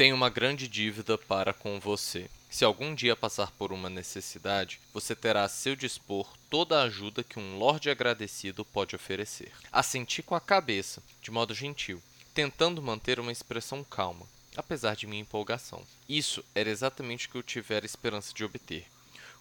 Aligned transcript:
Tenho 0.00 0.16
uma 0.16 0.30
grande 0.30 0.66
dívida 0.66 1.18
para 1.18 1.52
com 1.52 1.78
você. 1.78 2.30
Se 2.48 2.64
algum 2.64 2.94
dia 2.94 3.14
passar 3.14 3.50
por 3.50 3.70
uma 3.70 3.90
necessidade, 3.90 4.80
você 4.94 5.14
terá 5.14 5.44
a 5.44 5.48
seu 5.48 5.76
dispor 5.76 6.26
toda 6.48 6.80
a 6.80 6.84
ajuda 6.84 7.22
que 7.22 7.38
um 7.38 7.58
lorde 7.58 7.90
agradecido 7.90 8.64
pode 8.64 8.96
oferecer. 8.96 9.52
Assenti 9.70 10.22
com 10.22 10.34
a 10.34 10.40
cabeça, 10.40 11.02
de 11.20 11.30
modo 11.30 11.52
gentil, 11.52 12.02
tentando 12.32 12.80
manter 12.80 13.20
uma 13.20 13.30
expressão 13.30 13.84
calma, 13.84 14.26
apesar 14.56 14.96
de 14.96 15.06
minha 15.06 15.20
empolgação. 15.20 15.84
Isso 16.08 16.42
era 16.54 16.70
exatamente 16.70 17.26
o 17.26 17.30
que 17.32 17.36
eu 17.36 17.42
tivera 17.42 17.84
esperança 17.84 18.32
de 18.32 18.42
obter. 18.42 18.86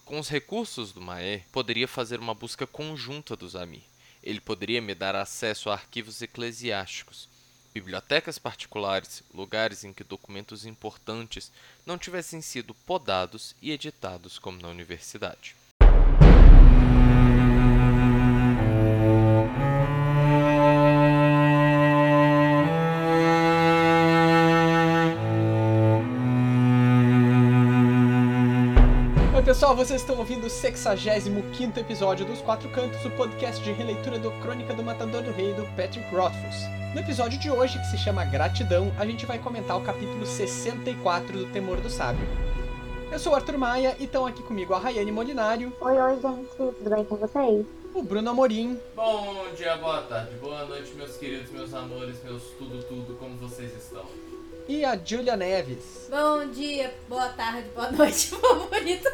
Com 0.03 0.19
os 0.19 0.27
recursos 0.27 0.91
do 0.91 0.99
Maé, 0.99 1.45
poderia 1.53 1.87
fazer 1.87 2.19
uma 2.19 2.33
busca 2.33 2.67
conjunta 2.67 3.33
dos 3.33 3.55
Amir. 3.55 3.83
Ele 4.21 4.41
poderia 4.41 4.81
me 4.81 4.93
dar 4.93 5.15
acesso 5.15 5.69
a 5.69 5.73
arquivos 5.75 6.21
eclesiásticos, 6.21 7.28
bibliotecas 7.73 8.39
particulares, 8.39 9.23
lugares 9.33 9.83
em 9.83 9.93
que 9.93 10.03
documentos 10.03 10.65
importantes 10.65 11.51
não 11.85 11.97
tivessem 11.97 12.41
sido 12.41 12.73
podados 12.73 13.55
e 13.61 13.71
editados 13.71 14.39
como 14.39 14.61
na 14.61 14.67
universidade. 14.67 15.55
Pessoal, 29.59 29.75
vocês 29.75 29.99
estão 29.99 30.17
ouvindo 30.17 30.47
o 30.47 30.49
65 30.49 31.77
episódio 31.81 32.25
dos 32.25 32.39
Quatro 32.39 32.69
Cantos, 32.69 33.03
o 33.03 33.11
podcast 33.11 33.61
de 33.61 33.73
releitura 33.73 34.17
do 34.17 34.31
Crônica 34.39 34.73
do 34.73 34.81
Matador 34.81 35.21
do 35.21 35.33
Rei 35.33 35.53
do 35.53 35.63
Patrick 35.75 36.15
Rothfuss. 36.15 36.63
No 36.93 37.01
episódio 37.01 37.37
de 37.37 37.51
hoje, 37.51 37.77
que 37.77 37.87
se 37.87 37.97
chama 37.97 38.23
Gratidão, 38.23 38.89
a 38.97 39.05
gente 39.05 39.25
vai 39.25 39.37
comentar 39.37 39.77
o 39.77 39.81
capítulo 39.81 40.25
64 40.25 41.39
do 41.39 41.51
Temor 41.51 41.81
do 41.81 41.89
Sábio. 41.89 42.25
Eu 43.11 43.19
sou 43.19 43.33
o 43.33 43.35
Arthur 43.35 43.57
Maia 43.57 43.97
e 43.99 44.05
estão 44.05 44.25
aqui 44.25 44.41
comigo 44.43 44.73
a 44.73 44.79
Rayane 44.79 45.11
Molinário, 45.11 45.73
Oi, 45.81 45.99
oi, 45.99 46.21
gente, 46.21 46.55
tudo 46.55 46.89
bem 46.89 47.03
com 47.03 47.17
vocês? 47.17 47.65
o 47.93 48.01
Bruno 48.01 48.29
Amorim 48.29 48.79
Bom 48.95 49.45
dia, 49.57 49.75
boa 49.75 50.03
tarde, 50.03 50.35
boa 50.35 50.63
noite, 50.67 50.93
meus 50.93 51.17
queridos, 51.17 51.51
meus 51.51 51.73
amores, 51.73 52.15
meus 52.23 52.43
tudo, 52.57 52.81
tudo, 52.83 53.17
como 53.19 53.35
vocês 53.35 53.75
estão? 53.75 54.05
E 54.69 54.85
a 54.85 54.95
Julia 55.03 55.35
Neves. 55.35 56.07
Bom 56.09 56.45
dia, 56.51 56.93
boa 57.07 57.29
tarde, 57.29 57.67
boa 57.75 57.91
noite, 57.91 58.27
favorito. 58.37 59.09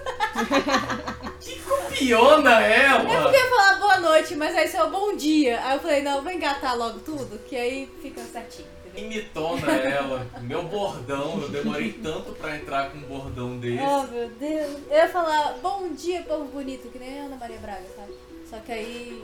Que 1.39 1.59
copiona 1.61 2.61
Eu 2.61 2.73
ela! 2.73 3.31
queria 3.31 3.49
falar 3.49 3.79
boa 3.79 3.97
noite, 3.99 4.35
mas 4.35 4.53
aí 4.55 4.67
só 4.67 4.89
bom 4.89 5.15
dia. 5.15 5.59
Aí 5.63 5.77
eu 5.77 5.81
falei, 5.81 6.01
não, 6.01 6.21
vou 6.21 6.31
engatar 6.31 6.77
logo 6.77 6.99
tudo, 6.99 7.39
que 7.47 7.55
aí 7.55 7.89
fica 8.01 8.21
certinho, 8.23 8.67
entendeu? 8.85 9.05
Imitona 9.05 9.71
ela, 9.71 10.27
meu 10.41 10.63
bordão, 10.63 11.41
eu 11.41 11.47
demorei 11.49 11.93
tanto 11.93 12.33
pra 12.33 12.57
entrar 12.57 12.91
com 12.91 12.97
um 12.97 13.01
bordão 13.03 13.57
desse. 13.57 13.81
Oh, 13.81 14.03
meu 14.03 14.29
Deus. 14.29 14.77
Eu 14.89 14.97
ia 14.97 15.07
falar 15.09 15.53
bom 15.61 15.87
dia, 15.93 16.21
povo 16.23 16.45
bonito, 16.45 16.89
que 16.91 16.99
nem 16.99 17.21
a 17.21 17.23
Ana 17.25 17.37
Maria 17.37 17.59
Braga, 17.59 17.85
sabe? 17.95 18.13
Só 18.49 18.59
que 18.59 18.71
aí 18.73 19.23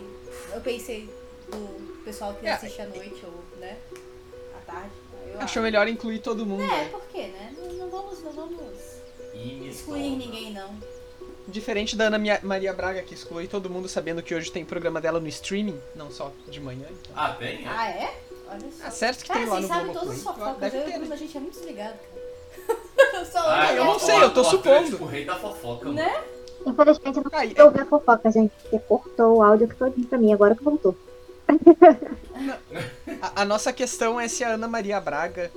eu 0.54 0.62
pensei 0.62 1.10
no 1.50 1.68
pessoal 2.06 2.34
que 2.36 2.46
É. 2.48 2.52
assiste 2.54 2.82
à 2.82 2.86
noite 2.86 3.22
ou, 3.24 3.44
né, 3.60 3.76
à 4.58 4.72
tarde. 4.72 4.92
Eu 5.34 5.42
Achou 5.42 5.64
melhor 5.64 5.88
incluir 5.88 6.20
todo 6.20 6.46
mundo. 6.46 6.64
É, 6.64 6.68
né? 6.68 6.90
por 6.92 7.02
quê, 7.12 7.28
né? 7.28 7.54
Não, 7.58 7.74
não 7.74 7.90
vamos, 7.90 8.24
não 8.24 8.32
vamos 8.32 8.62
excluir 9.72 10.16
ninguém, 10.18 10.54
não. 10.54 10.70
Diferente 11.48 11.96
da 11.96 12.06
Ana 12.06 12.20
Maria 12.44 12.72
Braga, 12.72 13.02
que 13.02 13.14
exclui 13.14 13.48
todo 13.48 13.70
mundo 13.70 13.88
sabendo 13.88 14.22
que 14.22 14.34
hoje 14.34 14.52
tem 14.52 14.64
programa 14.64 15.02
dela 15.02 15.20
no 15.20 15.28
streaming, 15.28 15.80
não 15.96 16.12
só 16.12 16.32
de 16.48 16.60
manhã. 16.60 16.86
então. 16.90 17.14
Ah, 17.16 17.30
tem? 17.34 17.66
É? 17.66 17.68
Ah, 17.68 17.90
é? 17.90 18.14
Olha 18.50 18.72
só. 18.72 18.86
Ah, 18.86 18.92
certo 18.92 19.22
que 19.24 19.28
Cara, 19.28 19.40
tem 19.40 19.50
lá 19.50 19.56
vocês 19.56 19.68
no 19.70 19.74
sabem 19.76 19.92
Globoplay. 19.92 20.18
todas 20.20 20.28
as 20.28 20.36
fofocas, 20.36 20.60
Deve 20.60 20.78
eu 20.78 20.82
e 20.82 20.92
ter, 20.92 20.98
o 20.98 21.06
né? 21.06 21.14
a 21.14 21.18
gente 21.18 21.38
é 21.38 21.40
muito 21.40 21.54
desligado, 21.60 21.94
cara. 21.98 23.26
Só 23.26 23.40
Ah, 23.50 23.74
eu 23.74 23.86
não 23.86 24.00
sei, 24.00 24.16
eu 24.24 24.34
tô 24.34 24.42
o 24.42 24.44
supondo. 24.44 24.88
É 24.88 24.92
tipo 24.92 25.04
o 25.04 25.08
rei 25.08 25.26
da 25.26 25.36
fofoca, 25.36 25.86
mano. 25.86 25.96
Né? 25.96 26.24
Infelizmente 26.66 27.18
eu 27.18 27.24
não 27.24 27.32
consegui 27.32 27.62
ouvir 27.62 27.82
a 27.82 27.86
fofoca, 27.86 28.32
gente, 28.32 28.52
porque 28.62 28.80
cortou 28.80 29.38
o 29.38 29.44
áudio 29.44 29.68
todinho 29.76 30.08
pra 30.08 30.18
mim, 30.18 30.32
agora 30.34 30.56
que 30.56 30.64
voltou. 30.64 30.96
A, 33.22 33.42
a 33.42 33.46
nossa 33.46 33.72
questão 33.74 34.20
é 34.20 34.28
se 34.28 34.44
a 34.44 34.54
Ana 34.54 34.68
Maria 34.68 35.00
Braga 35.00 35.52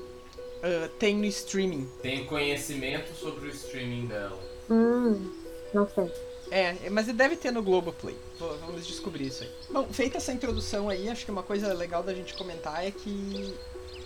ah, 0.65 0.89
tem 0.99 1.15
no 1.15 1.27
streaming. 1.27 1.87
Tem 2.01 2.25
conhecimento 2.25 3.15
sobre 3.15 3.49
o 3.49 3.51
streaming 3.51 4.07
dela. 4.07 4.39
Hum, 4.71 5.31
não 5.75 5.87
sei. 5.87 6.11
É, 6.51 6.89
mas 6.91 7.07
deve 7.07 7.37
ter 7.37 7.51
no 7.51 7.63
Globoplay. 7.63 8.17
Vamos 8.39 8.87
descobrir 8.87 9.27
isso 9.27 9.43
aí. 9.43 9.51
Bom, 9.71 9.87
feita 9.93 10.17
essa 10.17 10.33
introdução 10.33 10.89
aí, 10.89 11.09
acho 11.09 11.25
que 11.25 11.31
uma 11.31 11.43
coisa 11.43 11.73
legal 11.75 12.03
da 12.03 12.15
gente 12.15 12.35
comentar 12.35 12.87
é 12.87 12.91
que 12.91 13.55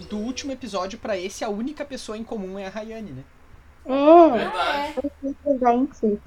do 0.08 0.18
último 0.18 0.50
episódio 0.50 0.98
pra 0.98 1.16
esse, 1.16 1.44
a 1.44 1.48
única 1.48 1.84
pessoa 1.84 2.18
em 2.18 2.24
comum 2.24 2.58
é 2.58 2.66
a 2.66 2.70
Rayane, 2.70 3.12
né? 3.12 3.24
É, 3.86 4.38
Verdade. 4.38 5.36
presente. 5.44 6.18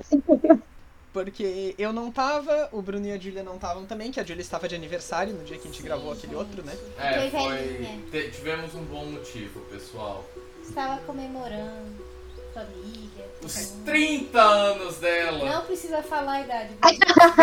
Porque 1.14 1.76
eu 1.78 1.92
não 1.92 2.10
tava, 2.10 2.70
o 2.72 2.82
Bruno 2.82 3.06
e 3.06 3.12
a 3.12 3.18
Julia 3.18 3.44
não 3.44 3.56
estavam 3.56 3.86
também, 3.86 4.12
que 4.12 4.20
a 4.20 4.24
Julia 4.24 4.42
estava 4.42 4.68
de 4.68 4.76
aniversário 4.76 5.34
no 5.34 5.44
dia 5.44 5.58
que 5.58 5.68
a 5.68 5.72
gente 5.72 5.84
gravou 5.84 6.14
aquele 6.14 6.36
outro, 6.36 6.64
né? 6.64 6.74
É, 6.98 7.30
foi. 7.30 8.30
tivemos 8.32 8.74
um 8.76 8.84
bom 8.86 9.06
motivo, 9.06 9.60
pessoal. 9.72 10.24
Estava 10.64 11.02
comemorando, 11.02 12.06
família. 12.54 13.26
Os 13.44 13.72
mundo. 13.72 13.86
30 13.86 14.42
anos 14.42 14.98
dela! 14.98 15.54
Não 15.54 15.62
precisa 15.66 16.02
falar 16.02 16.32
a 16.34 16.42
idade. 16.42 16.70
Bruno. 16.80 16.98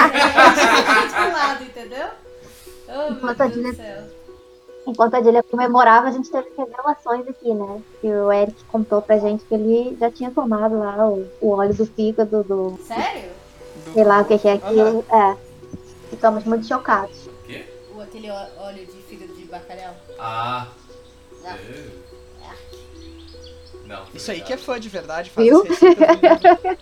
É, 0.08 1.08
pro 1.08 1.32
lado, 1.32 1.64
entendeu? 1.64 2.06
Oh, 2.88 2.92
meu 2.92 3.10
Enquanto 3.12 3.40
a 3.42 3.46
Deus 3.46 3.56
do 3.56 3.62
Julia- 3.62 3.74
céu. 3.74 4.04
Enquanto 4.86 5.14
a 5.14 5.22
Julia 5.22 5.42
comemorava, 5.42 6.08
a 6.08 6.10
gente 6.10 6.30
teve 6.30 6.48
revelações 6.56 7.28
aqui, 7.28 7.52
né? 7.52 7.82
Que 8.00 8.06
o 8.06 8.32
Eric 8.32 8.64
contou 8.64 9.02
pra 9.02 9.18
gente 9.18 9.44
que 9.44 9.52
ele 9.52 9.94
já 10.00 10.10
tinha 10.10 10.30
tomado 10.30 10.78
lá 10.78 11.06
o, 11.06 11.28
o 11.42 11.50
óleo 11.50 11.74
do 11.74 11.84
fígado, 11.84 12.42
do. 12.42 12.78
Sério? 12.86 13.36
Sei 13.92 14.04
lá 14.04 14.20
o 14.20 14.24
que 14.24 14.38
que 14.38 14.48
é 14.48 14.52
aquilo. 14.54 15.04
É. 15.10 15.36
Ficamos 16.10 16.44
muito 16.44 16.66
chocados. 16.66 17.26
O 17.26 17.32
quê? 17.46 17.64
O, 17.94 18.00
aquele 18.00 18.30
ó- 18.30 18.46
óleo 18.60 18.86
de 18.86 19.02
fígado 19.02 19.34
de 19.34 19.44
bacalhau? 19.44 19.94
Ah. 20.18 20.68
Ah. 21.44 21.56
é. 21.56 22.08
Não. 23.86 24.04
Isso 24.14 24.30
aí 24.30 24.40
que 24.42 24.52
é 24.52 24.56
fã 24.56 24.78
de 24.78 24.88
verdade, 24.88 25.30
faz 25.30 25.46
Viu? 25.46 25.62
as 25.62 25.68
receitas 25.68 26.06
do 26.08 26.14
livro. 26.14 26.78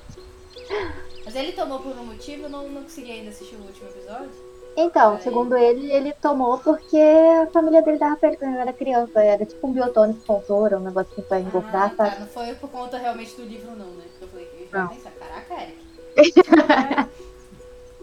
Mas 1.24 1.34
ele 1.36 1.52
tomou 1.52 1.80
por 1.80 1.92
um 1.96 2.04
motivo, 2.04 2.44
eu 2.44 2.48
não, 2.48 2.68
não 2.68 2.82
consegui 2.82 3.12
ainda 3.12 3.30
assistir 3.30 3.56
o 3.56 3.62
último 3.62 3.88
episódio. 3.88 4.30
Então, 4.76 5.14
Aí. 5.14 5.22
segundo 5.22 5.56
ele, 5.56 5.90
ele 5.90 6.12
tomou 6.12 6.58
porque 6.58 6.98
a 6.98 7.46
família 7.50 7.80
dele 7.82 7.98
tava 7.98 8.16
perto 8.16 8.38
quando 8.38 8.52
ele 8.52 8.60
era 8.60 8.72
criança. 8.72 9.22
Era 9.22 9.46
tipo 9.46 9.66
um 9.66 9.72
biotônico 9.72 10.20
com 10.26 10.34
tontura, 10.40 10.76
um 10.78 10.82
negócio 10.82 11.14
que 11.14 11.22
foi 11.22 11.38
engordar, 11.40 11.92
ah, 11.92 11.96
sabe? 11.96 12.10
tá. 12.10 12.20
Não 12.20 12.26
foi 12.26 12.54
por 12.56 12.68
conta 12.70 12.98
realmente 12.98 13.34
do 13.36 13.44
livro, 13.44 13.70
não, 13.70 13.86
né? 13.86 14.04
Porque 14.10 14.24
eu 14.24 14.28
falei 14.28 14.46
que 14.46 14.62
eu 14.64 14.68
já 14.68 14.78
Não. 14.84 14.92
Eric. 14.92 15.08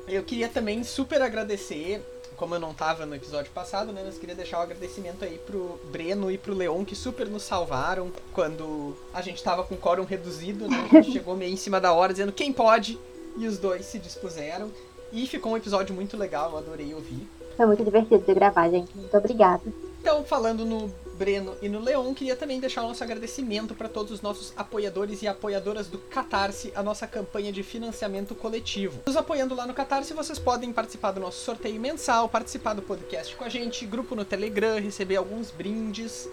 Eu 0.08 0.24
queria 0.24 0.50
também 0.50 0.84
super 0.84 1.22
agradecer, 1.22 2.02
como 2.36 2.56
eu 2.56 2.60
não 2.60 2.74
tava 2.74 3.06
no 3.06 3.16
episódio 3.16 3.52
passado, 3.52 3.92
né? 3.92 4.04
Mas 4.06 4.18
queria 4.18 4.36
deixar 4.36 4.60
o 4.60 4.62
agradecimento 4.62 5.24
aí 5.24 5.38
pro 5.38 5.80
Breno 5.92 6.30
e 6.30 6.38
pro 6.38 6.54
Leon, 6.54 6.84
que 6.84 6.96
super 6.96 7.28
nos 7.28 7.44
salvaram 7.44 8.12
quando 8.34 8.96
a 9.14 9.22
gente 9.22 9.42
tava 9.42 9.64
com 9.64 9.76
o 9.76 9.78
quórum 9.78 10.04
reduzido, 10.04 10.68
né? 10.68 10.88
A 10.92 10.96
gente 10.96 11.14
chegou 11.14 11.36
meio 11.36 11.54
em 11.54 11.58
cima 11.58 11.80
da 11.80 11.94
hora 11.94 12.12
dizendo 12.12 12.32
quem 12.32 12.52
pode, 12.52 13.00
e 13.38 13.48
os 13.48 13.58
dois 13.58 13.86
se 13.86 13.98
dispuseram. 13.98 14.72
E 15.12 15.28
ficou 15.28 15.52
um 15.52 15.58
episódio 15.58 15.94
muito 15.94 16.18
legal, 16.18 16.52
eu 16.52 16.58
adorei 16.58 16.94
ouvir. 16.94 17.28
Foi 17.56 17.66
muito 17.68 17.84
divertido 17.84 18.24
de 18.24 18.34
gravar, 18.34 18.70
gente. 18.70 18.96
Muito 18.96 19.16
obrigada. 19.16 19.62
Então, 20.02 20.24
falando 20.24 20.66
no 20.66 20.92
Breno 21.14 21.56
e 21.62 21.70
no 21.70 21.80
Leon, 21.80 22.14
queria 22.14 22.36
também 22.36 22.60
deixar 22.60 22.84
o 22.84 22.88
nosso 22.88 23.04
agradecimento 23.04 23.76
para 23.76 23.88
todos 23.88 24.12
os 24.12 24.22
nossos 24.22 24.54
apoiadores 24.56 25.22
e 25.22 25.28
apoiadoras 25.28 25.88
do 25.88 25.98
Catarse, 25.98 26.72
a 26.76 26.84
nossa 26.84 27.08
campanha 27.08 27.52
de 27.52 27.64
financiamento 27.64 28.36
coletivo. 28.36 29.02
Nos 29.06 29.16
apoiando 29.16 29.56
lá 29.56 29.66
no 29.66 29.74
Catarse, 29.74 30.14
vocês 30.14 30.40
podem 30.40 30.74
participar 30.74 31.12
do 31.12 31.20
nosso 31.20 31.44
sorteio 31.44 31.80
mensal, 31.80 32.28
participar 32.28 32.74
do 32.74 32.82
podcast 32.82 33.36
com 33.36 33.44
a 33.44 33.50
gente, 33.50 33.86
grupo 33.86 34.16
no 34.16 34.26
Telegram, 34.26 34.80
receber 34.80 35.16
alguns 35.16 35.52
brindes 35.52 36.28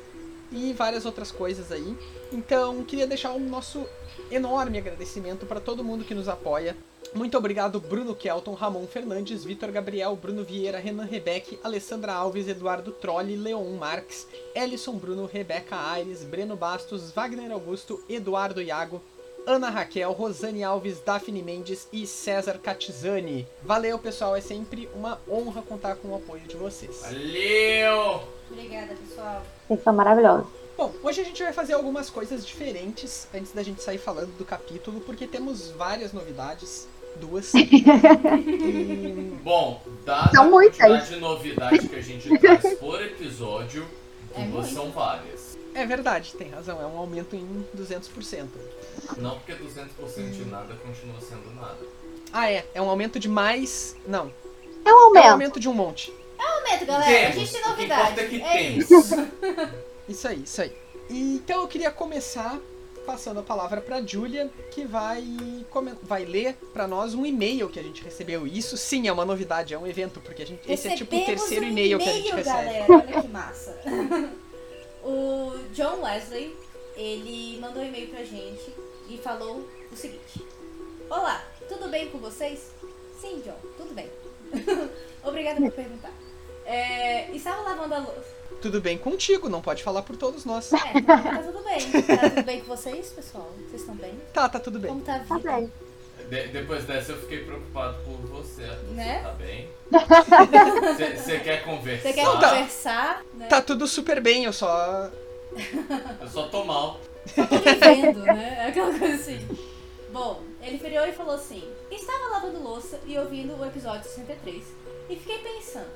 e 0.52 0.72
várias 0.72 1.06
outras 1.06 1.30
coisas 1.30 1.70
aí. 1.70 1.96
Então, 2.32 2.84
queria 2.84 3.06
deixar 3.06 3.32
o 3.32 3.38
nosso 3.38 3.86
enorme 4.30 4.78
agradecimento 4.78 5.46
para 5.46 5.60
todo 5.60 5.84
mundo 5.84 6.04
que 6.04 6.14
nos 6.14 6.28
apoia. 6.28 6.76
Muito 7.12 7.36
obrigado, 7.36 7.80
Bruno 7.80 8.14
Kelton, 8.14 8.54
Ramon 8.54 8.86
Fernandes, 8.86 9.44
Vitor 9.44 9.72
Gabriel, 9.72 10.14
Bruno 10.14 10.44
Vieira, 10.44 10.78
Renan 10.78 11.04
Rebeck, 11.04 11.58
Alessandra 11.62 12.12
Alves, 12.12 12.46
Eduardo 12.46 12.92
Trolli, 12.92 13.34
Leon 13.34 13.68
Marques, 13.76 14.28
Ellison 14.54 14.96
Bruno, 14.96 15.26
Rebeca 15.26 15.76
Aires, 15.76 16.22
Breno 16.22 16.54
Bastos, 16.54 17.10
Wagner 17.10 17.50
Augusto, 17.50 18.00
Eduardo 18.08 18.62
Iago, 18.62 19.02
Ana 19.44 19.70
Raquel, 19.70 20.12
Rosane 20.12 20.62
Alves, 20.62 21.00
Daphne 21.00 21.42
Mendes 21.42 21.88
e 21.92 22.06
César 22.06 22.58
Catizani. 22.58 23.46
Valeu, 23.62 23.98
pessoal, 23.98 24.36
é 24.36 24.40
sempre 24.40 24.88
uma 24.94 25.18
honra 25.28 25.62
contar 25.62 25.96
com 25.96 26.08
o 26.08 26.14
apoio 26.14 26.42
de 26.42 26.56
vocês. 26.56 27.00
Valeu! 27.02 28.22
Obrigada, 28.50 28.94
pessoal. 28.94 29.42
Vocês 29.66 29.82
são 29.82 29.92
maravilhosos. 29.92 30.46
Bom, 30.76 30.94
hoje 31.02 31.20
a 31.20 31.24
gente 31.24 31.42
vai 31.42 31.52
fazer 31.52 31.74
algumas 31.74 32.08
coisas 32.08 32.46
diferentes 32.46 33.26
antes 33.34 33.52
da 33.52 33.62
gente 33.62 33.82
sair 33.82 33.98
falando 33.98 34.36
do 34.38 34.44
capítulo, 34.44 35.00
porque 35.00 35.26
temos 35.26 35.70
várias 35.70 36.12
novidades. 36.12 36.88
Duas. 37.16 37.52
E 37.54 39.38
Bom, 39.42 39.82
dada 40.04 40.30
São 40.32 40.44
a 40.44 40.48
muitas. 40.50 40.78
quantidade 40.78 41.08
de 41.14 41.20
novidade 41.20 41.88
que 41.88 41.96
a 41.96 42.02
gente 42.02 42.38
traz 42.38 42.74
por 42.78 43.02
episódio, 43.02 43.86
É 44.34 44.42
duas 44.44 44.66
muito. 44.66 44.74
são 44.74 44.90
várias. 44.90 45.58
É 45.74 45.86
verdade, 45.86 46.34
tem 46.34 46.50
razão. 46.50 46.80
É 46.80 46.86
um 46.86 46.96
aumento 46.98 47.36
em 47.36 47.64
200%. 47.76 48.46
Não 49.18 49.38
porque 49.38 49.52
200% 49.54 50.30
de 50.32 50.44
nada 50.46 50.74
continua 50.74 51.20
sendo 51.20 51.54
nada. 51.54 51.78
Ah, 52.32 52.50
é. 52.50 52.66
É 52.74 52.82
um 52.82 52.88
aumento 52.90 53.18
de 53.20 53.28
mais. 53.28 53.96
Não. 54.06 54.32
É 54.84 54.88
um 54.88 54.90
É 54.90 54.92
um 54.94 54.98
aumento. 55.06 55.26
aumento 55.28 55.60
de 55.60 55.68
um 55.68 55.74
monte. 55.74 56.12
Momento, 56.62 56.84
galera. 56.86 57.28
A 57.28 57.30
gente 57.32 57.50
tem 57.52 57.60
o 57.60 57.62
que 57.64 57.68
novidade. 57.70 58.20
é 58.20 58.26
que 58.26 58.42
É 58.42 58.52
temos. 58.52 58.90
isso. 58.90 59.14
Isso 60.08 60.28
aí, 60.28 60.42
isso 60.42 60.60
aí. 60.62 60.72
Então 61.08 61.62
eu 61.62 61.68
queria 61.68 61.90
começar 61.90 62.58
passando 63.10 63.40
a 63.40 63.42
palavra 63.42 63.80
pra 63.80 64.00
Julia, 64.00 64.48
que 64.70 64.84
vai, 64.84 65.24
vai 66.00 66.24
ler 66.24 66.54
pra 66.72 66.86
nós 66.86 67.12
um 67.12 67.26
e-mail 67.26 67.68
que 67.68 67.80
a 67.80 67.82
gente 67.82 68.04
recebeu. 68.04 68.46
Isso 68.46 68.76
sim 68.76 69.08
é 69.08 69.12
uma 69.12 69.24
novidade, 69.24 69.74
é 69.74 69.78
um 69.78 69.84
evento, 69.84 70.20
porque 70.20 70.42
a 70.42 70.46
gente, 70.46 70.70
esse 70.70 70.86
é 70.86 70.94
tipo 70.94 71.16
o 71.16 71.24
terceiro 71.24 71.66
um 71.66 71.70
e-mail 71.70 71.98
que 71.98 72.08
a 72.08 72.12
gente 72.12 72.30
recebe. 72.30 72.56
galera. 72.56 72.86
Olha 72.88 73.22
que 73.22 73.28
massa. 73.28 73.76
o 75.02 75.58
John 75.72 76.02
Wesley, 76.02 76.54
ele 76.94 77.58
mandou 77.60 77.82
um 77.82 77.86
e-mail 77.86 78.06
pra 78.10 78.22
gente 78.22 78.72
e 79.08 79.18
falou 79.18 79.68
o 79.90 79.96
seguinte. 79.96 80.46
Olá, 81.10 81.44
tudo 81.68 81.88
bem 81.88 82.10
com 82.10 82.18
vocês? 82.18 82.70
Sim, 83.20 83.42
John, 83.44 83.58
tudo 83.76 83.92
bem. 83.92 84.08
Obrigada 85.24 85.60
por 85.60 85.72
perguntar. 85.72 86.12
É, 86.64 87.28
estava 87.32 87.62
lavando 87.62 87.92
a 87.92 87.98
louça. 87.98 88.39
Tudo 88.60 88.80
bem 88.80 88.98
contigo, 88.98 89.48
não 89.48 89.62
pode 89.62 89.82
falar 89.82 90.02
por 90.02 90.16
todos 90.16 90.44
nós. 90.44 90.72
É, 90.72 91.00
tá, 91.00 91.18
tá 91.18 91.42
tudo 91.42 91.62
bem. 91.64 91.80
Tá 92.02 92.30
tudo 92.30 92.42
bem 92.44 92.60
com 92.60 92.66
vocês, 92.66 93.08
pessoal? 93.10 93.50
Vocês 93.68 93.80
estão 93.82 93.94
bem? 93.94 94.12
Tá, 94.34 94.48
tá 94.48 94.58
tudo 94.58 94.78
bem. 94.78 94.90
Como 94.90 95.02
tá 95.02 95.16
a 95.16 95.18
Tá 95.20 95.36
vida? 95.36 95.50
bem. 95.52 95.72
De- 96.28 96.48
depois 96.48 96.84
dessa 96.84 97.12
eu 97.12 97.20
fiquei 97.20 97.44
preocupado 97.44 97.96
por 98.04 98.16
você, 98.28 98.64
Arthur. 98.64 98.90
Né? 98.94 99.18
Você 99.18 99.24
tá 99.24 99.32
bem? 99.32 99.70
Você- 100.94 101.16
Você 101.16 101.40
quer 101.40 101.64
conversar? 101.64 102.02
Você 102.08 102.12
quer 102.14 102.24
Não, 102.24 102.38
tá. 102.38 102.50
conversar? 102.50 103.22
Né? 103.34 103.46
Tá 103.46 103.62
tudo 103.62 103.86
super 103.86 104.20
bem, 104.20 104.44
eu 104.44 104.52
só. 104.52 105.10
Eu 106.20 106.28
só 106.28 106.46
tô 106.48 106.64
mal. 106.64 107.00
tô 107.34 107.42
vivendo, 107.58 108.20
né? 108.22 108.66
Aquela 108.68 108.96
coisa 108.96 109.14
assim. 109.14 109.40
Bom, 110.12 110.42
ele 110.62 110.76
virou 110.76 111.06
e 111.06 111.12
falou 111.12 111.34
assim: 111.34 111.64
Estava 111.90 112.28
lavando 112.32 112.62
louça 112.62 113.00
e 113.06 113.16
ouvindo 113.18 113.56
o 113.56 113.64
episódio 113.66 114.04
63 114.08 114.62
e 115.08 115.16
fiquei 115.16 115.38
pensando: 115.38 115.88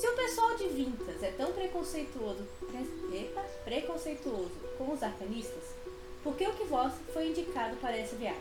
se 0.00 0.08
o 0.08 0.16
pessoal 0.16 0.56
de 0.56 0.66
Vintas 0.68 1.22
é 1.22 1.30
tão 1.32 1.52
preconceituoso, 1.52 2.42
pre- 2.66 3.18
epa, 3.18 3.42
preconceituoso 3.64 4.50
com 4.78 4.92
os 4.92 5.02
arcanistas, 5.02 5.62
por 6.22 6.34
que 6.36 6.46
o 6.46 6.52
Kvoth 6.54 6.94
foi 7.12 7.28
indicado 7.28 7.76
para 7.76 7.96
essa 7.98 8.16
viagem? 8.16 8.40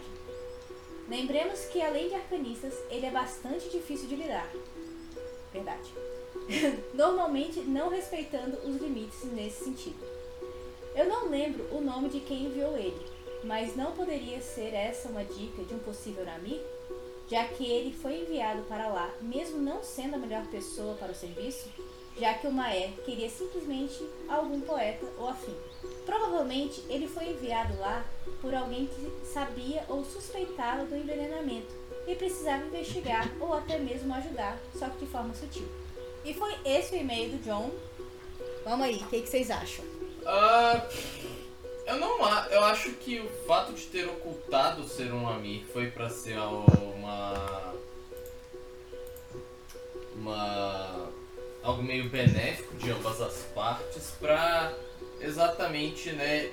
Lembremos 1.10 1.66
que 1.66 1.82
além 1.82 2.08
de 2.08 2.16
arcanistas, 2.16 2.74
ele 2.90 3.06
é 3.06 3.12
bastante 3.12 3.68
difícil 3.70 4.08
de 4.08 4.16
lidar. 4.16 4.50
Verdade. 5.52 5.94
Normalmente 6.94 7.60
não 7.62 7.90
respeitando 7.90 8.58
os 8.60 8.78
limites 8.82 9.24
nesse 9.26 9.66
sentido. 9.66 10.00
Eu 10.96 11.08
não 11.08 11.30
lembro 11.30 11.66
o 11.76 11.82
nome 11.82 12.08
de 12.08 12.22
quem 12.22 12.46
enviou 12.46 12.78
ele, 12.78 13.06
mas 13.44 13.76
não 13.76 13.92
poderia 13.92 14.40
ser 14.42 14.74
essa 14.74 15.10
uma 15.10 15.26
dica 15.26 15.64
de 15.64 15.74
um 15.74 15.80
possível 15.80 16.24
Namir? 16.24 16.62
Já 17.30 17.46
que 17.46 17.64
ele 17.64 17.94
foi 17.94 18.22
enviado 18.22 18.64
para 18.64 18.88
lá, 18.88 19.14
mesmo 19.22 19.62
não 19.62 19.84
sendo 19.84 20.16
a 20.16 20.18
melhor 20.18 20.46
pessoa 20.48 20.96
para 20.96 21.12
o 21.12 21.16
serviço, 21.16 21.70
já 22.20 22.34
que 22.34 22.48
o 22.48 22.52
Maer 22.52 22.92
queria 23.06 23.30
simplesmente 23.30 24.04
algum 24.28 24.60
poeta 24.60 25.06
ou 25.18 25.30
afim. 25.30 25.56
Provavelmente 26.06 26.84
ele 26.90 27.08
foi 27.08 27.30
enviado 27.30 27.78
lá 27.78 28.04
por 28.42 28.54
alguém 28.54 28.88
que 28.88 29.28
sabia 29.28 29.84
ou 29.88 30.04
suspeitava 30.04 30.86
do 30.86 30.96
envenenamento 30.96 31.74
e 32.08 32.16
precisava 32.16 32.66
investigar 32.66 33.32
ou 33.40 33.54
até 33.54 33.78
mesmo 33.78 34.14
ajudar, 34.16 34.60
só 34.76 34.90
que 34.90 35.06
de 35.06 35.12
forma 35.12 35.34
sutil. 35.36 35.68
E 36.26 36.34
foi 36.34 36.54
esse 36.66 36.96
o 36.96 36.98
e-mail 36.98 37.30
do 37.30 37.44
John. 37.44 37.70
Vamos 38.66 38.86
aí, 38.86 38.96
o 38.96 39.08
que, 39.08 39.22
que 39.22 39.30
vocês 39.30 39.50
acham? 39.50 39.86
Ah, 40.26 40.86
eu 41.90 41.98
não 42.00 42.20
eu 42.52 42.64
acho 42.66 42.92
que 42.94 43.20
o 43.20 43.30
fato 43.48 43.74
de 43.74 43.84
ter 43.88 44.06
ocultado 44.08 44.84
ser 44.88 45.12
um 45.14 45.28
Amir 45.28 45.64
foi 45.74 45.90
pra 45.92 46.10
ser 46.10 46.38
uma 46.38 47.74
uma 50.16 51.10
algo 51.64 51.84
meio 51.84 52.10
benéfico 52.10 52.76
de 52.78 52.92
ambas 52.92 53.22
as 53.22 53.38
partes 53.56 54.12
pra 54.20 54.74
exatamente, 55.22 56.12
né, 56.12 56.52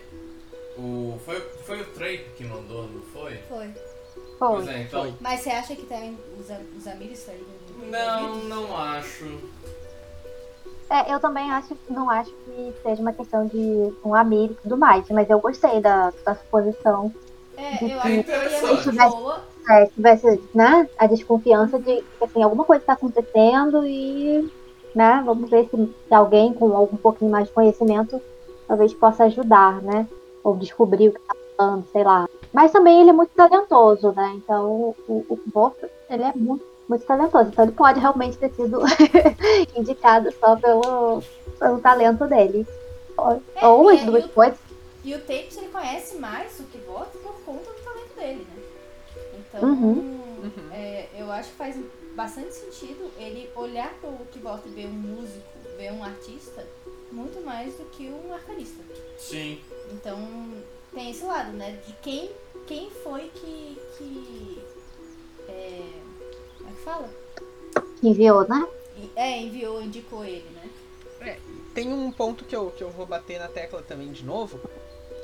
o 0.76 1.18
foi 1.24 1.40
foi 1.64 1.80
o 1.80 1.84
Trape 1.86 2.26
que 2.36 2.44
mandou, 2.44 2.88
não 2.88 3.02
foi? 3.02 3.36
Foi. 3.48 3.70
É, 4.68 4.82
então. 4.82 5.16
Mas 5.20 5.40
você 5.40 5.50
acha 5.50 5.74
que 5.74 5.86
tem 5.86 6.18
os, 6.38 6.50
am- 6.50 6.66
os 6.76 6.86
amigos 6.86 7.18
saíram? 7.18 7.46
não, 7.90 8.36
não 8.44 8.76
acho. 8.76 9.24
É, 10.88 11.12
eu 11.12 11.18
também 11.18 11.50
acho, 11.50 11.76
não 11.90 12.08
acho 12.08 12.30
que 12.30 12.72
seja 12.82 13.02
uma 13.02 13.12
questão 13.12 13.46
de 13.46 13.92
um 14.04 14.14
amigo 14.14 14.52
e 14.52 14.62
tudo 14.62 14.76
mais, 14.76 15.04
mas 15.10 15.28
eu 15.28 15.40
gostei 15.40 15.80
da, 15.80 16.12
da 16.24 16.34
suposição. 16.34 17.12
É, 17.56 17.82
eu 17.82 17.88
É 17.88 17.92
acho 17.94 18.02
que 18.02 18.22
seria 18.24 18.74
muito 18.74 18.92
boa. 19.10 19.40
É, 19.68 19.86
tivesse, 19.86 20.40
né, 20.54 20.88
a 20.96 21.06
desconfiança 21.08 21.78
de 21.78 21.96
que 21.96 22.04
assim, 22.24 22.40
alguma 22.40 22.64
coisa 22.64 22.82
está 22.82 22.92
acontecendo 22.92 23.84
e, 23.84 24.48
né, 24.94 25.22
vamos 25.26 25.50
ver 25.50 25.68
se, 25.68 25.94
se 26.06 26.14
alguém 26.14 26.52
com 26.54 26.72
algum 26.76 26.96
pouquinho 26.96 27.32
mais 27.32 27.48
de 27.48 27.52
conhecimento 27.54 28.22
talvez 28.68 28.94
possa 28.94 29.24
ajudar, 29.24 29.82
né? 29.82 30.06
Ou 30.44 30.56
descobrir 30.56 31.08
o 31.08 31.12
que 31.12 31.20
tá 31.20 31.34
falando, 31.56 31.84
sei 31.90 32.04
lá. 32.04 32.28
Mas 32.52 32.70
também 32.70 33.00
ele 33.00 33.10
é 33.10 33.12
muito 33.12 33.30
talentoso, 33.30 34.12
né? 34.12 34.32
Então 34.36 34.94
o, 35.08 35.26
o 35.28 35.38
Wolf, 35.52 35.76
ele 36.08 36.22
é 36.22 36.32
muito, 36.34 36.64
muito 36.88 37.04
talentoso. 37.04 37.48
Então 37.50 37.64
ele 37.64 37.72
pode 37.72 38.00
realmente 38.00 38.36
ter 38.38 38.50
sido 38.52 38.80
indicado 39.76 40.32
só 40.38 40.56
pelo, 40.56 41.22
pelo 41.58 41.80
talento 41.80 42.26
dele. 42.26 42.66
Ou, 43.16 43.42
É, 43.54 43.66
ou 43.66 43.90
e 43.92 43.94
as 43.96 44.00
aí 44.00 44.06
duas 44.06 44.24
o- 44.24 44.28
coisas. 44.28 44.58
E 45.04 45.14
o 45.14 45.18
Tapes 45.20 45.56
ele 45.56 45.68
conhece 45.68 46.16
mais 46.16 46.58
o 46.58 46.64
que 46.64 46.78
vota 46.78 47.16
por 47.18 47.34
conta 47.44 47.70
do 47.70 47.80
talento 47.84 48.14
dele, 48.16 48.46
né? 48.54 48.62
Então, 49.38 49.68
Uhum. 49.68 50.40
é, 50.72 51.06
eu 51.16 51.30
acho 51.30 51.50
que 51.50 51.56
faz 51.56 51.76
bastante 52.14 52.52
sentido 52.52 53.10
ele 53.18 53.48
olhar 53.54 53.92
pro 54.00 54.10
que 54.32 54.38
vota 54.38 54.66
e 54.68 54.72
ver 54.72 54.86
um 54.86 54.92
músico, 54.92 55.42
ver 55.76 55.92
um 55.92 56.02
artista, 56.02 56.66
muito 57.12 57.40
mais 57.44 57.74
do 57.76 57.84
que 57.86 58.08
um 58.08 58.34
arcanista. 58.34 58.82
Sim. 59.16 59.60
Então, 59.92 60.18
tem 60.92 61.10
esse 61.10 61.24
lado, 61.24 61.52
né? 61.52 61.78
De 61.86 61.92
quem, 62.02 62.30
quem 62.66 62.90
foi 62.90 63.30
que. 63.34 63.78
que 63.96 64.62
é, 65.48 65.52
é 65.52 66.05
fala? 66.86 67.10
Enviou, 68.00 68.46
né? 68.48 68.64
É, 69.16 69.40
enviou, 69.40 69.82
indicou 69.82 70.24
ele, 70.24 70.46
né? 70.54 71.36
Tem 71.74 71.92
um 71.92 72.12
ponto 72.12 72.44
que 72.44 72.54
eu, 72.54 72.70
que 72.70 72.84
eu 72.84 72.90
vou 72.90 73.04
bater 73.04 73.40
na 73.40 73.48
tecla 73.48 73.82
também 73.82 74.12
de 74.12 74.24
novo, 74.24 74.60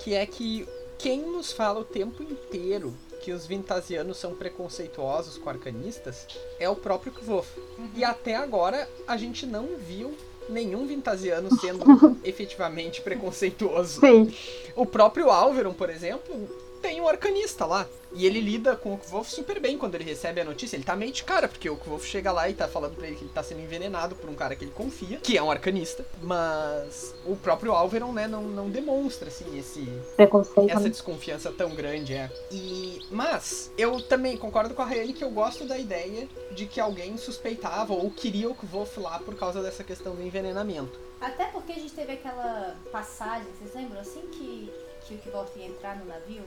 que 0.01 0.13
é 0.13 0.27
que 0.27 0.67
quem 0.99 1.23
nos 1.23 1.53
fala 1.53 1.81
o 1.81 1.85
tempo 1.85 2.23
inteiro 2.23 2.93
que 3.23 3.31
os 3.31 3.47
vintasianos 3.47 4.17
são 4.17 4.35
preconceituosos 4.35 5.39
com 5.39 5.49
arcanistas 5.49 6.27
é 6.59 6.69
o 6.69 6.75
próprio 6.75 7.13
Kvof. 7.13 7.49
E 7.95 8.03
até 8.03 8.35
agora 8.35 8.89
a 9.07 9.17
gente 9.17 9.47
não 9.47 9.77
viu 9.77 10.17
nenhum 10.49 10.87
vintasiano 10.87 11.49
sendo 11.61 11.85
efetivamente 12.25 13.01
preconceituoso. 13.01 14.01
Sim. 14.01 14.35
O 14.75 14.85
próprio 14.85 15.31
Alveron, 15.31 15.73
por 15.73 15.89
exemplo, 15.89 16.35
tem 16.83 17.01
um 17.01 17.09
arcanista 17.09 17.65
lá. 17.65 17.87
E 18.15 18.27
ele 18.27 18.41
lida 18.41 18.77
com 18.77 18.93
o 18.93 18.99
Kvof 18.99 19.31
super 19.31 19.59
bem 19.59 19.79
quando 19.79 19.95
ele 19.95 20.05
recebe 20.05 20.41
a 20.41 20.45
notícia. 20.45 20.77
Ele 20.77 20.85
tá 20.85 20.95
meio 20.95 21.13
de 21.13 21.25
cara, 21.25 21.49
porque 21.49 21.71
o 21.71 21.77
Kvof 21.77 22.07
chega 22.07 22.31
lá 22.31 22.51
e 22.51 22.55
tá 22.55 22.69
falando 22.69 22.95
pra 22.95 23.07
ele 23.07 23.17
que 23.17 23.25
ele 23.25 23.33
tá 23.33 23.43
sendo 23.43 23.63
envenenado 23.63 24.15
por 24.15 24.29
um 24.29 24.35
cara 24.35 24.55
que 24.55 24.65
ele 24.65 24.73
confia, 24.73 25.19
que 25.19 25.39
é 25.39 25.43
um 25.43 25.51
arcanista. 25.51 26.05
Mas 26.21 27.15
o 27.25 27.37
próprio 27.37 27.73
Alveron, 27.73 28.13
né, 28.13 28.27
não, 28.27 28.43
não 28.43 28.69
demonstra, 28.69 29.29
assim, 29.29 29.59
esse, 29.59 29.81
Preconceito. 30.17 30.71
essa 30.71 30.91
desconfiança 30.91 31.51
tão 31.53 31.75
grande, 31.75 32.13
é. 32.13 32.31
E, 32.51 33.01
mas, 33.11 33.73
eu 33.79 34.03
também 34.03 34.37
concordo 34.37 34.75
com 34.75 34.83
a 34.83 34.85
Raeli 34.85 35.15
que 35.15 35.25
eu 35.25 35.31
gosto 35.31 35.65
da 35.65 35.79
ideia 35.79 36.29
de 36.51 36.67
que 36.67 36.81
alguém 36.81 37.17
suspeitava 37.17 37.95
ou 37.95 38.11
queria 38.11 38.51
o 38.51 38.55
Kvof 38.55 39.01
lá 39.01 39.19
por 39.21 39.35
causa 39.37 39.63
dessa 39.63 39.83
questão 39.83 40.15
do 40.15 40.23
envenenamento. 40.23 41.01
Até 41.23 41.45
porque 41.47 41.73
a 41.73 41.77
gente 41.77 41.95
teve 41.95 42.13
aquela 42.13 42.77
passagem, 42.91 43.47
vocês 43.53 43.73
lembram? 43.75 44.01
Assim 44.01 44.23
que, 44.23 44.73
que 45.07 45.15
o 45.15 45.19
Kivort 45.19 45.57
ia 45.57 45.67
entrar 45.67 45.97
no 45.97 46.05
navio, 46.05 46.43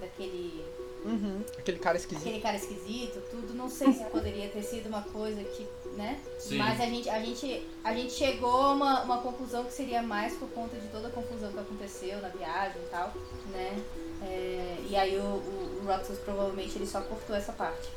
daquele 0.00 0.64
Uhum. 1.02 1.42
Aquele 1.58 1.78
cara 1.78 1.96
esquisito. 1.96 2.26
aquele 2.26 2.42
cara 2.42 2.56
esquisito, 2.56 3.22
tudo, 3.30 3.54
não 3.54 3.70
sei 3.70 3.90
se 3.90 4.04
poderia 4.04 4.50
ter 4.50 4.62
sido 4.62 4.86
uma 4.86 5.00
coisa 5.00 5.42
que, 5.42 5.66
né? 5.96 6.20
Sim. 6.38 6.58
Mas 6.58 6.78
a 6.78 6.84
gente, 6.84 7.08
a 7.08 7.18
gente, 7.22 7.66
a 7.82 7.94
gente 7.94 8.12
chegou 8.12 8.54
a 8.54 8.72
uma, 8.72 9.02
uma 9.04 9.18
conclusão 9.22 9.64
que 9.64 9.72
seria 9.72 10.02
mais 10.02 10.34
por 10.34 10.50
conta 10.50 10.76
de 10.76 10.86
toda 10.88 11.08
a 11.08 11.10
confusão 11.10 11.50
que 11.52 11.58
aconteceu 11.58 12.20
na 12.20 12.28
viagem 12.28 12.82
e 12.82 12.90
tal, 12.90 13.14
né? 13.50 13.82
É, 14.22 14.76
e 14.90 14.94
aí 14.94 15.16
o, 15.16 15.22
o, 15.22 15.80
o 15.80 15.86
Roxas 15.86 16.18
provavelmente 16.18 16.76
ele 16.76 16.86
só 16.86 17.00
cortou 17.00 17.34
essa 17.34 17.52
parte. 17.54 17.88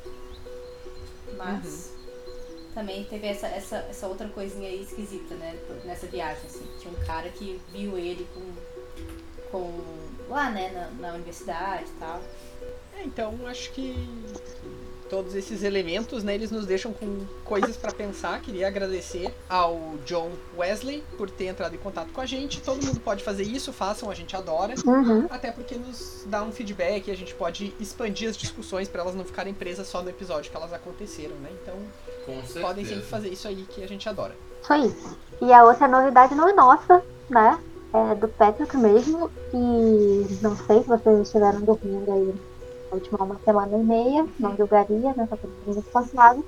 Mas 1.37 1.91
também 2.73 3.03
teve 3.05 3.27
essa, 3.27 3.47
essa, 3.47 3.77
essa 3.89 4.07
outra 4.07 4.27
coisinha 4.29 4.69
aí 4.69 4.81
esquisita, 4.81 5.35
né? 5.35 5.59
Nessa 5.83 6.07
viagem, 6.07 6.45
assim. 6.45 6.65
Tinha 6.79 6.93
um 6.93 7.05
cara 7.05 7.29
que 7.29 7.59
viu 7.71 7.97
ele 7.97 8.27
com. 8.33 8.41
Com 9.53 9.71
lá, 10.27 10.49
né, 10.49 10.71
na, 10.99 11.09
na 11.09 11.13
universidade 11.13 11.85
e 11.85 11.99
tal. 11.99 12.19
É, 12.97 13.03
então 13.03 13.37
acho 13.45 13.71
que 13.71 14.07
todos 15.09 15.35
esses 15.35 15.61
elementos, 15.61 16.23
né, 16.23 16.33
eles 16.33 16.49
nos 16.49 16.65
deixam 16.65 16.91
com 16.91 17.23
coisas 17.45 17.77
para 17.77 17.91
pensar. 17.91 18.41
Queria 18.41 18.67
agradecer 18.67 19.31
ao 19.47 19.95
John 20.05 20.31
Wesley 20.57 21.03
por 21.17 21.29
ter 21.29 21.45
entrado 21.45 21.75
em 21.75 21.77
contato 21.77 22.11
com 22.11 22.19
a 22.19 22.25
gente. 22.25 22.61
Todo 22.61 22.83
mundo 22.83 22.99
pode 22.99 23.23
fazer 23.23 23.43
isso, 23.43 23.71
façam, 23.71 24.09
a 24.09 24.15
gente 24.15 24.35
adora. 24.35 24.73
Uhum. 24.83 25.27
Até 25.29 25.51
porque 25.51 25.75
nos 25.75 26.23
dá 26.25 26.41
um 26.41 26.51
feedback, 26.51 27.11
a 27.11 27.15
gente 27.15 27.35
pode 27.35 27.75
expandir 27.79 28.27
as 28.27 28.35
discussões 28.35 28.87
para 28.89 29.01
elas 29.01 29.13
não 29.13 29.23
ficarem 29.23 29.53
presas 29.53 29.87
só 29.87 30.01
no 30.01 30.09
episódio 30.09 30.49
que 30.49 30.57
elas 30.57 30.73
aconteceram, 30.73 31.35
né? 31.35 31.49
Então, 31.61 31.75
podem 32.59 32.83
sempre 32.83 33.03
fazer 33.03 33.29
isso 33.29 33.47
aí 33.47 33.67
que 33.69 33.83
a 33.83 33.87
gente 33.87 34.09
adora. 34.09 34.35
Foi 34.63 34.79
isso. 34.79 35.15
E 35.39 35.53
a 35.53 35.63
outra 35.63 35.87
novidade 35.87 36.33
não 36.33 36.49
é 36.49 36.53
nossa, 36.53 37.03
né? 37.29 37.59
É 37.93 38.15
do 38.15 38.27
Patrick 38.27 38.75
mesmo. 38.75 39.29
E 39.53 40.37
não 40.41 40.55
sei 40.55 40.81
se 40.81 40.87
vocês 40.87 41.19
estiveram 41.21 41.61
dormindo 41.61 42.11
aí 42.11 42.35
na 42.89 42.95
última 42.95 43.23
uma 43.23 43.39
semana 43.45 43.77
e 43.77 43.83
meia. 43.83 44.25
Não 44.39 44.57
julgaria, 44.57 45.13
né? 45.15 45.27
Tá 45.29 45.37
todo 45.37 45.51
mundo 45.65 45.83
cansado. 45.93 46.43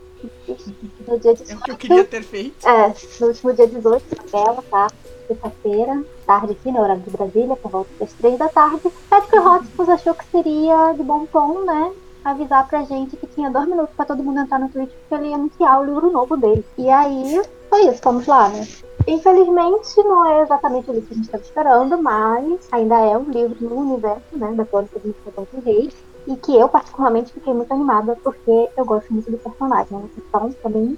No 1.07 1.19
dia 1.19 1.35
É 1.47 1.55
o 1.55 1.59
que 1.59 1.71
eu 1.71 1.77
queria 1.77 2.03
ter 2.03 2.23
feito. 2.23 2.67
É, 2.67 2.93
no 3.19 3.27
último 3.27 3.53
dia 3.53 3.67
18, 3.67 4.05
na 4.15 4.39
bela 4.39 4.63
tarde, 4.71 4.95
sexta-feira, 5.27 6.03
tarde 6.25 6.53
aqui 6.53 6.69
horário 6.69 7.01
de 7.01 7.09
Brasília, 7.11 7.55
por 7.55 7.69
volta 7.69 7.89
das 7.99 8.13
três 8.13 8.37
da 8.39 8.49
tarde, 8.49 8.91
Patrick 9.09 9.37
Hotspur 9.37 9.89
achou 9.89 10.15
que 10.15 10.25
seria 10.31 10.93
de 10.93 11.03
bom 11.03 11.27
tom, 11.27 11.63
né? 11.63 11.91
Avisar 12.23 12.67
pra 12.67 12.83
gente 12.83 13.15
que 13.17 13.27
tinha 13.27 13.51
dois 13.51 13.67
minutos 13.67 13.95
pra 13.95 14.05
todo 14.05 14.23
mundo 14.23 14.39
entrar 14.39 14.57
no 14.57 14.69
Twitch 14.69 14.89
porque 14.89 15.13
ele 15.13 15.29
ia 15.29 15.35
anunciar 15.35 15.79
o 15.79 15.85
livro 15.85 16.09
novo 16.11 16.35
dele. 16.37 16.65
E 16.75 16.89
aí, 16.89 17.39
foi 17.69 17.87
isso, 17.87 18.01
vamos 18.03 18.25
lá, 18.25 18.49
né? 18.49 18.67
Infelizmente, 19.07 19.97
não 20.03 20.25
é 20.25 20.41
exatamente 20.41 20.89
o 20.89 20.93
livro 20.93 21.07
que 21.07 21.13
a 21.13 21.15
gente 21.15 21.25
estava 21.25 21.43
esperando, 21.43 22.01
mas 22.01 22.67
ainda 22.71 22.95
é 22.99 23.17
um 23.17 23.29
livro 23.29 23.57
no 23.61 23.75
universo, 23.75 24.37
né, 24.37 24.51
da 24.53 24.65
Crônica 24.65 24.99
de 24.99 25.07
Mr. 25.07 25.59
Reis. 25.63 25.93
E 26.27 26.35
que 26.37 26.55
eu, 26.55 26.67
particularmente, 26.67 27.33
fiquei 27.33 27.53
muito 27.53 27.71
animada 27.71 28.17
porque 28.23 28.69
eu 28.75 28.83
gosto 28.83 29.13
muito 29.13 29.29
do 29.29 29.37
personagem. 29.37 29.95
né? 29.95 30.09
Então, 30.17 30.51
também 30.63 30.97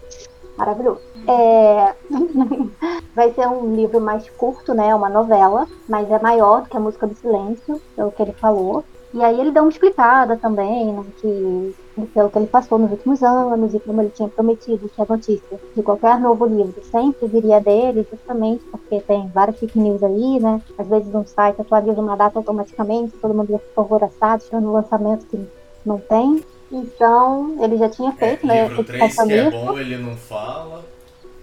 maravilhoso. 0.58 1.02
É... 1.28 1.94
Vai 3.14 3.34
ser 3.34 3.48
um 3.48 3.76
livro 3.76 4.00
mais 4.02 4.30
curto, 4.32 4.74
né? 4.74 4.94
Uma 4.94 5.10
novela, 5.10 5.68
mas 5.88 6.10
é 6.10 6.20
maior 6.20 6.62
do 6.62 6.70
que 6.70 6.78
a 6.78 6.80
Música 6.80 7.08
do 7.08 7.16
Silêncio, 7.16 7.82
é 7.98 8.06
o 8.06 8.12
que 8.12 8.22
ele 8.22 8.34
falou. 8.34 8.84
E 9.18 9.24
aí 9.24 9.40
ele 9.42 9.52
dá 9.52 9.62
uma 9.64 9.70
explicada 9.72 10.38
também, 10.38 10.94
né, 10.94 11.04
que 11.20 11.76
pelo 12.14 12.30
que 12.30 12.38
ele 12.38 12.46
passou 12.46 12.78
nos 12.78 12.92
últimos 12.92 13.24
anos 13.24 13.74
e 13.74 13.80
como 13.80 14.00
ele 14.02 14.12
tinha 14.12 14.30
prometido 14.30 14.88
que 14.88 15.02
a 15.02 15.06
notícia 15.10 15.60
de 15.76 15.82
qualquer 15.82 16.20
novo 16.20 16.46
livro 16.46 16.76
sempre 16.84 17.28
viria 17.28 17.60
dele, 17.60 18.06
justamente 18.12 18.64
porque 18.70 19.02
tem 19.02 19.28
várias 19.30 19.58
fake 19.58 19.80
news 19.80 20.04
aí, 20.04 20.40
né? 20.40 20.62
Às 20.78 20.88
vezes 20.88 21.12
um 21.16 21.26
site 21.26 21.60
atualiza 21.60 22.00
uma 22.00 22.16
data 22.16 22.38
automaticamente, 22.38 23.18
todo 23.20 23.34
mundo 23.34 23.50
já 23.50 23.58
ficou 23.58 23.84
alvoroçado, 23.86 24.44
tirando 24.44 24.68
um 24.68 24.74
lançamento 24.74 25.26
que 25.26 25.40
não 25.84 25.98
tem. 25.98 26.44
Então, 26.72 27.56
ele 27.64 27.78
já 27.78 27.90
tinha 27.90 28.12
É, 28.12 28.14
feito, 28.14 28.46
né? 28.46 28.68
livro 28.68 28.82
esse 28.82 28.84
3 28.84 29.16
que 29.16 29.34
é 29.34 29.50
bom, 29.50 29.80
ele 29.80 29.98
não 29.98 30.16
fala. 30.16 30.86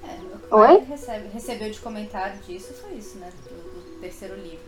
É, 0.04 0.54
Oi? 0.54 0.78
recebe, 0.88 1.28
recebeu 1.32 1.70
de 1.70 1.80
comentário 1.80 2.38
disso 2.46 2.72
foi 2.74 2.96
isso, 2.96 3.18
né? 3.18 3.28
Do, 3.42 3.80
do 3.80 4.00
terceiro 4.00 4.36
livro. 4.36 4.63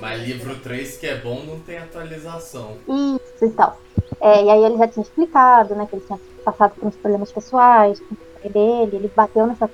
Mas 0.00 0.22
livro 0.22 0.58
3 0.58 0.96
que 0.96 1.06
é 1.06 1.16
bom 1.16 1.42
não 1.44 1.58
tem 1.60 1.78
atualização. 1.78 2.76
Isso 2.88 3.44
e 3.44 3.50
tal. 3.50 3.78
É, 4.20 4.44
e 4.44 4.50
aí 4.50 4.64
ele 4.64 4.78
já 4.78 4.88
tinha 4.88 5.02
explicado, 5.02 5.74
né, 5.74 5.86
que 5.88 5.96
ele 5.96 6.04
tinha 6.06 6.18
passado 6.44 6.74
por 6.74 6.86
uns 6.86 6.96
problemas 6.96 7.32
pessoais 7.32 8.00
com 8.00 8.14
o 8.14 8.48
dele, 8.48 8.96
ele 8.96 9.12
bateu 9.14 9.46
nessa 9.46 9.68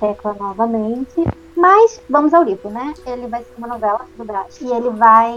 tecla 0.00 0.34
novamente. 0.34 1.24
Mas 1.56 2.00
vamos 2.08 2.34
ao 2.34 2.42
livro, 2.42 2.68
né? 2.68 2.92
Ele 3.06 3.26
vai 3.28 3.42
ser 3.42 3.54
uma 3.56 3.66
novela 3.66 4.06
do 4.16 4.24
Brás. 4.24 4.60
E 4.60 4.70
ele 4.70 4.90
vai 4.90 5.34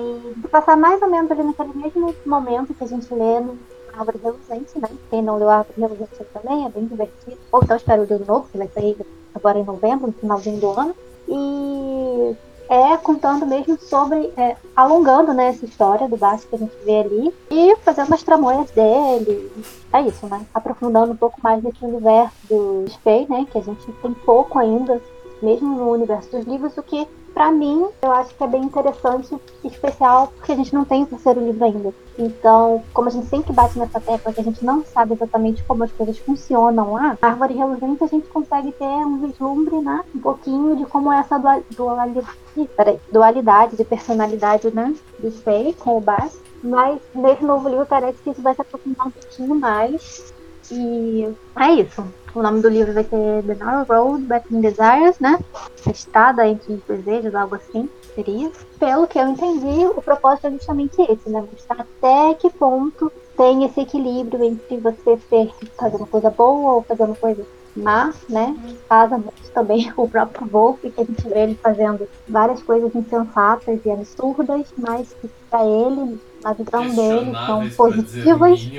passar 0.51 0.75
mais 0.75 1.01
ou 1.01 1.09
menos 1.09 1.31
ali 1.31 1.43
naquele 1.43 1.73
mesmo 1.73 2.13
momento 2.25 2.73
que 2.73 2.83
a 2.83 2.87
gente 2.87 3.13
lê 3.13 3.39
no 3.39 3.57
Árvore 3.93 4.19
Reluzente, 4.21 4.79
né? 4.79 4.89
Quem 5.09 5.21
não 5.21 5.37
leu 5.37 5.49
Árvore 5.49 5.79
Reluzente 5.79 6.25
também 6.33 6.65
é 6.65 6.69
bem 6.69 6.85
divertido. 6.85 7.37
Ou 7.51 7.61
então 7.63 7.77
espera 7.77 8.01
o 8.01 8.05
livro 8.05 8.25
novo, 8.25 8.49
que 8.51 8.57
vai 8.57 8.67
sair 8.67 8.97
agora 9.33 9.59
em 9.59 9.63
novembro, 9.63 10.07
no 10.07 10.13
finalzinho 10.13 10.59
do 10.59 10.71
ano. 10.71 10.95
E 11.27 12.35
é 12.69 12.95
contando 12.97 13.47
mesmo 13.47 13.79
sobre, 13.79 14.31
é, 14.37 14.55
alongando 14.75 15.33
né, 15.33 15.47
essa 15.47 15.65
história 15.65 16.07
do 16.07 16.15
Basti 16.15 16.47
que 16.47 16.55
a 16.55 16.59
gente 16.59 16.75
vê 16.85 16.99
ali 16.99 17.33
e 17.49 17.75
fazendo 17.77 18.13
as 18.13 18.21
tramóias 18.21 18.69
dele. 18.69 19.51
É 19.91 20.01
isso, 20.03 20.27
né? 20.27 20.45
Aprofundando 20.53 21.11
um 21.11 21.17
pouco 21.17 21.39
mais 21.41 21.63
nesse 21.63 21.83
universo 21.83 22.35
do 22.47 22.85
Spey, 22.87 23.25
né? 23.27 23.47
Que 23.51 23.57
a 23.57 23.61
gente 23.61 23.91
tem 23.91 24.13
pouco 24.13 24.59
ainda, 24.59 25.01
mesmo 25.41 25.75
no 25.75 25.91
universo 25.91 26.29
dos 26.29 26.45
livros, 26.45 26.77
o 26.77 26.83
que, 26.83 27.07
pra 27.39 27.53
mim, 27.53 27.87
eu 28.01 28.11
acho 28.11 28.35
que 28.35 28.43
é 28.43 28.47
bem 28.47 28.63
interessante 28.63 29.33
e 29.63 29.67
especial, 29.67 30.27
porque 30.35 30.51
a 30.51 30.55
gente 30.57 30.73
não 30.73 30.83
tem 30.83 31.03
o 31.03 31.05
terceiro 31.05 31.39
livro 31.39 31.63
ainda. 31.63 31.93
Então, 32.17 32.83
como 32.93 33.07
a 33.07 33.11
gente 33.11 33.27
sempre 33.27 33.53
bate 33.53 33.79
nessa 33.79 33.97
tecla 33.97 34.33
que 34.33 34.41
a 34.41 34.43
gente 34.43 34.65
não 34.65 34.83
sabe 34.83 35.13
exatamente 35.13 35.63
como 35.63 35.85
as 35.85 35.91
coisas 35.93 36.17
funcionam 36.19 36.91
lá, 36.91 37.17
a 37.21 37.27
Árvore 37.27 37.53
Reluzente 37.53 38.03
a 38.03 38.07
gente 38.07 38.27
consegue 38.27 38.73
ter 38.73 38.83
um 38.83 39.25
vislumbre, 39.25 39.79
né? 39.79 40.01
Um 40.13 40.19
pouquinho 40.19 40.75
de 40.75 40.85
como 40.87 41.13
é 41.13 41.19
essa 41.19 41.37
dual, 41.37 41.63
dualidade, 41.73 42.27
peraí, 42.75 42.99
dualidade 43.09 43.77
de 43.77 43.85
personalidade, 43.85 44.69
né? 44.75 44.93
Do 45.17 45.31
Spey 45.31 45.73
com 45.79 45.95
o 45.95 46.01
Bass. 46.01 46.37
Mas 46.61 46.99
nesse 47.15 47.45
novo 47.45 47.69
livro 47.69 47.85
parece 47.85 48.21
que 48.21 48.31
isso 48.31 48.41
vai 48.41 48.53
se 48.53 48.59
aprofundar 48.59 49.07
um 49.07 49.11
pouquinho 49.11 49.55
mais. 49.55 50.33
E 50.69 51.33
é 51.57 51.71
isso. 51.71 52.03
O 52.35 52.43
nome 52.43 52.61
do 52.61 52.69
livro 52.69 52.93
vai 52.93 53.03
ser 53.03 53.43
The 53.43 53.55
Narrow 53.55 53.85
Road 53.85 54.23
Between 54.25 54.61
Desires, 54.61 55.19
né? 55.19 55.39
A 55.85 55.89
estrada 55.89 56.47
entre 56.47 56.73
os 56.73 56.83
desejos, 56.83 57.33
algo 57.33 57.55
assim 57.55 57.89
seria. 58.13 58.51
Pelo 58.79 59.07
que 59.07 59.17
eu 59.17 59.27
entendi, 59.27 59.85
o 59.87 60.01
propósito 60.01 60.47
é 60.47 60.51
justamente 60.51 61.01
esse, 61.01 61.29
né? 61.29 61.41
Mostrar 61.41 61.81
até 61.81 62.35
que 62.35 62.49
ponto 62.51 63.11
tem 63.35 63.63
esse 63.65 63.81
equilíbrio 63.81 64.43
entre 64.43 64.77
você 64.77 65.17
ser 65.29 65.51
fazendo 65.77 66.05
coisa 66.05 66.29
boa 66.29 66.73
ou 66.73 66.83
fazendo 66.83 67.15
coisa 67.15 67.45
má, 67.75 68.13
né? 68.29 68.55
Casa 68.87 69.17
muito 69.17 69.51
também 69.53 69.91
o 69.97 70.07
próprio 70.07 70.47
Wolf, 70.47 70.81
que 70.81 71.01
a 71.01 71.03
gente 71.03 71.27
vê 71.27 71.39
ele 71.43 71.55
fazendo 71.55 72.07
várias 72.27 72.61
coisas 72.61 72.93
insensatas 72.93 73.79
e 73.83 73.89
absurdas, 73.89 74.67
mas 74.77 75.13
que 75.13 75.29
pra 75.49 75.65
ele, 75.65 76.19
na 76.43 76.53
visão 76.53 76.93
dele, 76.93 77.37
são 77.45 77.69
positivas. 77.69 78.69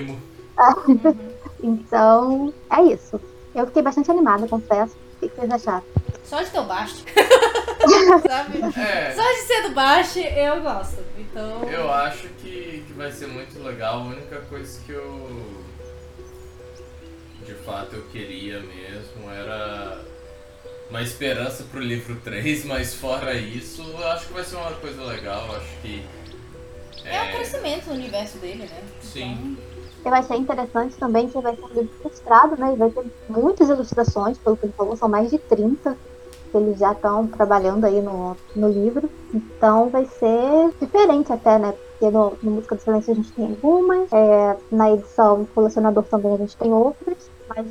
Então, 1.63 2.55
é 2.71 2.83
isso. 2.85 3.21
Eu 3.55 3.67
fiquei 3.67 3.83
bastante 3.83 4.11
animada, 4.11 4.47
confesso. 4.47 4.97
O 5.21 5.29
que 5.29 5.35
vocês 5.35 5.51
acharam? 5.51 5.85
Só 6.25 6.43
de 6.43 6.51
ter 6.51 6.59
o 6.61 6.65
baixo. 6.65 7.05
Sabe? 8.27 8.59
É, 8.81 9.13
Só 9.15 9.23
de 9.23 9.39
ser 9.39 9.63
do 9.69 9.75
baixo 9.75 10.19
eu 10.19 10.63
gosto. 10.63 10.99
Então. 11.19 11.63
eu 11.65 11.91
acho 11.93 12.29
que, 12.41 12.85
que 12.87 12.93
vai 12.93 13.11
ser 13.11 13.27
muito 13.27 13.61
legal. 13.63 14.01
A 14.01 14.05
única 14.05 14.41
coisa 14.43 14.81
que 14.85 14.93
eu. 14.93 15.61
De 17.45 17.55
fato 17.55 17.97
eu 17.97 18.03
queria 18.13 18.61
mesmo 18.61 19.29
era 19.31 19.99
uma 20.89 21.03
esperança 21.03 21.65
pro 21.65 21.81
livro 21.81 22.17
3, 22.17 22.65
mas 22.65 22.95
fora 22.95 23.35
isso, 23.35 23.83
eu 23.83 24.09
acho 24.09 24.27
que 24.27 24.33
vai 24.33 24.45
ser 24.45 24.57
uma 24.57 24.73
coisa 24.73 25.03
legal. 25.05 25.47
Eu 25.47 25.57
acho 25.57 25.77
que. 25.83 26.05
É 27.05 27.23
um 27.23 27.33
crescimento 27.33 27.87
no 27.87 27.95
universo 27.95 28.39
dele, 28.39 28.65
né? 28.65 28.83
Sim. 29.01 29.57
Eu 30.05 30.15
achei 30.15 30.37
interessante 30.37 30.97
também 30.97 31.29
que 31.29 31.39
vai 31.39 31.55
ser 31.55 31.65
um 31.65 31.69
livro 31.69 31.91
ilustrado, 32.01 32.57
né? 32.57 32.73
E 32.73 32.77
vai 32.77 32.91
ter 32.91 33.05
muitas 33.29 33.69
ilustrações, 33.69 34.39
pelo 34.39 34.57
que 34.57 34.67
ele 34.67 34.73
falou, 34.73 34.97
são 34.97 35.09
mais 35.09 35.31
de 35.31 35.39
30 35.39 35.97
que 36.51 36.57
eles 36.57 36.79
já 36.79 36.93
estão 36.93 37.27
trabalhando 37.27 37.85
aí 37.85 38.01
no, 38.01 38.37
no 38.55 38.69
livro. 38.69 39.11
Então 39.33 39.89
vai 39.89 40.07
ser 40.07 40.73
diferente 40.81 41.33
até, 41.33 41.59
né? 41.59 41.73
Porque 41.73 42.11
no, 42.11 42.37
no 42.43 42.51
Música 42.53 42.75
do 42.75 42.83
Silêncio 42.83 43.13
a 43.13 43.17
gente 43.17 43.33
tem 43.33 43.47
algumas, 43.47 44.13
é, 44.13 44.57
na 44.71 44.93
edição 44.93 45.47
Colecionador 45.55 46.03
também 46.05 46.35
a 46.35 46.39
gente 46.39 46.57
tem 46.57 46.73
outras, 46.73 47.31
mas 47.49 47.67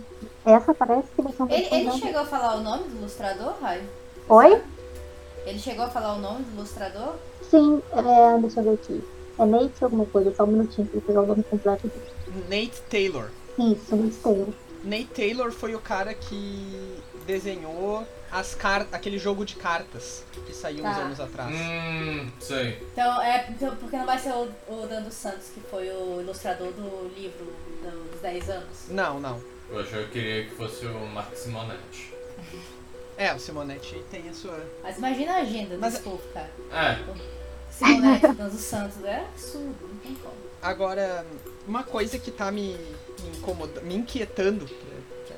essa 0.46 0.74
parece 0.74 1.08
que 1.16 1.22
vai 1.22 1.34
ser 1.34 1.44
um 1.44 1.50
Ele, 1.50 1.68
ele 1.72 1.92
chegou 1.92 2.22
a 2.22 2.26
falar 2.26 2.56
o 2.58 2.62
nome 2.62 2.84
do 2.84 2.98
ilustrador, 2.98 3.54
Raio? 3.62 3.84
Oi? 4.30 4.62
Ele 5.46 5.60
chegou 5.60 5.86
a 5.86 5.90
falar 5.90 6.14
o 6.14 6.20
nome 6.20 6.44
do 6.44 6.58
ilustrador? 6.58 7.16
Sim, 7.50 7.82
é, 7.92 8.38
deixa 8.38 8.60
eu 8.60 8.64
ver 8.64 8.74
aqui. 8.74 9.04
É 9.40 9.46
Nate 9.46 9.84
alguma 9.84 10.06
coisa, 10.06 10.34
só 10.36 10.44
um 10.44 10.48
minutinho 10.48 10.88
pra 10.88 10.98
eu 10.98 11.02
pegar 11.02 11.22
o 11.22 11.26
nome 11.28 11.44
completo. 11.44 11.90
Nate 12.50 12.82
Taylor. 12.90 13.30
Isso, 13.58 13.96
Nate 13.96 14.18
Taylor. 14.18 14.48
Nate 14.84 15.06
Taylor 15.06 15.52
foi 15.52 15.76
o 15.76 15.80
cara 15.80 16.14
que 16.14 17.00
desenhou 17.26 18.06
as 18.32 18.54
car 18.54 18.86
aquele 18.92 19.18
jogo 19.18 19.44
de 19.46 19.56
cartas 19.56 20.24
que 20.46 20.54
saiu 20.54 20.86
uns 20.86 20.96
Tá. 20.96 21.02
anos 21.04 21.20
atrás. 21.20 21.52
Hum, 21.56 22.30
sei. 22.40 22.78
Então, 22.94 23.22
é 23.22 23.48
então, 23.50 23.76
porque 23.78 23.98
não 23.98 24.06
vai 24.06 24.20
ser 24.20 24.32
o, 24.34 24.50
o 24.68 24.88
Dando 24.88 25.12
Santos, 25.12 25.48
que 25.54 25.60
foi 25.62 25.90
o 25.90 26.22
ilustrador 26.22 26.72
do 26.74 27.12
livro 27.16 27.48
dos 28.12 28.22
10 28.22 28.50
anos. 28.50 28.78
Não, 28.90 29.20
não. 29.20 29.40
Que 29.70 29.94
eu 29.96 30.08
queria 30.10 30.46
que 30.46 30.52
fosse 30.52 30.86
o 30.86 31.06
Mark 31.08 31.34
Simonetti. 31.36 32.14
É, 33.18 33.34
o 33.34 33.40
Simonetti 33.40 34.02
tem 34.10 34.28
a 34.30 34.34
sua. 34.34 34.60
Mas 34.82 34.98
imagina 34.98 35.34
a 35.34 35.38
agenda 35.42 35.78
Mas- 35.78 35.94
desse 35.94 36.04
povo, 36.04 36.22
cara. 36.34 36.50
É, 36.72 37.00
Simonete 37.80 38.28
Dando 38.34 38.58
Santos 38.58 39.04
é 39.04 39.20
absurdo, 39.22 39.76
não 39.82 39.98
tem 40.04 40.14
como. 40.16 40.34
Agora, 40.62 41.26
uma 41.68 41.84
coisa 41.84 42.20
que 42.20 42.32
tá 42.32 42.52
me, 42.52 42.76
me 43.24 43.38
incomodando, 43.38 43.84
me 43.86 43.96
inquietando, 43.96 44.66
pra, 44.66 44.76
pra 45.28 45.36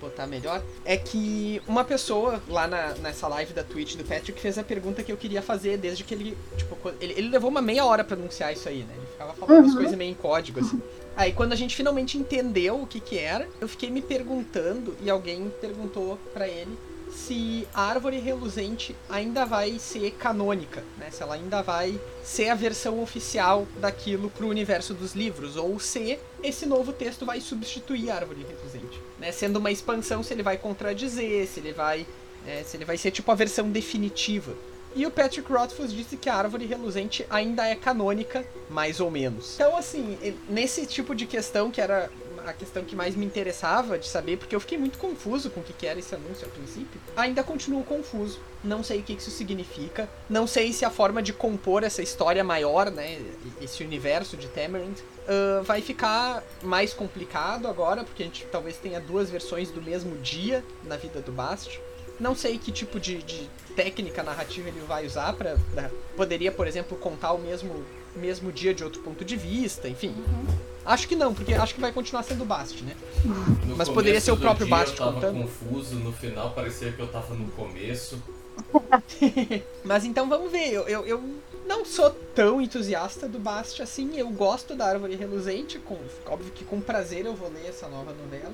botar 0.00 0.26
melhor, 0.26 0.62
é 0.84 0.96
que 0.96 1.60
uma 1.68 1.84
pessoa 1.84 2.42
lá 2.48 2.66
na, 2.66 2.94
nessa 2.94 3.28
live 3.28 3.52
da 3.52 3.62
Twitch 3.62 3.96
do 3.96 4.04
Patrick 4.04 4.40
fez 4.40 4.56
a 4.58 4.64
pergunta 4.64 5.02
que 5.02 5.12
eu 5.12 5.16
queria 5.16 5.42
fazer 5.42 5.76
desde 5.76 6.02
que 6.04 6.14
ele, 6.14 6.36
tipo, 6.56 6.76
ele, 7.00 7.12
ele 7.12 7.28
levou 7.28 7.50
uma 7.50 7.60
meia 7.62 7.84
hora 7.84 8.02
pra 8.02 8.16
anunciar 8.16 8.52
isso 8.52 8.66
aí, 8.68 8.78
né? 8.84 8.94
Ele 8.96 9.06
ficava 9.06 9.34
falando 9.34 9.56
Uhum. 9.58 9.62
umas 9.64 9.74
coisas 9.74 9.94
meio 9.94 10.10
em 10.10 10.14
código, 10.14 10.60
assim. 10.60 10.80
Aí 11.14 11.32
quando 11.34 11.52
a 11.52 11.56
gente 11.56 11.76
finalmente 11.76 12.16
entendeu 12.16 12.80
o 12.80 12.86
que 12.86 12.98
que 12.98 13.18
era, 13.18 13.46
eu 13.60 13.68
fiquei 13.68 13.90
me 13.90 14.00
perguntando 14.00 14.96
e 15.02 15.10
alguém 15.10 15.52
perguntou 15.60 16.18
pra 16.32 16.48
ele 16.48 16.74
se 17.12 17.68
a 17.74 17.82
árvore 17.82 18.18
reluzente 18.18 18.96
ainda 19.08 19.44
vai 19.44 19.78
ser 19.78 20.10
canônica, 20.12 20.82
né? 20.98 21.10
Se 21.10 21.22
ela 21.22 21.34
ainda 21.34 21.62
vai 21.62 22.00
ser 22.24 22.48
a 22.48 22.54
versão 22.54 23.02
oficial 23.02 23.66
daquilo 23.80 24.30
pro 24.30 24.48
universo 24.48 24.94
dos 24.94 25.14
livros, 25.14 25.56
ou 25.56 25.78
se 25.78 26.18
esse 26.42 26.66
novo 26.66 26.92
texto 26.92 27.24
vai 27.26 27.40
substituir 27.40 28.10
a 28.10 28.16
árvore 28.16 28.44
reluzente, 28.48 29.00
né? 29.18 29.30
Sendo 29.30 29.58
uma 29.58 29.70
expansão, 29.70 30.22
se 30.22 30.32
ele 30.32 30.42
vai 30.42 30.56
contradizer, 30.56 31.46
se 31.46 31.60
ele 31.60 31.72
vai, 31.72 32.06
é, 32.46 32.62
se 32.64 32.76
ele 32.76 32.84
vai 32.84 32.96
ser 32.96 33.10
tipo 33.10 33.30
a 33.30 33.34
versão 33.34 33.70
definitiva. 33.70 34.54
E 34.94 35.06
o 35.06 35.10
Patrick 35.10 35.50
Rothfuss 35.50 35.92
disse 35.92 36.18
que 36.18 36.28
a 36.28 36.34
árvore 36.34 36.66
reluzente 36.66 37.24
ainda 37.30 37.66
é 37.66 37.74
canônica, 37.74 38.44
mais 38.68 39.00
ou 39.00 39.10
menos. 39.10 39.54
Então, 39.54 39.74
assim, 39.74 40.18
nesse 40.48 40.84
tipo 40.86 41.14
de 41.14 41.24
questão, 41.24 41.70
que 41.70 41.80
era 41.80 42.10
a 42.46 42.52
questão 42.52 42.84
que 42.84 42.96
mais 42.96 43.14
me 43.14 43.24
interessava 43.24 43.98
de 43.98 44.06
saber, 44.08 44.36
porque 44.36 44.54
eu 44.54 44.60
fiquei 44.60 44.78
muito 44.78 44.98
confuso 44.98 45.50
com 45.50 45.60
o 45.60 45.62
que 45.62 45.86
era 45.86 45.98
esse 45.98 46.14
anúncio 46.14 46.46
a 46.46 46.50
princípio, 46.50 47.00
ainda 47.16 47.42
continuo 47.42 47.84
confuso. 47.84 48.40
Não 48.62 48.82
sei 48.82 49.00
o 49.00 49.02
que 49.02 49.14
isso 49.14 49.30
significa. 49.30 50.08
Não 50.30 50.46
sei 50.46 50.72
se 50.72 50.84
a 50.84 50.90
forma 50.90 51.22
de 51.22 51.32
compor 51.32 51.82
essa 51.82 52.02
história 52.02 52.44
maior, 52.44 52.90
né, 52.90 53.20
esse 53.60 53.82
universo 53.82 54.36
de 54.36 54.46
Tamarind, 54.48 54.98
ah, 55.26 55.62
vai 55.64 55.80
ficar 55.80 56.42
mais 56.62 56.92
complicado 56.92 57.68
agora, 57.68 58.04
porque 58.04 58.22
a 58.22 58.26
gente 58.26 58.46
talvez 58.46 58.76
tenha 58.76 59.00
duas 59.00 59.30
versões 59.30 59.70
do 59.70 59.82
mesmo 59.82 60.16
dia 60.18 60.64
na 60.84 60.96
vida 60.96 61.20
do 61.20 61.32
Bast. 61.32 61.80
Não 62.20 62.34
sei 62.34 62.58
que 62.58 62.70
tipo 62.70 63.00
de, 63.00 63.22
de 63.22 63.48
técnica 63.74 64.22
narrativa 64.22 64.68
ele 64.68 64.80
vai 64.86 65.06
usar 65.06 65.32
para 65.32 65.56
poderia, 66.16 66.52
por 66.52 66.66
exemplo, 66.66 66.96
contar 66.96 67.32
o 67.32 67.38
mesmo 67.38 67.84
mesmo 68.14 68.52
dia 68.52 68.74
de 68.74 68.84
outro 68.84 69.00
ponto 69.00 69.24
de 69.24 69.36
vista, 69.36 69.88
enfim. 69.88 70.14
Acho 70.84 71.06
que 71.06 71.14
não, 71.14 71.32
porque 71.32 71.54
acho 71.54 71.74
que 71.74 71.80
vai 71.80 71.92
continuar 71.92 72.22
sendo 72.22 72.44
Bast, 72.44 72.82
né? 72.82 72.96
No 73.66 73.76
Mas 73.76 73.88
poderia 73.88 74.20
ser 74.20 74.32
o 74.32 74.36
próprio 74.36 74.66
dia 74.66 74.76
Bast 74.76 74.92
Eu 74.92 74.96
tava 74.96 75.12
contando. 75.12 75.42
confuso, 75.42 75.94
no 75.96 76.12
final 76.12 76.50
parecia 76.50 76.92
que 76.92 77.00
eu 77.00 77.06
tava 77.06 77.34
no 77.34 77.50
começo. 77.52 78.20
Mas 79.84 80.04
então 80.04 80.28
vamos 80.28 80.50
ver. 80.50 80.72
Eu, 80.72 80.88
eu, 80.88 81.06
eu 81.06 81.22
não 81.66 81.84
sou 81.84 82.10
tão 82.34 82.60
entusiasta 82.60 83.28
do 83.28 83.38
Bast 83.38 83.80
assim. 83.80 84.16
Eu 84.18 84.28
gosto 84.30 84.74
da 84.74 84.86
Árvore 84.86 85.14
Reluzente. 85.14 85.78
Com, 85.78 85.96
óbvio 86.26 86.50
que 86.52 86.64
com 86.64 86.80
prazer 86.80 87.26
eu 87.26 87.34
vou 87.34 87.48
ler 87.48 87.68
essa 87.68 87.88
nova 87.88 88.12
novela. 88.12 88.52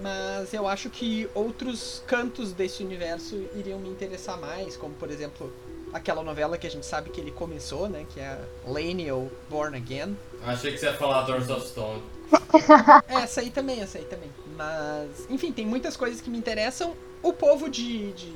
Mas 0.00 0.52
eu 0.54 0.68
acho 0.68 0.90
que 0.90 1.28
outros 1.34 2.02
cantos 2.06 2.52
desse 2.52 2.84
universo 2.84 3.36
iriam 3.54 3.78
me 3.78 3.88
interessar 3.88 4.38
mais. 4.38 4.76
Como, 4.76 4.94
por 4.94 5.10
exemplo, 5.10 5.52
aquela 5.92 6.22
novela 6.22 6.58
que 6.58 6.66
a 6.66 6.70
gente 6.70 6.86
sabe 6.86 7.10
que 7.10 7.20
ele 7.20 7.30
começou, 7.30 7.88
né? 7.88 8.06
Que 8.12 8.20
é 8.20 8.38
Lane 8.66 9.10
ou 9.10 9.30
Born 9.48 9.76
Again. 9.76 10.16
Achei 10.44 10.72
que 10.72 10.78
você 10.78 10.86
ia 10.86 10.94
falar 10.94 11.22
Doors 11.22 11.50
of 11.50 11.66
Stone. 11.66 12.02
É, 13.08 13.14
essa 13.22 13.40
aí 13.40 13.50
também, 13.50 13.80
essa 13.80 13.98
aí 13.98 14.04
também. 14.04 14.30
Mas, 14.56 15.26
enfim, 15.30 15.52
tem 15.52 15.66
muitas 15.66 15.96
coisas 15.96 16.20
que 16.20 16.30
me 16.30 16.38
interessam. 16.38 16.94
O 17.22 17.32
povo 17.32 17.68
de, 17.68 18.12
de 18.12 18.32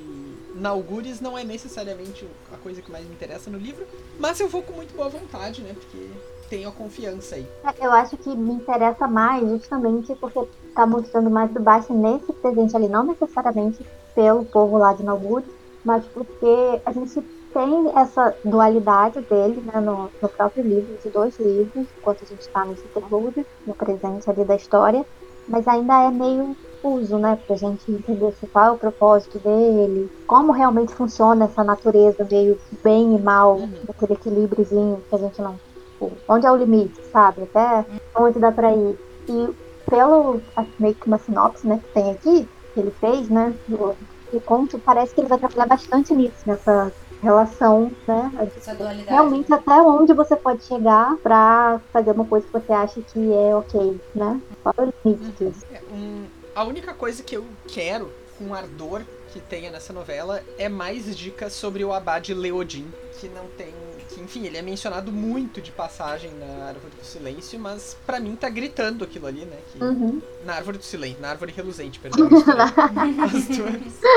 Naugures 0.54 1.20
não 1.20 1.36
é 1.36 1.44
necessariamente 1.44 2.26
a 2.52 2.56
coisa 2.56 2.82
que 2.82 2.90
mais 2.90 3.06
me 3.06 3.12
interessa 3.14 3.50
no 3.50 3.58
livro. 3.58 3.86
Mas 4.18 4.38
eu 4.40 4.48
vou 4.48 4.62
com 4.62 4.72
muito 4.72 4.94
boa 4.94 5.08
vontade, 5.08 5.62
né? 5.62 5.74
Porque 5.74 6.08
tenho 6.48 6.68
a 6.68 6.72
confiança 6.72 7.36
aí. 7.36 7.46
É, 7.64 7.86
Eu 7.86 7.92
acho 7.92 8.16
que 8.16 8.34
me 8.34 8.52
interessa 8.54 9.08
mais 9.08 9.48
justamente 9.48 10.14
porque 10.16 10.40
tá 10.74 10.86
mostrando 10.86 11.30
mais 11.30 11.50
do 11.50 11.60
baixo 11.60 11.94
nesse 11.94 12.32
presente 12.34 12.76
ali, 12.76 12.88
não 12.88 13.04
necessariamente 13.04 13.84
pelo 14.14 14.44
povo 14.44 14.76
lá 14.76 14.92
de 14.92 15.02
Nauguri, 15.02 15.46
mas 15.82 16.04
porque 16.06 16.80
a 16.84 16.92
gente 16.92 17.22
tem 17.52 17.98
essa 17.98 18.38
dualidade 18.44 19.20
dele 19.22 19.60
né, 19.62 19.80
no, 19.80 20.12
no 20.20 20.30
próprio 20.30 20.64
livro, 20.64 20.96
de 20.98 21.10
dois 21.10 21.38
livros, 21.38 21.88
enquanto 21.96 22.24
a 22.24 22.26
gente 22.26 22.40
está 22.42 22.64
nesse 22.64 22.86
interlúdio, 22.86 23.46
no 23.66 23.74
presente 23.76 24.28
ali 24.30 24.44
da 24.44 24.56
história, 24.56 25.06
mas 25.46 25.66
ainda 25.68 26.02
é 26.04 26.10
meio 26.10 26.56
uso, 26.82 27.18
né, 27.18 27.36
pra 27.46 27.54
gente 27.56 27.90
entender 27.90 28.32
se 28.32 28.46
qual 28.48 28.66
é 28.66 28.70
o 28.72 28.78
propósito 28.78 29.38
dele, 29.40 30.10
como 30.26 30.52
realmente 30.52 30.94
funciona 30.94 31.44
essa 31.44 31.62
natureza 31.62 32.26
meio 32.30 32.56
bem 32.82 33.14
e 33.16 33.20
mal, 33.22 33.58
Uhum. 33.60 33.84
daquele 33.86 34.14
equilíbriozinho 34.14 35.04
que 35.08 35.14
a 35.14 35.18
gente 35.18 35.40
não 35.40 35.60
tipo, 35.92 36.20
onde 36.28 36.46
é 36.46 36.50
o 36.50 36.56
limite, 36.56 36.98
sabe? 37.12 37.42
Até 37.44 37.86
onde 38.18 38.40
dá 38.40 38.50
pra 38.52 38.72
ir. 38.74 38.98
E 39.28 39.54
pelo 39.88 40.42
a- 40.56 40.66
meio 40.78 40.96
que 40.96 41.06
uma 41.06 41.18
sinopse, 41.18 41.66
né, 41.66 41.78
que 41.78 41.88
tem 41.92 42.10
aqui, 42.12 42.50
que 42.74 42.80
ele 42.80 42.90
fez, 42.92 43.28
né, 43.28 43.58
do, 43.66 43.96
do 44.32 44.40
conto, 44.42 44.80
parece 44.80 45.14
que 45.14 45.20
ele 45.20 45.28
vai 45.28 45.38
trabalhar 45.38 45.66
bastante 45.66 46.14
nisso, 46.14 46.42
nessa 46.46 46.92
relação, 47.22 47.90
né? 48.06 48.32
Essa 48.56 48.74
dualidade. 48.74 49.08
Realmente 49.10 49.52
até 49.52 49.80
onde 49.80 50.12
você 50.12 50.36
pode 50.36 50.64
chegar 50.64 51.16
pra 51.22 51.80
fazer 51.92 52.10
uma 52.10 52.24
coisa 52.24 52.46
que 52.46 52.52
você 52.52 52.72
acha 52.72 53.00
que 53.00 53.32
é 53.32 53.54
ok, 53.54 54.00
né? 54.14 54.40
Qual 54.62 54.74
é 54.78 54.82
o 54.82 54.92
limite 55.04 55.30
disso? 55.44 55.64
É, 55.72 55.80
um- 55.94 56.24
a 56.54 56.64
única 56.64 56.92
coisa 56.92 57.22
que 57.22 57.36
eu 57.36 57.44
quero, 57.68 58.10
com 58.38 58.52
ardor, 58.52 59.02
que 59.32 59.40
tenha 59.40 59.70
nessa 59.70 59.92
novela 59.92 60.42
é 60.58 60.68
mais 60.68 61.16
dicas 61.16 61.52
sobre 61.54 61.82
o 61.84 61.92
Abade 61.92 62.34
Leodin, 62.34 62.86
que 63.18 63.28
não 63.28 63.46
tem. 63.56 63.72
Que, 64.10 64.20
enfim, 64.20 64.44
ele 64.44 64.58
é 64.58 64.62
mencionado 64.62 65.10
muito 65.10 65.62
de 65.62 65.70
passagem 65.72 66.30
na 66.32 66.66
Árvore 66.66 66.92
do 67.00 67.02
Silêncio, 67.06 67.58
mas 67.58 67.96
pra 68.04 68.20
mim 68.20 68.36
tá 68.36 68.50
gritando 68.50 69.04
aquilo 69.04 69.26
ali, 69.26 69.46
né? 69.46 69.56
Que, 69.72 69.82
Uhum. 69.82 70.20
Na 70.44 70.54
Árvore 70.56 70.76
do 70.76 70.84
Silêncio, 70.84 71.18
na 71.22 71.30
Árvore 71.30 71.50
Reluzente, 71.56 71.98
perdão. 72.02 72.28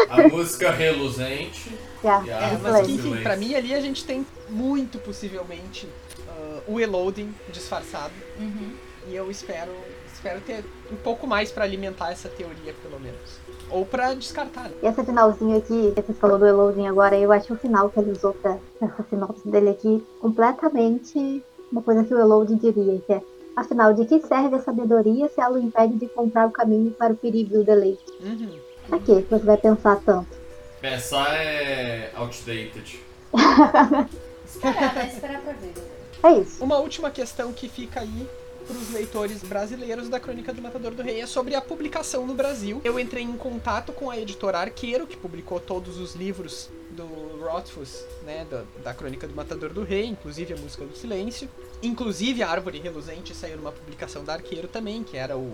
A 0.09 0.27
música 0.27 0.71
reluzente 0.71 1.71
Yeah. 2.05 2.53
É, 2.53 2.57
mas 2.57 2.87
enfim, 2.87 3.21
pra 3.23 3.35
mim 3.35 3.55
ali 3.55 3.73
a 3.73 3.81
gente 3.81 4.05
tem 4.05 4.25
muito 4.49 4.99
possivelmente 4.99 5.89
ah, 6.27 6.59
o 6.67 6.79
Eloding 6.79 7.33
disfarçado. 7.51 8.13
Uhum. 8.39 8.71
E 9.07 9.15
eu 9.15 9.29
espero, 9.29 9.71
espero 10.13 10.41
ter 10.41 10.63
um 10.91 10.95
pouco 10.95 11.27
mais 11.27 11.51
pra 11.51 11.63
alimentar 11.63 12.11
essa 12.11 12.29
teoria, 12.29 12.73
pelo 12.81 12.99
menos. 12.99 13.39
Ou 13.69 13.85
pra 13.85 14.13
descartar. 14.13 14.63
né? 14.63 14.71
E 14.83 14.87
esse 14.87 15.03
finalzinho 15.03 15.57
aqui, 15.57 15.93
que 15.95 16.01
você 16.01 16.13
falou 16.13 16.37
do 16.37 16.45
Eloding 16.45 16.87
agora, 16.87 17.17
eu 17.17 17.31
acho 17.31 17.53
o 17.53 17.57
final 17.57 17.89
que 17.89 17.99
ele 17.99 18.11
usou 18.11 18.33
pra 18.33 18.57
essa 18.81 19.05
sinopse 19.09 19.47
dele 19.47 19.69
aqui 19.69 20.03
completamente 20.21 21.43
uma 21.71 21.81
coisa 21.81 22.03
que 22.03 22.13
o 22.13 22.19
Eloding 22.19 22.57
diria, 22.57 23.01
que 23.05 23.13
é 23.13 23.21
afinal, 23.55 23.93
de 23.93 24.05
que 24.05 24.21
serve 24.21 24.55
a 24.55 24.59
sabedoria 24.61 25.29
se 25.29 25.39
ela 25.39 25.55
o 25.55 25.61
impede 25.61 25.95
de 25.95 26.05
encontrar 26.05 26.47
o 26.47 26.51
caminho 26.51 26.91
para 26.91 27.13
o 27.13 27.17
perigo 27.17 27.55
e 27.55 27.57
o 27.59 27.63
deleite? 27.63 28.03
Uhum. 28.21 28.59
Pra 28.87 28.99
que 28.99 29.21
você 29.29 29.45
vai 29.45 29.57
pensar 29.57 29.99
tanto? 30.05 30.44
Pensar 30.85 31.33
é 31.33 32.11
outdated. 32.13 32.99
Esperar, 34.45 34.93
né? 34.93 35.11
Esperar 35.11 35.41
pra 35.41 35.53
ver. 35.53 35.73
É 36.21 36.39
isso. 36.39 36.63
Uma 36.63 36.77
última 36.77 37.09
questão 37.09 37.51
que 37.51 37.67
fica 37.67 38.01
aí 38.01 38.29
para 38.67 38.77
os 38.77 38.91
leitores 38.91 39.41
brasileiros 39.41 40.09
da 40.09 40.19
Crônica 40.19 40.53
do 40.53 40.61
Matador 40.61 40.93
do 40.93 41.01
Rei 41.01 41.21
é 41.21 41.25
sobre 41.25 41.55
a 41.55 41.61
publicação 41.61 42.27
no 42.27 42.35
Brasil. 42.35 42.81
Eu 42.83 42.99
entrei 42.99 43.23
em 43.23 43.35
contato 43.35 43.93
com 43.93 44.11
a 44.11 44.19
editora 44.19 44.59
Arqueiro, 44.59 45.07
que 45.07 45.17
publicou 45.17 45.59
todos 45.59 45.97
os 45.97 46.13
livros 46.13 46.69
do 46.91 47.03
Rothfuss, 47.43 48.05
né, 48.23 48.45
da, 48.47 48.63
da 48.83 48.93
Crônica 48.93 49.27
do 49.27 49.33
Matador 49.33 49.73
do 49.73 49.83
Rei, 49.83 50.05
inclusive 50.05 50.53
a 50.53 50.57
Música 50.57 50.85
do 50.85 50.95
Silêncio. 50.95 51.49
Inclusive 51.81 52.43
a 52.43 52.49
Árvore 52.49 52.77
Reluzente 52.77 53.33
saiu 53.33 53.57
numa 53.57 53.71
publicação 53.71 54.23
da 54.23 54.33
Arqueiro 54.33 54.67
também, 54.67 55.03
que 55.03 55.17
era 55.17 55.35
o, 55.35 55.51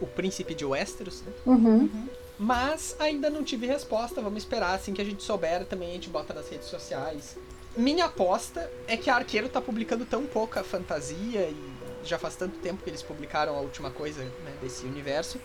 o 0.00 0.06
Príncipe 0.06 0.54
de 0.54 0.64
Westeros, 0.64 1.22
né? 1.22 1.32
Uhum. 1.44 1.90
Mas 2.38 2.96
ainda 2.98 3.30
não 3.30 3.42
tive 3.42 3.66
resposta. 3.66 4.20
Vamos 4.20 4.42
esperar. 4.42 4.74
Assim 4.74 4.92
que 4.92 5.00
a 5.00 5.04
gente 5.04 5.22
souber, 5.22 5.64
também 5.64 5.90
a 5.90 5.92
gente 5.92 6.08
bota 6.08 6.34
nas 6.34 6.48
redes 6.48 6.68
sociais. 6.68 7.36
Minha 7.76 8.06
aposta 8.06 8.70
é 8.86 8.96
que 8.96 9.10
a 9.10 9.16
Arqueiro 9.16 9.48
tá 9.48 9.60
publicando 9.60 10.06
tão 10.06 10.24
pouca 10.24 10.64
fantasia 10.64 11.48
e 11.48 11.72
já 12.04 12.18
faz 12.18 12.36
tanto 12.36 12.58
tempo 12.58 12.82
que 12.82 12.88
eles 12.88 13.02
publicaram 13.02 13.54
a 13.54 13.60
última 13.60 13.90
coisa 13.90 14.22
né, 14.22 14.52
desse 14.62 14.86
universo 14.86 15.38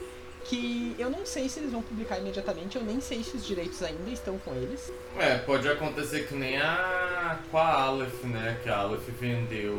que 0.45 0.95
eu 0.97 1.09
não 1.09 1.25
sei 1.25 1.47
se 1.47 1.59
eles 1.59 1.71
vão 1.71 1.81
publicar 1.81 2.19
imediatamente. 2.19 2.75
Eu 2.75 2.83
nem 2.83 2.99
sei 2.99 3.23
se 3.23 3.35
os 3.37 3.45
direitos 3.45 3.81
ainda 3.83 4.09
estão 4.09 4.37
com 4.39 4.53
eles. 4.55 4.91
É, 5.17 5.37
pode 5.37 5.67
acontecer 5.67 6.27
que 6.27 6.33
nem 6.33 6.57
a 6.57 7.39
com 7.49 7.57
a 7.57 7.81
Aleph, 7.83 8.23
né? 8.23 8.59
Que 8.63 8.69
a 8.69 8.77
Aleph 8.77 9.07
vendeu 9.19 9.77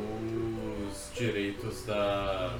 os 0.89 1.11
direitos 1.15 1.85
da 1.85 2.57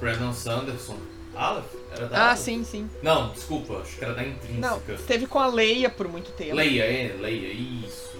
Brandon 0.00 0.32
Sanderson. 0.32 0.98
Aleph? 1.34 1.64
Era 1.92 2.06
da 2.06 2.30
Ah, 2.30 2.36
sim, 2.36 2.64
sim. 2.64 2.88
Não, 3.02 3.30
desculpa, 3.30 3.78
acho 3.78 3.96
que 3.96 4.04
era 4.04 4.14
da 4.14 4.22
Não, 4.22 4.76
Intrínseca. 4.76 4.98
teve 5.06 5.26
com 5.26 5.38
a 5.38 5.46
Leia 5.46 5.90
por 5.90 6.08
muito 6.08 6.30
tempo. 6.32 6.54
Leia, 6.54 6.82
é, 6.82 7.16
Leia, 7.20 7.52
isso. 7.52 8.14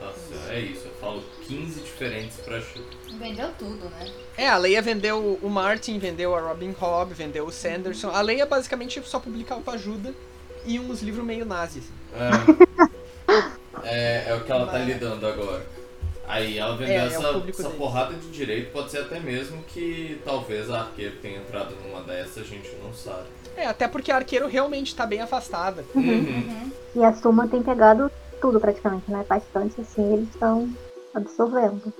Nossa, 0.00 0.52
é 0.52 0.60
isso. 0.60 0.86
Eu 0.86 0.94
falo 1.00 1.24
15 1.46 1.80
diferentes 1.80 2.38
pra. 2.38 2.60
Vendeu 3.18 3.50
tudo, 3.58 3.88
né? 3.88 4.10
É, 4.36 4.48
a 4.48 4.56
Leia 4.56 4.82
vendeu 4.82 5.38
o 5.42 5.48
Martin, 5.48 5.98
vendeu 5.98 6.34
a 6.34 6.40
Robin 6.40 6.74
Hobb, 6.78 7.12
vendeu 7.12 7.46
o 7.46 7.52
Sanderson. 7.52 8.10
A 8.10 8.20
Leia 8.20 8.46
basicamente 8.46 9.00
só 9.04 9.18
publicava 9.18 9.72
ajuda 9.72 10.14
e 10.64 10.78
uns 10.78 11.00
livros 11.02 11.24
meio 11.24 11.44
nazis. 11.46 11.84
É. 12.12 12.30
é, 13.84 14.24
é 14.30 14.34
o 14.34 14.44
que 14.44 14.52
ela 14.52 14.66
tá 14.66 14.78
lidando 14.78 15.26
agora. 15.26 15.64
Aí 16.28 16.58
ela 16.58 16.76
vendeu 16.76 16.94
É, 16.94 16.98
é 16.98 17.06
essa, 17.06 17.32
público 17.32 17.60
essa 17.60 17.70
porrada 17.70 18.14
de 18.14 18.28
direito, 18.30 18.72
pode 18.72 18.90
ser 18.90 18.98
até 18.98 19.20
mesmo 19.20 19.62
que 19.64 20.20
talvez 20.24 20.70
a 20.70 20.80
arqueiro 20.80 21.16
tenha 21.22 21.38
entrado 21.38 21.74
numa 21.84 22.02
dessas, 22.02 22.38
a 22.38 22.46
gente 22.46 22.74
não 22.82 22.92
sabe. 22.92 23.26
É, 23.56 23.66
até 23.66 23.88
porque 23.88 24.10
a 24.10 24.16
arqueiro 24.16 24.46
realmente 24.46 24.94
tá 24.94 25.06
bem 25.06 25.20
afastada. 25.20 25.84
Uhum. 25.94 26.70
E 26.94 27.04
a 27.04 27.14
Suma 27.14 27.48
tem 27.48 27.62
pegado 27.62 28.10
tudo 28.40 28.60
praticamente, 28.60 29.10
né? 29.10 29.24
Bastante 29.28 29.80
assim, 29.80 30.12
eles 30.12 30.28
estão 30.28 30.68
absorvendo. 31.14 31.92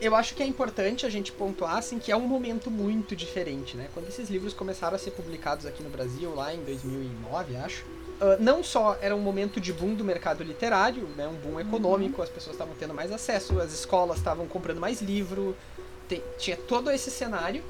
Eu 0.00 0.14
acho 0.14 0.34
que 0.34 0.42
é 0.42 0.46
importante 0.46 1.06
a 1.06 1.08
gente 1.10 1.32
pontuar 1.32 1.76
assim, 1.78 1.98
que 1.98 2.10
é 2.12 2.16
um 2.16 2.26
momento 2.26 2.70
muito 2.70 3.14
diferente, 3.16 3.76
né? 3.76 3.88
Quando 3.94 4.08
esses 4.08 4.28
livros 4.28 4.52
começaram 4.52 4.96
a 4.96 4.98
ser 4.98 5.12
publicados 5.12 5.64
aqui 5.66 5.82
no 5.82 5.88
Brasil, 5.88 6.34
lá 6.34 6.52
em 6.52 6.62
2009, 6.64 7.56
acho, 7.56 7.84
ah, 8.20 8.36
não 8.38 8.62
só 8.62 8.98
era 9.00 9.14
um 9.14 9.20
momento 9.20 9.60
de 9.60 9.72
boom 9.72 9.94
do 9.94 10.04
mercado 10.04 10.42
literário, 10.44 11.04
né? 11.16 11.26
Um 11.28 11.34
boom 11.34 11.58
econômico, 11.60 12.20
as 12.20 12.28
pessoas 12.28 12.54
estavam 12.54 12.74
tendo 12.78 12.92
mais 12.92 13.10
acesso, 13.12 13.58
as 13.60 13.72
escolas 13.72 14.18
estavam 14.18 14.46
comprando 14.46 14.78
mais 14.78 15.00
livro, 15.00 15.56
te- 16.08 16.22
tinha 16.38 16.56
todo 16.56 16.90
esse 16.90 17.10
cenário, 17.10 17.62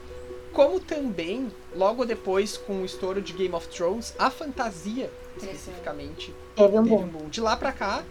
como 0.52 0.80
também, 0.80 1.52
logo 1.74 2.04
depois, 2.04 2.56
com 2.56 2.82
o 2.82 2.84
estouro 2.84 3.20
de 3.20 3.32
Game 3.32 3.54
of 3.54 3.68
Thrones, 3.68 4.14
a 4.18 4.30
fantasia, 4.30 5.10
especificamente, 5.36 6.34
Teve 6.56 6.78
um 6.78 6.82
teve 6.84 6.94
bom. 6.96 7.02
um 7.02 7.06
boom. 7.08 7.28
De 7.28 7.40
lá 7.40 7.56
pra 7.56 7.70
cá, 7.72 8.02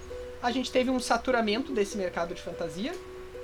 a 0.42 0.52
gente 0.52 0.72
teve 0.72 0.90
um 0.90 1.00
saturamento 1.00 1.72
desse 1.74 1.98
mercado 1.98 2.34
de 2.34 2.42
fantasia 2.42 2.94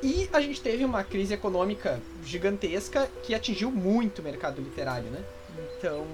e 0.01 0.29
a 0.31 0.39
gente 0.41 0.61
teve 0.61 0.85
uma 0.85 1.03
crise 1.03 1.33
econômica 1.33 1.99
gigantesca 2.23 3.09
que 3.23 3.33
atingiu 3.35 3.69
muito 3.71 4.19
o 4.19 4.23
mercado 4.23 4.61
literário, 4.61 5.09
né? 5.09 5.21
Então, 5.77 6.05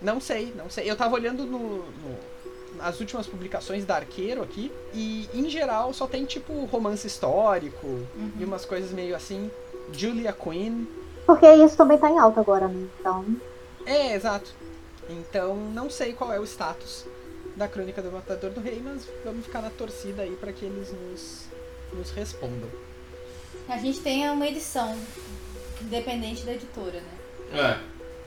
não 0.00 0.20
sei, 0.20 0.52
não 0.56 0.68
sei. 0.68 0.90
Eu 0.90 0.96
tava 0.96 1.14
olhando 1.14 1.44
no, 1.44 1.78
no- 1.78 2.32
nas 2.76 2.98
últimas 2.98 3.26
publicações 3.26 3.84
da 3.84 3.96
Arqueiro 3.96 4.42
aqui 4.42 4.72
e, 4.94 5.28
em 5.34 5.48
geral, 5.48 5.92
só 5.92 6.06
tem 6.06 6.24
tipo 6.24 6.64
romance 6.64 7.06
histórico 7.06 7.86
Uhum. 7.86 8.32
e 8.40 8.44
umas 8.44 8.64
coisas 8.64 8.90
meio 8.90 9.14
assim. 9.14 9.50
Julia 9.92 10.32
Quinn. 10.32 10.84
Porque 11.26 11.46
isso 11.54 11.76
também 11.76 11.98
tá 11.98 12.10
em 12.10 12.18
alta 12.18 12.40
agora, 12.40 12.66
né? 12.66 12.88
Então, 12.98 13.24
É, 13.86 14.14
exato. 14.14 14.52
Então, 15.08 15.54
não 15.56 15.90
sei 15.90 16.12
qual 16.12 16.32
é 16.32 16.40
o 16.40 16.44
status 16.44 17.04
da 17.56 17.68
Crônica 17.68 18.00
do 18.00 18.10
Matador 18.10 18.50
do 18.50 18.60
Rei, 18.60 18.80
mas 18.82 19.06
vamos 19.24 19.44
ficar 19.44 19.60
na 19.60 19.70
torcida 19.70 20.22
aí 20.22 20.34
pra 20.40 20.52
que 20.52 20.64
eles 20.64 20.90
nos, 20.92 21.42
nos 21.92 22.10
respondam. 22.10 22.68
A 23.72 23.78
gente 23.78 24.00
tem 24.00 24.28
uma 24.28 24.46
edição 24.46 24.94
independente 25.80 26.44
da 26.44 26.52
editora, 26.52 27.00
né? 27.00 27.78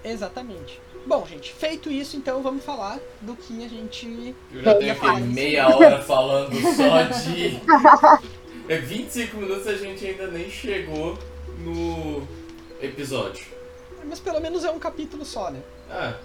É, 0.03 0.11
Exatamente. 0.11 0.81
Bom, 1.05 1.23
gente, 1.27 1.53
feito 1.53 1.91
isso, 1.91 2.17
então 2.17 2.41
vamos 2.41 2.65
falar 2.65 2.99
do 3.21 3.35
que 3.35 3.63
a 3.63 3.67
gente. 3.67 4.35
eu 4.51 4.63
já 4.63 4.73
tenho 4.73 4.91
aqui 4.91 5.21
meia 5.21 5.69
hora 5.69 6.01
falando 6.01 6.51
só 6.75 7.03
de. 7.03 7.61
É 8.67 8.79
25 8.79 9.37
minutos 9.37 9.67
a 9.67 9.75
gente 9.77 10.03
ainda 10.03 10.25
nem 10.25 10.49
chegou 10.49 11.15
no 11.59 12.27
episódio. 12.81 13.45
Mas 14.03 14.19
pelo 14.19 14.39
menos 14.39 14.63
é 14.63 14.71
um 14.71 14.79
capítulo 14.79 15.23
só, 15.23 15.51
né? 15.51 15.61
Ah, 15.87 16.15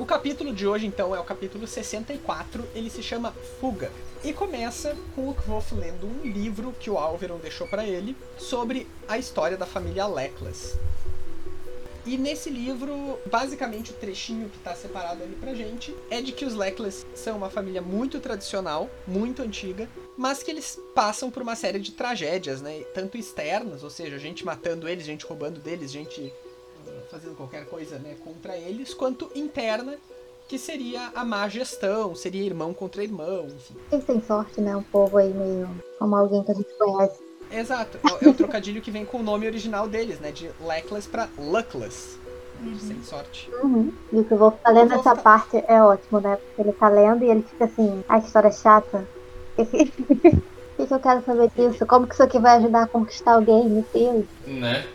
O 0.00 0.06
capítulo 0.06 0.54
de 0.54 0.66
hoje, 0.66 0.86
então, 0.86 1.14
é 1.14 1.20
o 1.20 1.24
capítulo 1.24 1.66
64. 1.66 2.64
Ele 2.74 2.88
se 2.88 3.02
chama 3.02 3.34
Fuga. 3.60 3.92
E 4.24 4.32
começa 4.32 4.96
com 5.14 5.28
o 5.28 5.34
Kvof 5.34 5.74
lendo 5.74 6.06
um 6.06 6.22
livro 6.22 6.74
que 6.80 6.88
o 6.88 6.96
Alveron 6.96 7.36
deixou 7.36 7.68
pra 7.68 7.84
ele 7.84 8.16
sobre 8.38 8.86
a 9.06 9.18
história 9.18 9.58
da 9.58 9.66
família 9.66 10.06
Leclas. 10.06 10.78
E 12.06 12.16
nesse 12.16 12.48
livro, 12.48 13.18
basicamente 13.30 13.90
o 13.90 13.94
trechinho 13.94 14.48
que 14.48 14.58
tá 14.60 14.74
separado 14.74 15.22
ali 15.22 15.34
pra 15.34 15.52
gente 15.52 15.94
é 16.10 16.22
de 16.22 16.32
que 16.32 16.46
os 16.46 16.54
Leclas 16.54 17.04
são 17.14 17.36
uma 17.36 17.50
família 17.50 17.82
muito 17.82 18.20
tradicional, 18.20 18.88
muito 19.06 19.42
antiga, 19.42 19.86
mas 20.16 20.42
que 20.42 20.50
eles 20.50 20.80
passam 20.94 21.30
por 21.30 21.42
uma 21.42 21.54
série 21.54 21.78
de 21.78 21.92
tragédias, 21.92 22.62
né? 22.62 22.84
Tanto 22.94 23.18
externas, 23.18 23.84
ou 23.84 23.90
seja, 23.90 24.18
gente 24.18 24.46
matando 24.46 24.88
eles, 24.88 25.04
gente 25.04 25.26
roubando 25.26 25.60
deles, 25.60 25.92
gente 25.92 26.32
fazendo 27.10 27.34
qualquer 27.34 27.66
coisa 27.66 27.98
né, 27.98 28.14
contra 28.24 28.56
eles, 28.56 28.94
quanto 28.94 29.30
interna, 29.34 29.96
que 30.48 30.58
seria 30.58 31.10
a 31.14 31.24
má 31.24 31.48
gestão, 31.48 32.14
seria 32.14 32.42
irmão 32.44 32.72
contra 32.72 33.02
irmão, 33.02 33.46
enfim. 33.46 34.02
têm 34.02 34.22
sorte, 34.22 34.60
né? 34.60 34.76
Um 34.76 34.82
povo 34.82 35.18
aí 35.18 35.32
meio 35.32 35.68
como 35.98 36.16
alguém 36.16 36.42
que 36.44 36.52
a 36.52 36.54
gente 36.54 36.72
conhece. 36.78 37.20
Exato, 37.52 37.98
é, 38.20 38.24
é 38.24 38.28
o 38.28 38.34
trocadilho 38.34 38.80
que 38.80 38.90
vem 38.90 39.04
com 39.04 39.18
o 39.18 39.22
nome 39.22 39.46
original 39.46 39.88
deles, 39.88 40.20
né? 40.20 40.30
De 40.30 40.50
Leckless 40.60 41.08
pra 41.08 41.28
Luckless, 41.36 42.18
sem 42.80 43.02
sorte. 43.02 43.50
Uhum. 43.62 43.92
E 44.12 44.18
o 44.20 44.24
que 44.24 44.32
eu 44.32 44.38
vou 44.38 44.52
tá 44.52 44.70
lendo 44.70 44.92
essa 44.94 45.10
ficar- 45.10 45.22
parte 45.22 45.64
é 45.66 45.82
ótimo, 45.82 46.20
né? 46.20 46.36
Porque 46.36 46.62
ele 46.62 46.72
tá 46.72 46.88
lendo 46.88 47.24
e 47.24 47.30
ele 47.30 47.42
fica 47.42 47.64
assim, 47.64 48.04
a 48.08 48.18
história 48.18 48.48
é 48.48 48.52
chata. 48.52 49.06
O 50.80 50.82
que, 50.82 50.88
que 50.88 50.94
eu 50.94 51.00
quero 51.00 51.22
saber 51.26 51.50
disso? 51.54 51.84
Como 51.84 52.06
que 52.06 52.14
isso 52.14 52.22
aqui 52.22 52.38
vai 52.38 52.56
ajudar 52.56 52.84
a 52.84 52.86
conquistar 52.86 53.34
alguém? 53.34 53.68
Meu 53.68 53.84
Deus. 53.92 54.24
né? 54.46 54.86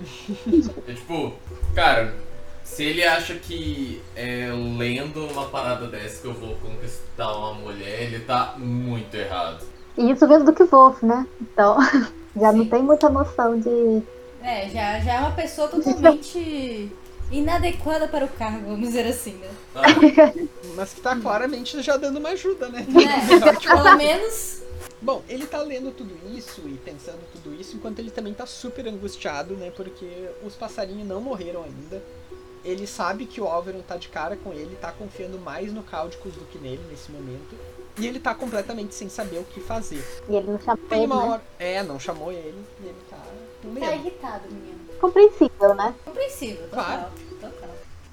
É 0.88 0.94
tipo, 0.94 1.34
cara, 1.76 2.16
se 2.64 2.84
ele 2.84 3.04
acha 3.04 3.36
que 3.36 4.02
é 4.16 4.50
lendo 4.80 5.28
uma 5.28 5.46
parada 5.46 5.86
dessa 5.86 6.22
que 6.24 6.28
eu 6.28 6.34
vou 6.34 6.56
conquistar 6.56 7.32
uma 7.38 7.54
mulher, 7.54 8.02
ele 8.02 8.20
tá 8.22 8.56
muito 8.58 9.14
errado. 9.14 9.64
E 9.96 10.10
isso 10.10 10.28
vindo 10.28 10.46
do 10.46 10.54
que 10.54 10.64
Wolf, 10.64 11.04
né? 11.04 11.28
Então, 11.40 11.78
já 12.36 12.52
não 12.52 12.64
Sim. 12.64 12.70
tem 12.72 12.82
muita 12.82 13.08
noção 13.08 13.60
de. 13.60 14.02
É, 14.42 14.68
já, 14.70 15.00
já 15.02 15.14
é 15.14 15.20
uma 15.20 15.32
pessoa 15.34 15.68
totalmente 15.68 16.92
inadequada 17.32 18.08
para 18.08 18.26
o 18.26 18.30
cargo, 18.30 18.70
vamos 18.70 18.88
dizer 18.88 19.06
assim, 19.06 19.34
né? 19.34 19.50
Ah, 19.76 19.84
Mas 20.76 20.94
que 20.96 21.02
tá 21.02 21.16
claramente 21.16 21.80
já 21.84 21.96
dando 21.96 22.18
uma 22.18 22.30
ajuda, 22.30 22.70
né? 22.70 22.88
É, 22.90 23.52
pelo 23.62 23.96
menos. 23.98 24.65
Bom, 25.06 25.22
ele 25.30 25.46
tá 25.46 25.60
lendo 25.62 25.92
tudo 25.92 26.18
isso 26.36 26.62
e 26.66 26.80
pensando 26.84 27.20
tudo 27.32 27.54
isso, 27.54 27.76
enquanto 27.76 28.00
ele 28.00 28.10
também 28.10 28.34
tá 28.34 28.48
super 28.48 28.88
angustiado, 28.88 29.54
né? 29.54 29.70
Porque 29.76 30.28
os 30.44 30.56
passarinhos 30.56 31.08
não 31.08 31.22
morreram 31.22 31.64
ainda. 31.64 32.02
Ele 32.64 32.88
sabe 32.88 33.28
que 33.28 33.40
o 33.40 33.46
Alveron 33.46 33.82
tá 33.84 33.98
de 33.98 34.10
cara 34.10 34.36
com 34.36 34.52
ele, 34.52 34.76
tá 34.82 34.92
confiando 34.92 35.38
mais 35.38 35.72
no 35.72 35.84
Cáudicos 35.84 36.34
do 36.34 36.44
que 36.46 36.58
nele 36.58 36.82
nesse 36.90 37.12
momento. 37.12 37.56
E 38.00 38.08
ele 38.08 38.20
tá 38.20 38.34
completamente 38.34 38.96
sem 38.96 39.08
saber 39.08 39.38
o 39.38 39.44
que 39.44 39.62
fazer. 39.62 40.04
E 40.28 40.36
ele 40.36 40.48
não 40.52 40.60
chamou 40.60 40.88
Tem 40.90 41.04
ele, 41.04 41.06
uma 41.14 41.22
né? 41.22 41.30
hora. 41.30 41.42
É, 41.60 41.84
não 41.84 42.00
chamou 42.00 42.32
ele 42.32 42.66
e 42.82 42.86
ele 42.88 42.98
tá 43.08 43.18
com 43.62 43.68
Tá 43.76 43.80
medo. 43.80 43.94
irritado, 43.94 44.44
menino. 44.52 44.80
Compreensível, 45.00 45.76
né? 45.76 45.94
Compreensível, 46.04 46.64
total. 46.68 46.84
Claro. 46.86 47.12
Total. 47.40 47.70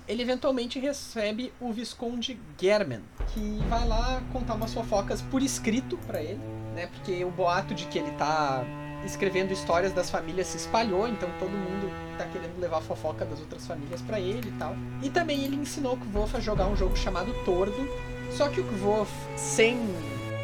Ele 0.07 0.21
eventualmente 0.21 0.79
recebe 0.79 1.53
o 1.59 1.73
Visconde 1.73 2.39
German, 2.61 3.01
que 3.33 3.59
vai 3.71 3.89
lá 3.89 4.23
contar 4.31 4.55
umas 4.55 4.75
fofocas 4.75 5.23
por 5.23 5.41
escrito 5.41 5.97
pra 6.07 6.21
ele, 6.23 6.41
né? 6.75 6.89
Porque 6.95 7.25
o 7.25 7.31
boato 7.31 7.75
de 7.75 7.87
que 7.87 7.99
ele 7.99 8.11
tá 8.13 8.65
escrevendo 9.05 9.53
histórias 9.53 9.93
das 9.93 10.11
famílias 10.11 10.47
se 10.47 10.57
espalhou, 10.57 11.09
então 11.09 11.29
todo 11.39 11.51
mundo 11.51 11.91
tá 12.17 12.25
querendo 12.27 12.59
levar 12.61 12.79
a 12.79 12.81
fofoca 12.81 13.25
das 13.25 13.41
outras 13.41 13.67
famílias 13.67 14.01
pra 14.03 14.21
ele 14.21 14.49
e 14.49 14.53
tal. 14.53 14.77
E 15.03 15.11
também 15.11 15.45
ele 15.45 15.57
ensinou 15.57 15.95
o 15.95 15.97
Kvof 15.97 16.37
a 16.37 16.41
jogar 16.41 16.67
um 16.67 16.77
jogo 16.77 16.97
chamado 16.97 17.33
Tordo, 17.45 17.89
só 18.31 18.49
que 18.49 18.61
o 18.61 18.65
Kvof, 18.65 19.11
sem 19.37 19.79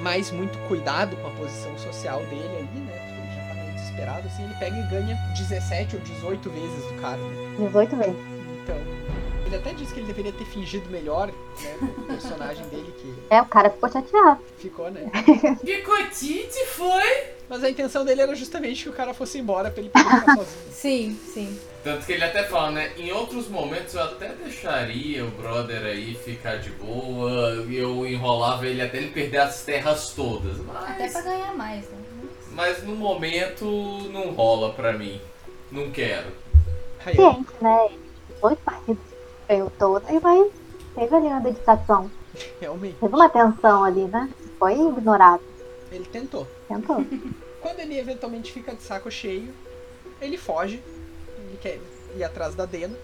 mais 0.01 0.31
muito 0.31 0.59
cuidado 0.69 1.17
com 1.17 1.29
a 1.29 1.31
posição 1.31 1.77
social 1.79 2.21
dele 2.27 2.45
ali, 2.45 2.81
né? 2.81 2.93
Porque 3.07 3.21
ele 3.21 3.35
já 3.35 3.49
tá 3.49 3.55
meio 3.55 3.75
desesperado, 3.75 4.27
assim, 4.27 4.45
ele 4.45 4.55
pega 4.55 4.77
e 4.77 4.83
ganha 4.89 5.17
17 5.37 5.97
ou 5.97 6.03
18 6.03 6.51
vezes 6.51 6.85
do 6.85 7.01
cara, 7.01 7.17
né? 7.17 7.67
18 7.67 7.97
vezes. 7.97 8.38
Ele 9.49 9.57
até 9.57 9.73
disse 9.73 9.95
que 9.95 10.01
ele 10.01 10.07
deveria 10.07 10.31
ter 10.31 10.45
fingido 10.45 10.91
melhor, 10.91 11.29
né, 11.29 11.77
com 11.81 11.87
o 11.87 12.05
personagem 12.05 12.63
dele 12.69 12.93
que 12.99 13.15
É, 13.31 13.41
o 13.41 13.47
cara 13.47 13.71
ficou 13.71 13.91
chateado. 13.91 14.41
ficou, 14.59 14.91
né? 14.91 15.11
Picotite 15.65 16.67
foi? 16.67 17.25
Mas 17.49 17.65
a 17.65 17.71
intenção 17.71 18.05
dele 18.05 18.21
era 18.21 18.35
justamente 18.35 18.83
que 18.83 18.91
o 18.91 18.93
cara 18.93 19.15
fosse 19.15 19.39
embora 19.39 19.71
pra 19.71 19.81
ele 19.81 19.89
poder 19.89 20.05
ficar 20.05 20.37
sozinho. 20.37 20.69
Sim, 20.71 21.19
sim. 21.33 21.59
Tanto 21.83 22.05
que 22.05 22.13
ele 22.13 22.25
até 22.25 22.45
fala, 22.45 22.73
né? 22.73 22.93
Em 22.99 23.11
outros 23.11 23.49
momentos 23.49 23.95
eu 23.95 24.03
até 24.03 24.29
deixaria 24.29 25.25
o 25.25 25.31
brother 25.31 25.83
aí 25.83 26.15
ficar 26.15 26.57
de 26.59 26.69
boa, 26.73 27.41
eu 27.71 28.07
enrolava 28.07 28.67
ele 28.67 28.83
até 28.83 28.99
ele 28.99 29.11
perder 29.11 29.39
as 29.39 29.63
terras 29.65 30.11
todas. 30.11 30.59
Até 30.75 31.05
Mas, 31.05 31.13
pra 31.15 31.23
ganhar 31.23 31.55
mais, 31.57 31.89
né? 31.89 31.99
mas 32.53 32.83
no 32.83 32.95
momento 32.95 33.65
não 34.13 34.31
rola 34.33 34.75
pra 34.75 34.93
mim. 34.93 35.19
Não 35.73 35.91
quero. 35.91 36.27
Ciente, 37.03 37.47
né? 37.63 37.89
Dois 38.43 38.59
partidos 38.61 39.08
todo 39.79 40.05
e 40.11 40.19
vai. 40.19 40.51
Teve 40.95 41.15
ali 41.15 41.27
uma 41.27 41.41
dedicação. 41.41 42.11
realmente, 42.61 42.97
Teve 43.01 43.15
uma 43.15 43.29
tensão 43.29 43.85
ali, 43.85 44.05
né? 44.05 44.29
Foi 44.59 44.75
ignorado. 44.75 45.43
ele 45.91 46.05
tentou. 46.05 46.47
Tentou. 46.69 47.05
Quando 47.61 47.81
ele 47.81 47.99
eventualmente 47.99 48.53
fica 48.53 48.75
de 48.75 48.83
saco 48.83 49.11
cheio, 49.11 49.53
ele 50.21 50.37
foge. 50.37 50.83
Ele 51.39 51.59
quer 51.61 51.81
ir 52.17 52.25
atrás 52.25 52.55
da 52.55 52.65
Dena. 52.67 52.97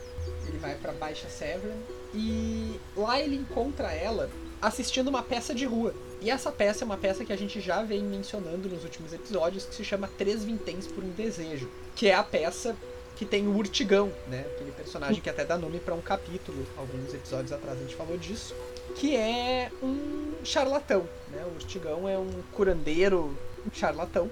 Ele 0.46 0.58
vai 0.58 0.74
pra 0.74 0.92
Baixa 0.92 1.28
Severn. 1.28 1.78
E 2.12 2.78
lá 2.96 3.20
ele 3.20 3.36
encontra 3.36 3.92
ela 3.92 4.30
assistindo 4.62 5.08
uma 5.08 5.22
peça 5.22 5.54
de 5.54 5.64
rua. 5.66 5.94
E 6.20 6.30
essa 6.30 6.50
peça 6.50 6.84
é 6.84 6.86
uma 6.86 6.96
peça 6.96 7.24
que 7.24 7.32
a 7.32 7.36
gente 7.36 7.60
já 7.60 7.82
vem 7.82 8.02
mencionando 8.02 8.68
nos 8.68 8.84
últimos 8.84 9.12
episódios, 9.12 9.66
que 9.66 9.74
se 9.74 9.84
chama 9.84 10.08
Três 10.16 10.44
Vinténs 10.44 10.86
por 10.86 11.02
um 11.04 11.10
Desejo. 11.10 11.68
Que 11.94 12.08
é 12.08 12.14
a 12.14 12.22
peça 12.22 12.76
que 13.16 13.24
tem 13.24 13.46
o 13.46 13.56
Urtigão, 13.56 14.12
né? 14.28 14.44
Aquele 14.54 14.72
personagem 14.72 15.20
que 15.20 15.30
até 15.30 15.44
dá 15.44 15.56
nome 15.56 15.78
pra 15.78 15.94
um 15.94 16.00
capítulo. 16.00 16.66
Alguns 16.76 17.14
episódios 17.14 17.52
atrás 17.52 17.78
a 17.78 17.82
gente 17.82 17.94
falou 17.94 18.16
disso. 18.18 18.54
Que 18.96 19.16
é 19.16 19.70
um 19.82 20.32
charlatão, 20.44 21.08
né? 21.30 21.44
O 21.44 21.54
Urtigão 21.54 22.08
é 22.08 22.18
um 22.18 22.30
curandeiro 22.52 23.36
charlatão 23.72 24.30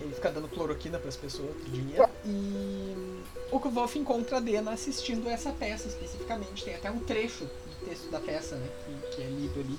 Ele 0.00 0.14
fica 0.14 0.30
dando 0.30 0.48
cloroquina 0.48 0.98
pras 0.98 1.16
pessoas 1.16 1.54
por 1.56 1.70
dinheiro. 1.70 2.08
E 2.24 3.22
o 3.50 3.60
Kvolf 3.60 3.96
encontra 3.96 4.38
a 4.38 4.40
Dena 4.40 4.72
assistindo 4.72 5.28
essa 5.28 5.52
peça 5.52 5.88
especificamente. 5.88 6.64
Tem 6.64 6.74
até 6.74 6.90
um 6.90 6.98
trecho 6.98 7.44
do 7.44 7.86
texto 7.88 8.10
da 8.10 8.20
peça, 8.20 8.56
né? 8.56 8.68
Que, 8.84 9.16
que 9.16 9.22
é 9.22 9.26
lido 9.26 9.60
ali. 9.60 9.78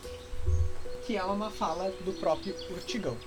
Que 1.06 1.18
é 1.18 1.24
uma 1.24 1.50
fala 1.50 1.92
do 2.04 2.14
próprio 2.14 2.56
Urtigão. 2.70 3.18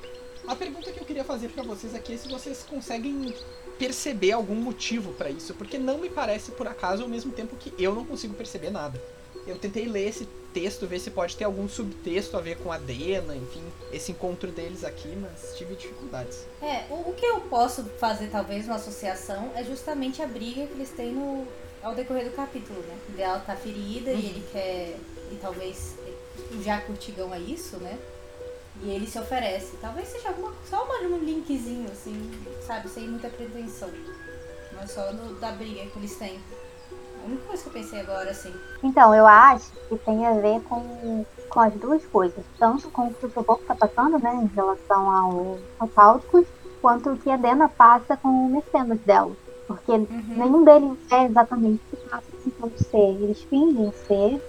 A 0.47 0.57
pergunta 0.57 0.91
que 0.91 1.01
eu 1.01 1.05
queria 1.05 1.25
fazer 1.25 1.49
pra 1.51 1.63
vocês 1.63 1.95
aqui 1.95 2.15
é 2.15 2.17
se 2.17 2.29
vocês 2.29 2.65
conseguem 2.69 3.35
perceber 3.81 4.33
algum 4.33 4.55
motivo 4.55 5.15
pra 5.15 5.31
isso, 5.31 5.55
porque 5.55 5.79
não 5.79 5.97
me 5.97 6.11
parece 6.11 6.53
por 6.53 6.69
acaso 6.69 7.03
ao 7.03 7.09
mesmo 7.09 7.33
tempo 7.33 7.57
que 7.57 7.73
eu 7.83 7.95
não 7.95 8.05
consigo 8.05 8.35
perceber 8.35 8.71
nada. 8.71 9.03
Eu 9.47 9.57
tentei 9.57 9.87
ler 9.87 10.07
esse 10.07 10.29
texto, 10.53 10.87
ver 10.87 10.99
se 10.99 11.11
pode 11.11 11.35
ter 11.35 11.45
algum 11.45 11.67
subtexto 11.67 12.37
a 12.37 12.41
ver 12.43 12.59
com 12.59 12.71
a 12.71 12.77
Dena, 12.77 13.35
enfim, 13.35 13.63
esse 13.91 14.13
encontro 14.13 14.53
deles 14.53 14.85
aqui, 14.85 15.09
mas 15.17 15.57
tive 15.57 15.75
dificuldades. 15.77 16.45
É, 16.61 16.85
o, 16.91 17.09
o 17.09 17.15
que 17.15 17.25
eu 17.25 17.41
posso 17.41 17.85
fazer, 17.99 18.29
talvez, 18.29 18.67
uma 18.67 18.77
associação 18.77 19.51
é 19.57 19.65
justamente 19.65 20.21
a 20.21 20.27
briga 20.27 20.67
que 20.67 20.75
eles 20.75 20.91
têm 20.91 21.13
no, 21.13 21.47
ao 21.83 21.95
decorrer 21.95 22.25
do 22.25 22.37
capítulo, 22.37 22.81
né? 22.81 22.99
Ela 23.17 23.39
tá 23.39 23.57
ferida 23.57 24.13
e 24.13 24.27
ele 24.27 24.45
quer. 24.53 24.97
E 25.33 25.37
talvez 25.37 25.95
já 26.63 26.81
curtigão 26.81 27.33
é 27.33 27.39
isso, 27.39 27.79
né? 27.79 27.97
E 28.83 28.91
ele 28.91 29.07
se 29.07 29.19
oferece. 29.19 29.77
Talvez 29.81 30.09
seja 30.09 30.29
alguma, 30.29 30.53
só 30.69 30.85
uma, 30.85 30.99
um 31.01 31.19
linkzinho, 31.19 31.91
assim, 31.91 32.31
sabe? 32.67 32.89
Sem 32.89 33.09
muita 33.09 33.29
pretensão. 33.29 33.91
Mas 34.73 34.91
só 34.93 35.13
no, 35.13 35.35
da 35.35 35.53
briga 35.53 35.85
que 35.87 35.99
eles 35.99 36.17
têm. 36.17 36.41
A 37.23 37.27
única 37.27 37.47
coisa 37.47 37.63
que 37.63 37.69
eu 37.69 37.73
pensei 37.73 38.01
agora, 38.01 38.31
assim. 38.31 38.55
Então, 38.83 39.15
eu 39.15 39.27
acho 39.27 39.71
que 39.89 39.99
tem 39.99 40.27
a 40.27 40.33
ver 40.33 40.61
com, 40.63 41.27
com 41.51 41.61
as 41.61 41.75
duas 41.75 42.05
coisas. 42.07 42.43
Tanto 42.59 42.89
com 42.91 43.09
o 43.09 43.15
que 43.15 43.27
o 43.27 43.31
Sobok 43.31 43.61
está 43.61 43.75
passando, 43.75 44.19
né, 44.19 44.35
em 44.43 44.47
relação 44.55 45.11
ao, 45.11 45.59
aos 45.79 45.93
Cáuticos, 45.93 46.47
quanto 46.81 47.11
o 47.11 47.19
que 47.19 47.31
a 47.31 47.37
Dena 47.37 47.69
passa 47.69 48.17
com 48.17 48.29
o 48.29 48.49
Mecenas 48.49 49.01
dela. 49.01 49.37
Porque 49.67 49.93
nenhum 49.99 50.65
deles 50.65 50.99
é 51.11 51.27
exatamente 51.27 51.83
o 51.93 51.97
que 51.97 52.09
passa 52.09 52.25
tentando 52.43 52.79
ser. 52.79 53.23
Eles 53.23 53.43
fingem 53.43 53.93
ser 54.09 54.43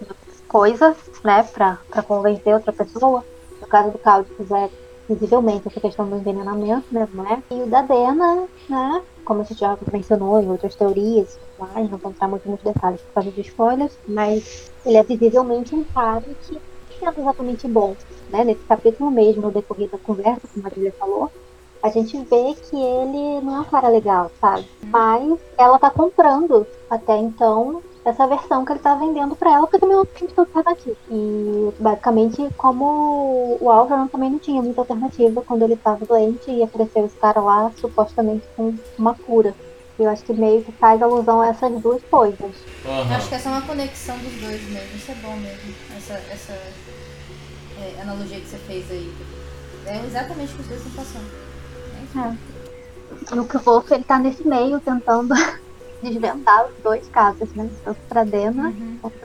coisas, 0.48 0.96
né, 1.24 1.44
pra, 1.44 1.78
pra 1.89 2.02
convencer 2.02 2.54
outra 2.54 2.72
pessoa. 2.72 3.26
Caso 3.71 3.91
do 3.91 3.97
Cáuticos 3.99 4.51
é 4.51 4.69
visivelmente 5.07 5.67
essa 5.67 5.79
questão 5.79 6.10
do 6.10 6.17
envenenamento 6.17 6.86
mesmo, 6.91 7.23
né? 7.23 7.41
E 7.49 7.55
o 7.55 7.67
da 7.67 7.81
Dena, 7.81 8.47
né? 8.69 9.01
Como 9.23 9.41
a 9.41 9.43
gente 9.43 9.60
já 9.60 9.77
mencionou 9.91 10.41
em 10.41 10.49
outras 10.49 10.75
teorias, 10.75 11.39
mas 11.57 11.89
não 11.89 11.97
vou 11.97 12.12
entrar 12.12 12.27
muito 12.27 12.49
nos 12.49 12.62
detalhes 12.62 13.01
por 13.01 13.13
causa 13.13 13.31
dos 13.31 13.47
spoilers, 13.47 13.97
mas 14.07 14.71
ele 14.86 14.97
é 14.97 15.03
visivelmente 15.03 15.73
um 15.73 15.84
cara 15.86 16.21
que 16.21 16.60
não 17.01 17.12
é 17.12 17.19
exatamente 17.19 17.67
bom, 17.67 17.95
né? 18.29 18.43
Nesse 18.43 18.63
capítulo 18.65 19.10
mesmo, 19.10 19.43
no 19.43 19.51
decorrer 19.51 19.89
da 19.89 19.97
conversa, 19.97 20.47
como 20.53 20.67
a 20.67 20.69
Julia 20.69 20.93
falou, 20.99 21.31
a 21.81 21.89
gente 21.89 22.17
vê 22.17 22.53
que 22.53 22.75
ele 22.75 23.41
não 23.41 23.55
é 23.55 23.60
um 23.62 23.65
cara 23.65 23.88
legal, 23.88 24.31
sabe? 24.39 24.67
Mas 24.86 25.39
ela 25.57 25.79
tá 25.79 25.89
comprando 25.89 26.67
até 26.89 27.17
então 27.17 27.81
essa 28.04 28.28
versão 28.28 28.66
que 28.66 28.72
ele 28.72 28.80
tá 28.80 28.96
vendendo 28.96 29.36
pra 29.36 29.52
ela, 29.52 29.62
porque 29.62 29.80
também 29.80 29.96
não 29.96 30.06
tem 30.06 30.24
muita 30.24 30.42
alternativa. 30.42 30.96
E 31.10 31.74
basicamente, 31.80 32.50
como 32.58 33.58
o 33.60 33.70
Alvaron 33.70 34.08
também 34.08 34.32
não 34.32 34.40
tinha 34.40 34.62
muita 34.62 34.82
alternativa 34.82 35.42
quando 35.42 35.64
ele 35.64 35.76
tava 35.78 36.06
doente 36.06 36.50
e 36.50 36.64
apareceu 36.64 37.06
esse 37.06 37.16
cara 37.18 37.40
lá 37.40 37.72
supostamente 37.78 38.44
com 38.56 38.74
uma 38.98 39.14
cura. 39.14 39.54
Eu 40.00 40.10
acho 40.10 40.24
que 40.24 40.34
meio 40.34 40.64
que 40.64 40.72
faz 40.74 41.00
alusão 41.02 41.42
a 41.42 41.50
essas 41.50 41.80
duas 41.80 42.02
coisas. 42.10 42.40
Eu 42.84 42.92
Aham. 42.92 43.16
acho 43.16 43.30
que 43.30 43.36
essa 43.36 43.50
é 43.50 43.52
uma 43.52 43.62
conexão 43.62 44.18
dos 44.18 44.34
dois 44.42 44.64
mesmo. 44.64 44.96
Isso 44.96 45.12
é 45.12 45.16
bom 45.16 45.36
mesmo. 45.36 45.76
Essa, 45.96 46.14
essa 46.32 46.54
é, 46.54 48.02
analogia 48.02 48.40
que 48.40 48.48
você 48.48 48.58
fez 48.58 48.90
aí. 48.90 49.14
É 49.86 50.04
exatamente 50.06 50.54
o 50.54 50.56
que 50.56 50.62
os 50.62 50.68
dois 50.70 50.86
estão 50.86 51.04
passando. 51.04 51.30
É 52.00 52.04
isso. 52.04 52.18
É. 52.18 53.36
E 53.36 53.40
o 53.40 53.46
Kvolf, 53.46 53.92
ele 53.92 54.04
tá 54.04 54.18
nesse 54.18 54.48
meio 54.48 54.80
tentando 54.80 55.36
desvendar 56.02 56.68
os 56.68 56.74
dois 56.84 57.08
casos, 57.10 57.50
né? 57.54 57.70
Tanto 57.84 58.00
pra 58.10 58.24
Dena 58.24 58.70
Uhum. 58.70 58.98
quanto 59.02 59.18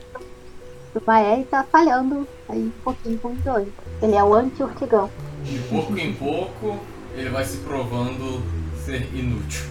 pro 0.93 1.03
Maé 1.07 1.41
e 1.41 1.45
tá 1.45 1.63
falhando 1.65 2.27
aí 2.49 2.63
um 2.63 2.83
pouquinho 2.83 3.19
com 3.19 3.29
os 3.33 3.39
dois. 3.41 3.69
Ele 4.03 4.15
é 4.15 4.23
o 4.25 4.35
anti-urtigão. 4.35 5.11
De 5.45 5.59
pouco 5.69 5.97
em 5.99 6.15
pouco, 6.15 6.79
ele 7.15 7.29
vai 7.31 7.45
se 7.45 7.59
provando 7.59 8.43
ser 8.85 9.03
inútil. 9.15 9.65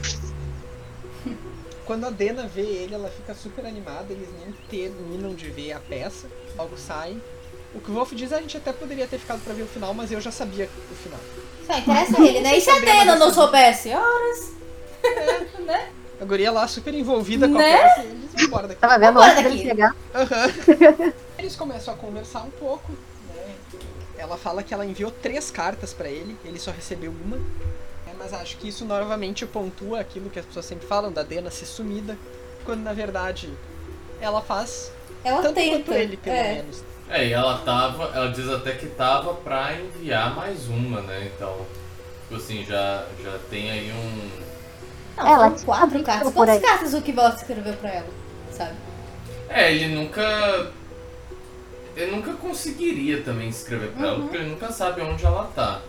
Quando 1.86 2.06
a 2.06 2.10
Dena 2.10 2.48
vê 2.48 2.62
ele, 2.62 2.96
ela 2.96 3.10
fica 3.10 3.34
super 3.36 3.63
animada, 3.65 4.12
eles 4.12 4.28
nem 4.39 4.52
terminam 4.70 5.36
de 5.36 5.50
ver 5.52 5.74
a 5.74 5.80
peça, 5.80 6.28
logo 6.58 6.76
saem. 6.78 7.22
O 7.76 7.80
que 7.80 7.91
o 7.91 7.94
Wolf 7.94 8.13
diz, 8.13 8.32
a 8.34 8.41
gente 8.41 8.58
até 8.58 8.72
poderia 8.74 9.06
ter 9.06 9.20
ficado 9.20 9.44
pra 9.44 9.54
ver 9.54 9.63
o 9.63 9.68
final, 9.68 9.94
mas 9.94 10.12
eu 10.12 10.20
já 10.20 10.32
sabia 10.32 10.68
o 10.91 10.96
final. 10.96 11.20
Só 11.68 11.78
interessa 11.78 12.22
ele, 12.26 12.39
né? 12.41 12.58
E 12.58 12.62
se 12.62 12.70
a 12.72 12.80
Dena 12.80 13.15
não 13.18 13.32
soubesse? 13.32 13.89
Horas. 13.94 14.52
né? 15.65 15.89
A 16.19 16.25
guria 16.25 16.51
lá 16.51 16.67
super 16.67 16.93
envolvida 16.93 17.47
com 17.47 17.56
a 17.56 17.58
Né? 17.60 17.78
peça 17.78 18.04
e 18.04 18.06
eles 18.08 18.32
vão 18.34 18.43
embora 18.45 18.67
daqui. 18.67 18.80
Tava 18.82 18.97
vendo 18.97 19.19
antes 19.21 19.43
dele 19.43 19.58
chegar. 19.62 19.95
Aham. 20.13 21.13
Eles 21.38 21.56
começam 21.56 21.93
a 21.93 21.97
conversar 21.97 22.43
um 22.43 22.49
pouco, 22.51 22.91
né? 23.28 23.56
Ela 24.17 24.38
fala 24.38 24.63
que 24.63 24.73
ela 24.73 24.86
enviou 24.86 25.12
três 25.12 25.51
cartas 25.51 25.93
pra 25.93 26.08
ele, 26.10 26.38
ele 26.45 26.58
só 26.60 26.71
recebeu 26.71 27.12
uma. 27.25 27.36
É, 28.08 28.12
mas 28.17 28.34
acho 28.34 28.58
que 28.58 28.67
isso 28.69 28.86
novamente 28.86 29.45
pontua 29.45 29.99
aquilo 29.99 30.30
que 30.30 30.39
as 30.39 30.45
pessoas 30.45 30.65
sempre 30.65 30.88
falam 30.88 31.12
da 31.12 31.21
Dena 31.21 31.51
ser 31.51 31.65
sumida, 31.65 32.17
quando 32.63 32.82
na 32.82 32.93
verdade 32.93 33.49
ela 34.21 34.41
faz 34.41 34.91
Ela 35.23 35.41
tanto 35.41 35.56
tenta. 35.56 35.78
quanto 35.80 35.93
ele, 35.93 36.15
pelo 36.17 36.36
é. 36.36 36.54
menos. 36.56 36.84
É, 37.10 37.28
e 37.28 37.34
ela 37.34 37.58
tava. 37.60 38.06
Ela 38.15 38.30
diz 38.32 38.47
até 38.49 38.71
que 38.71 38.88
tava 38.88 39.34
pra 39.36 39.73
enviar 39.75 40.34
mais 40.36 40.67
uma, 40.67 41.01
né? 41.01 41.30
Então, 41.36 41.56
tipo 42.23 42.36
assim, 42.41 42.63
já, 42.63 43.06
já 43.21 43.38
tem 43.49 43.69
aí 43.69 43.91
um. 43.91 44.44
Não, 45.17 45.28
Ela 45.28 45.51
tinha 45.51 45.65
quatro 45.65 46.04
cartas. 46.04 46.34
Quantas 46.34 46.62
cartas 46.62 46.93
o 46.93 47.01
Kibot 47.01 47.36
escreveu 47.36 47.73
pra 47.73 47.89
ela? 47.91 48.08
Sabe? 48.51 48.73
É, 49.49 49.73
ele 49.73 49.95
nunca. 49.95 50.71
Ele 51.95 52.12
nunca 52.12 52.34
conseguiria 52.34 53.21
também 53.21 53.47
escrever 53.47 53.91
pra 53.91 54.08
ela, 54.08 54.15
Uhum. 54.17 54.21
porque 54.23 54.38
ele 54.38 54.49
nunca 54.49 54.71
sabe 54.71 55.01
onde 55.01 55.25
ela 55.25 55.45
tá. 55.56 55.82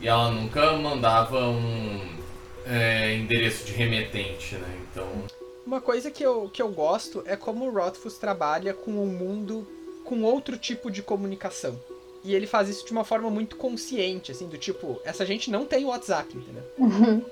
E 0.00 0.08
ela 0.08 0.30
nunca 0.30 0.72
mandava 0.72 1.38
um 1.46 2.00
é, 2.66 3.14
endereço 3.14 3.64
de 3.64 3.72
remetente, 3.72 4.54
né? 4.54 4.78
Então. 4.90 5.06
Uma 5.66 5.80
coisa 5.80 6.10
que 6.10 6.24
eu, 6.24 6.48
que 6.52 6.60
eu 6.60 6.68
gosto 6.70 7.22
é 7.26 7.36
como 7.36 7.66
o 7.66 7.72
Rothfuss 7.72 8.18
trabalha 8.18 8.72
com 8.74 8.90
o 8.92 9.06
mundo 9.06 9.66
com 10.04 10.22
outro 10.22 10.56
tipo 10.56 10.90
de 10.90 11.02
comunicação. 11.02 11.78
E 12.24 12.34
ele 12.34 12.46
faz 12.46 12.68
isso 12.68 12.84
de 12.86 12.92
uma 12.92 13.04
forma 13.04 13.28
muito 13.30 13.56
consciente, 13.56 14.30
assim, 14.32 14.48
do 14.48 14.56
tipo, 14.56 15.00
essa 15.04 15.24
gente 15.26 15.50
não 15.50 15.64
tem 15.64 15.84
WhatsApp, 15.84 16.36
entendeu? 16.36 16.62
Uhum. 16.78 17.22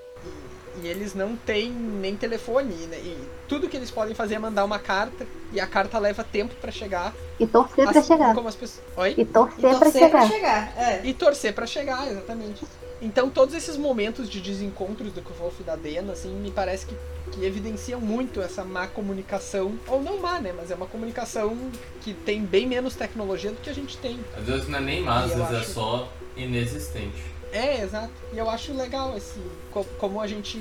E 0.83 0.87
eles 0.87 1.15
não 1.15 1.37
têm 1.37 1.71
nem 1.71 2.17
telefone, 2.17 2.75
né? 2.87 2.97
E 2.99 3.19
tudo 3.49 3.69
que 3.69 3.77
eles 3.77 3.91
podem 3.91 4.15
fazer 4.15 4.37
é 4.37 4.39
mandar 4.39 4.65
uma 4.65 4.79
carta, 4.79 5.27
e 5.53 5.61
a 5.61 5.67
carta 5.67 5.99
leva 5.99 6.23
tempo 6.23 6.55
pra 6.61 6.71
chegar. 6.71 7.13
E 7.39 7.47
torcer 7.47 7.89
pra 7.89 7.99
assim 7.99 8.09
chegar. 8.09 8.35
como 8.35 8.49
as 8.49 8.55
pessoas. 8.55 8.87
Oi? 8.97 9.15
E 9.19 9.25
torcer, 9.25 9.61
pra 9.61 9.79
torcer 9.79 10.11
pra 10.11 10.29
chegar. 10.29 10.73
chegar. 10.73 10.79
É. 10.79 11.01
E 11.05 11.13
torcer 11.13 11.53
pra 11.53 11.67
chegar, 11.67 12.11
exatamente. 12.11 12.65
Então 13.03 13.31
todos 13.31 13.55
esses 13.55 13.77
momentos 13.77 14.29
de 14.29 14.41
desencontros 14.41 15.13
do 15.13 15.23
Kvolf 15.23 15.61
e 15.61 15.63
da 15.65 15.75
Dena, 15.75 16.13
assim, 16.13 16.35
me 16.35 16.51
parece 16.51 16.87
que, 16.87 16.95
que 17.33 17.45
evidenciam 17.45 18.01
muito 18.01 18.41
essa 18.43 18.63
má 18.63 18.87
comunicação. 18.87 19.79
Ou 19.89 20.03
não 20.03 20.19
má, 20.19 20.39
né? 20.39 20.53
Mas 20.57 20.71
é 20.71 20.75
uma 20.75 20.87
comunicação 20.87 21.57
que 22.03 22.13
tem 22.13 22.45
bem 22.45 22.67
menos 22.67 22.95
tecnologia 22.95 23.51
do 23.51 23.57
que 23.57 23.71
a 23.71 23.75
gente 23.75 23.97
tem. 23.97 24.21
Às 24.37 24.45
vezes 24.45 24.69
não 24.69 24.79
é 24.79 24.83
nem 24.83 25.03
má, 25.03 25.25
às 25.25 25.35
vezes 25.35 25.53
é 25.53 25.63
só 25.63 26.13
inexistente. 26.37 27.40
É, 27.53 27.83
exato. 27.83 28.13
E 28.33 28.39
eu 28.39 28.49
acho 28.49 28.73
legal 28.73 29.17
esse. 29.17 29.41
co- 29.73 29.85
Como 29.99 30.21
a 30.21 30.27
gente 30.27 30.61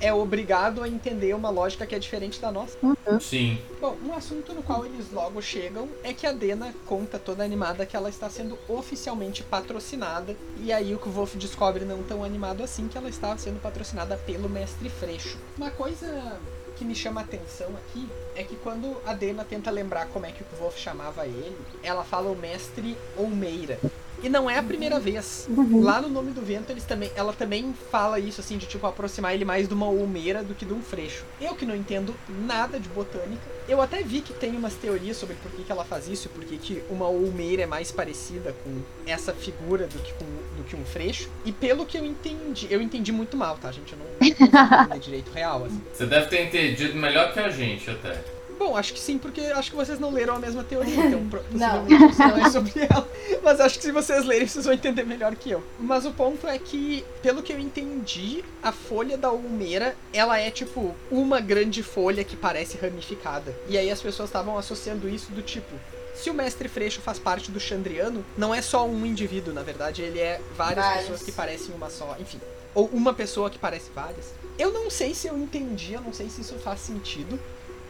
é 0.00 0.12
obrigado 0.12 0.82
a 0.82 0.88
entender 0.88 1.34
uma 1.34 1.50
lógica 1.50 1.86
que 1.86 1.94
é 1.94 1.98
diferente 1.98 2.40
da 2.40 2.52
nossa. 2.52 2.76
Uhum. 2.82 3.18
Sim. 3.20 3.58
Bom, 3.80 3.96
um 4.04 4.12
assunto 4.14 4.52
no 4.52 4.62
qual 4.62 4.84
eles 4.86 5.10
logo 5.10 5.40
chegam 5.42 5.88
é 6.04 6.12
que 6.12 6.26
a 6.26 6.32
Dena 6.32 6.72
conta 6.86 7.18
toda 7.18 7.42
animada 7.42 7.84
que 7.86 7.96
ela 7.96 8.08
está 8.08 8.28
sendo 8.30 8.58
oficialmente 8.68 9.42
patrocinada. 9.42 10.36
E 10.60 10.72
aí 10.72 10.94
o 10.94 10.98
que 10.98 11.08
o 11.08 11.12
Wolf 11.12 11.34
descobre 11.36 11.84
não 11.84 12.02
tão 12.02 12.22
animado 12.22 12.62
assim 12.62 12.88
que 12.88 12.96
ela 12.98 13.08
está 13.08 13.36
sendo 13.38 13.60
patrocinada 13.60 14.16
pelo 14.18 14.48
Mestre 14.48 14.88
Freixo. 14.88 15.38
Uma 15.56 15.70
coisa 15.70 16.38
que 16.76 16.84
me 16.84 16.94
chama 16.94 17.20
a 17.22 17.24
atenção 17.24 17.70
aqui 17.70 18.08
é 18.36 18.44
que 18.44 18.54
quando 18.54 18.96
a 19.04 19.12
Dena 19.12 19.44
tenta 19.44 19.68
lembrar 19.68 20.06
como 20.08 20.26
é 20.26 20.30
que 20.30 20.42
o 20.42 20.46
Wolf 20.60 20.76
chamava 20.78 21.26
ele, 21.26 21.56
ela 21.82 22.04
fala 22.04 22.30
o 22.30 22.36
Mestre 22.36 22.96
Olmeira. 23.16 23.80
E 24.22 24.28
não 24.28 24.50
é 24.50 24.58
a 24.58 24.62
primeira 24.62 24.98
vez. 24.98 25.46
Uhum. 25.48 25.82
Lá 25.82 26.00
no 26.00 26.08
Nome 26.08 26.32
do 26.32 26.42
Vento, 26.42 26.70
eles 26.70 26.84
também, 26.84 27.10
ela 27.14 27.32
também 27.32 27.74
fala 27.90 28.18
isso, 28.18 28.40
assim, 28.40 28.58
de 28.58 28.66
tipo 28.66 28.86
aproximar 28.86 29.34
ele 29.34 29.44
mais 29.44 29.68
de 29.68 29.74
uma 29.74 29.88
olmeira 29.88 30.42
do 30.42 30.54
que 30.54 30.64
de 30.64 30.72
um 30.72 30.82
freixo. 30.82 31.24
Eu 31.40 31.54
que 31.54 31.64
não 31.64 31.74
entendo 31.74 32.14
nada 32.28 32.80
de 32.80 32.88
botânica, 32.88 33.42
eu 33.68 33.80
até 33.80 34.02
vi 34.02 34.20
que 34.20 34.32
tem 34.32 34.56
umas 34.56 34.74
teorias 34.74 35.16
sobre 35.16 35.36
por 35.36 35.50
que, 35.52 35.62
que 35.62 35.70
ela 35.70 35.84
faz 35.84 36.08
isso, 36.08 36.28
por 36.30 36.44
que, 36.44 36.56
que 36.56 36.82
uma 36.90 37.08
olmeira 37.08 37.62
é 37.62 37.66
mais 37.66 37.92
parecida 37.92 38.54
com 38.64 38.80
essa 39.06 39.32
figura 39.32 39.86
do 39.86 39.98
que, 39.98 40.12
com, 40.14 40.24
do 40.56 40.64
que 40.64 40.74
um 40.74 40.84
freixo. 40.84 41.28
E 41.44 41.52
pelo 41.52 41.84
que 41.84 41.98
eu 41.98 42.04
entendi, 42.04 42.66
eu 42.70 42.80
entendi 42.80 43.12
muito 43.12 43.36
mal, 43.36 43.56
tá, 43.56 43.70
gente? 43.70 43.92
Eu 43.92 43.98
não, 43.98 44.06
não 44.06 44.18
consegui 44.18 44.42
entender 44.42 44.98
direito 45.04 45.30
real, 45.32 45.64
assim. 45.64 45.82
Você 45.92 46.06
deve 46.06 46.26
ter 46.26 46.46
entendido 46.46 46.94
melhor 46.94 47.32
que 47.32 47.40
a 47.40 47.50
gente 47.50 47.90
até. 47.90 48.37
Bom, 48.58 48.76
acho 48.76 48.92
que 48.92 48.98
sim, 49.00 49.18
porque 49.18 49.40
acho 49.40 49.70
que 49.70 49.76
vocês 49.76 49.98
não 50.00 50.10
leram 50.10 50.34
a 50.34 50.38
mesma 50.38 50.64
teoria, 50.64 50.94
então 51.06 51.28
possivelmente 51.28 52.18
não. 52.18 52.46
é 52.46 52.50
sobre 52.50 52.72
ela. 52.90 53.08
Mas 53.42 53.60
acho 53.60 53.78
que 53.78 53.84
se 53.84 53.92
vocês 53.92 54.24
lerem, 54.24 54.46
vocês 54.48 54.64
vão 54.64 54.74
entender 54.74 55.04
melhor 55.04 55.34
que 55.36 55.50
eu. 55.50 55.62
Mas 55.78 56.04
o 56.04 56.12
ponto 56.12 56.46
é 56.46 56.58
que, 56.58 57.04
pelo 57.22 57.42
que 57.42 57.52
eu 57.52 57.58
entendi, 57.58 58.44
a 58.62 58.72
folha 58.72 59.16
da 59.16 59.30
Ulmeira, 59.30 59.96
ela 60.12 60.38
é 60.38 60.50
tipo 60.50 60.94
uma 61.10 61.40
grande 61.40 61.82
folha 61.82 62.24
que 62.24 62.36
parece 62.36 62.76
ramificada. 62.76 63.54
E 63.68 63.78
aí 63.78 63.90
as 63.90 64.02
pessoas 64.02 64.28
estavam 64.28 64.58
associando 64.58 65.08
isso 65.08 65.30
do 65.32 65.42
tipo. 65.42 65.74
Se 66.14 66.28
o 66.30 66.34
mestre 66.34 66.68
Freixo 66.68 67.00
faz 67.00 67.16
parte 67.18 67.48
do 67.52 67.60
Chandriano, 67.60 68.24
não 68.36 68.52
é 68.52 68.60
só 68.60 68.84
um 68.84 69.06
indivíduo, 69.06 69.54
na 69.54 69.62
verdade, 69.62 70.02
ele 70.02 70.18
é 70.18 70.40
várias 70.56 70.84
Vários. 70.84 71.02
pessoas 71.02 71.22
que 71.22 71.30
parecem 71.30 71.72
uma 71.76 71.88
só, 71.90 72.16
enfim. 72.18 72.40
Ou 72.74 72.86
uma 72.88 73.14
pessoa 73.14 73.48
que 73.48 73.58
parece 73.58 73.90
várias. 73.94 74.34
Eu 74.58 74.72
não 74.72 74.90
sei 74.90 75.14
se 75.14 75.28
eu 75.28 75.38
entendi, 75.38 75.92
eu 75.92 76.00
não 76.00 76.12
sei 76.12 76.28
se 76.28 76.40
isso 76.40 76.54
faz 76.58 76.80
sentido, 76.80 77.38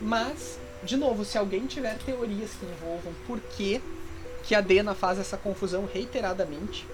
mas, 0.01 0.59
de 0.83 0.97
novo, 0.97 1.25
se 1.25 1.37
alguém 1.39 1.67
tiver 1.67 1.97
teorias 1.99 2.51
que 2.53 2.67
envolvam 2.67 3.13
por 3.27 3.41
que, 3.41 3.81
que 4.43 4.55
a 4.55 4.61
Dena 4.61 4.95
faz 4.95 5.19
essa 5.19 5.37
confusão 5.37 5.87
reiteradamente, 5.93 6.87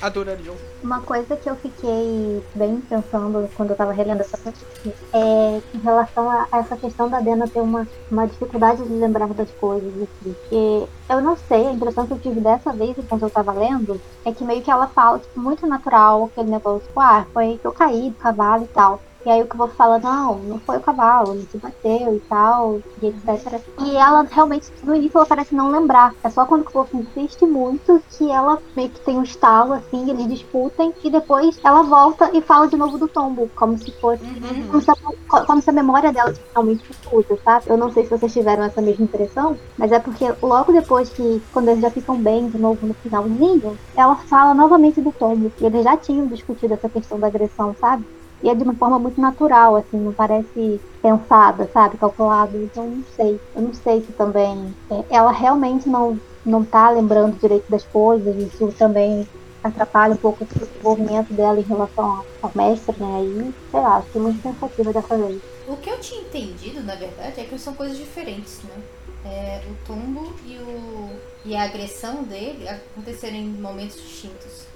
adoraria 0.00 0.50
ouvir. 0.50 0.64
Uma 0.82 1.00
coisa 1.00 1.36
que 1.36 1.48
eu 1.48 1.56
fiquei 1.56 2.42
bem 2.54 2.80
pensando 2.80 3.48
quando 3.56 3.70
eu 3.70 3.76
tava 3.76 3.92
relendo 3.92 4.20
essa 4.20 4.36
parte 4.36 4.58
é 5.12 5.60
em 5.74 5.78
relação 5.78 6.30
a, 6.30 6.46
essa 6.52 6.76
questão 6.76 7.08
da 7.08 7.20
Dena 7.20 7.48
ter 7.48 7.60
uma, 7.60 7.86
uma 8.10 8.26
dificuldade 8.26 8.82
de 8.82 8.92
lembrar 8.92 9.28
das 9.28 9.50
coisas, 9.52 9.92
assim. 9.94 10.32
Porque 10.32 10.88
eu 11.08 11.20
não 11.20 11.36
sei, 11.36 11.66
a 11.66 11.72
impressão 11.72 12.06
que 12.06 12.12
eu 12.12 12.18
tive 12.18 12.40
dessa 12.40 12.72
vez 12.72 12.96
enquanto 12.98 13.22
eu 13.22 13.30
tava 13.30 13.52
lendo 13.52 14.00
é 14.24 14.32
que 14.32 14.44
meio 14.44 14.62
que 14.62 14.70
ela 14.70 14.88
fala, 14.88 15.18
tipo, 15.18 15.40
muito 15.40 15.66
natural, 15.66 16.24
aquele 16.24 16.50
negócio, 16.50 16.86
tipo, 16.86 17.00
ah, 17.00 17.26
foi 17.32 17.58
que 17.58 17.66
eu 17.66 17.72
caí 17.72 18.10
do 18.10 18.16
cavalo 18.16 18.64
e 18.64 18.68
tal. 18.68 19.00
E 19.24 19.30
aí 19.30 19.42
o 19.42 19.46
que 19.46 19.54
eu 19.54 19.58
vou 19.58 19.68
falar, 19.68 19.98
não, 20.00 20.38
não 20.38 20.58
foi 20.60 20.76
o 20.76 20.80
cavalo, 20.80 21.32
ele 21.34 21.48
se 21.50 21.56
bateu 21.58 22.14
e 22.14 22.20
tal, 22.28 22.80
e 23.02 23.06
etc. 23.06 23.60
E 23.80 23.96
ela 23.96 24.22
realmente, 24.30 24.70
no 24.82 24.94
início 24.94 25.16
ela 25.16 25.26
parece 25.26 25.54
não 25.54 25.70
lembrar. 25.70 26.14
É 26.22 26.28
só 26.28 26.44
quando 26.44 26.66
o 26.66 26.70
Wolf 26.70 26.92
insiste 26.94 27.46
muito 27.46 28.02
que 28.10 28.30
ela 28.30 28.58
meio 28.76 28.90
que 28.90 29.00
tem 29.00 29.18
um 29.18 29.22
estalo, 29.22 29.72
assim, 29.74 30.10
eles 30.10 30.28
disputem, 30.28 30.92
e 31.02 31.10
depois 31.10 31.58
ela 31.64 31.82
volta 31.82 32.30
e 32.34 32.40
fala 32.42 32.68
de 32.68 32.76
novo 32.76 32.98
do 32.98 33.08
tombo, 33.08 33.50
como 33.56 33.78
se 33.78 33.90
fosse. 33.92 34.22
Uhum. 34.24 34.68
Como 34.68 34.82
se, 34.82 34.90
a, 34.90 35.44
como 35.44 35.62
se 35.62 35.70
a 35.70 35.72
memória 35.72 36.12
dela 36.12 36.32
tivesse 36.32 36.52
realmente 36.52 36.84
confusa, 36.86 37.38
sabe? 37.42 37.64
Eu 37.68 37.76
não 37.76 37.92
sei 37.92 38.04
se 38.04 38.10
vocês 38.10 38.32
tiveram 38.32 38.64
essa 38.64 38.82
mesma 38.82 39.04
impressão, 39.04 39.56
mas 39.78 39.90
é 39.92 39.98
porque 39.98 40.32
logo 40.42 40.72
depois 40.72 41.08
que, 41.08 41.42
quando 41.52 41.68
eles 41.68 41.80
já 41.80 41.90
ficam 41.90 42.16
bem 42.16 42.48
de 42.48 42.58
novo 42.58 42.86
no 42.86 42.94
finalzinho, 42.94 43.78
ela 43.96 44.16
fala 44.16 44.54
novamente 44.54 45.00
do 45.00 45.12
tombo. 45.12 45.50
E 45.60 45.64
eles 45.64 45.84
já 45.84 45.96
tinham 45.96 46.26
discutido 46.26 46.74
essa 46.74 46.88
questão 46.88 47.18
da 47.18 47.28
agressão, 47.28 47.74
sabe? 47.80 48.04
E 48.44 48.48
é 48.50 48.54
de 48.54 48.62
uma 48.62 48.74
forma 48.74 48.98
muito 48.98 49.18
natural, 49.18 49.74
assim, 49.76 49.96
não 49.98 50.12
parece 50.12 50.78
pensada, 51.02 51.68
sabe? 51.72 51.96
Calculada. 51.96 52.54
Então, 52.56 52.86
não 52.86 53.04
sei. 53.16 53.40
Eu 53.56 53.62
não 53.62 53.72
sei 53.72 54.02
se 54.02 54.12
também. 54.12 54.74
é, 54.90 55.16
ela 55.16 55.32
realmente 55.32 55.88
não, 55.88 56.20
não 56.44 56.62
tá 56.62 56.90
lembrando 56.90 57.38
direito 57.40 57.64
das 57.70 57.84
coisas. 57.84 58.36
Isso 58.36 58.70
também 58.78 59.26
atrapalha 59.62 60.12
um 60.12 60.18
pouco 60.18 60.44
o 60.44 60.46
desenvolvimento 60.46 61.32
dela 61.32 61.58
em 61.58 61.62
relação 61.62 62.22
ao- 62.42 62.50
mestre, 62.54 62.94
né? 63.00 63.16
Aí, 63.16 63.54
sei 63.70 63.80
lá, 63.80 64.02
fiquei 64.02 64.20
muito 64.20 64.42
pensativa 64.42 64.92
dessa 64.92 65.16
vez. 65.16 65.40
O 65.66 65.76
que 65.78 65.88
eu 65.88 65.98
tinha 65.98 66.20
entendido, 66.20 66.82
na 66.82 66.94
verdade, 66.94 67.40
é 67.40 67.44
que 67.44 67.58
são 67.58 67.72
coisas 67.72 67.96
diferentes, 67.96 68.60
né? 68.64 68.74
É, 69.24 69.62
o 69.70 69.86
tombo 69.86 70.34
e, 70.44 70.58
o, 70.58 71.08
e 71.46 71.56
a 71.56 71.62
agressão 71.62 72.22
dele 72.24 72.68
aconteceram 72.68 73.36
em 73.36 73.48
momentos 73.48 73.96
distintos. 73.96 74.66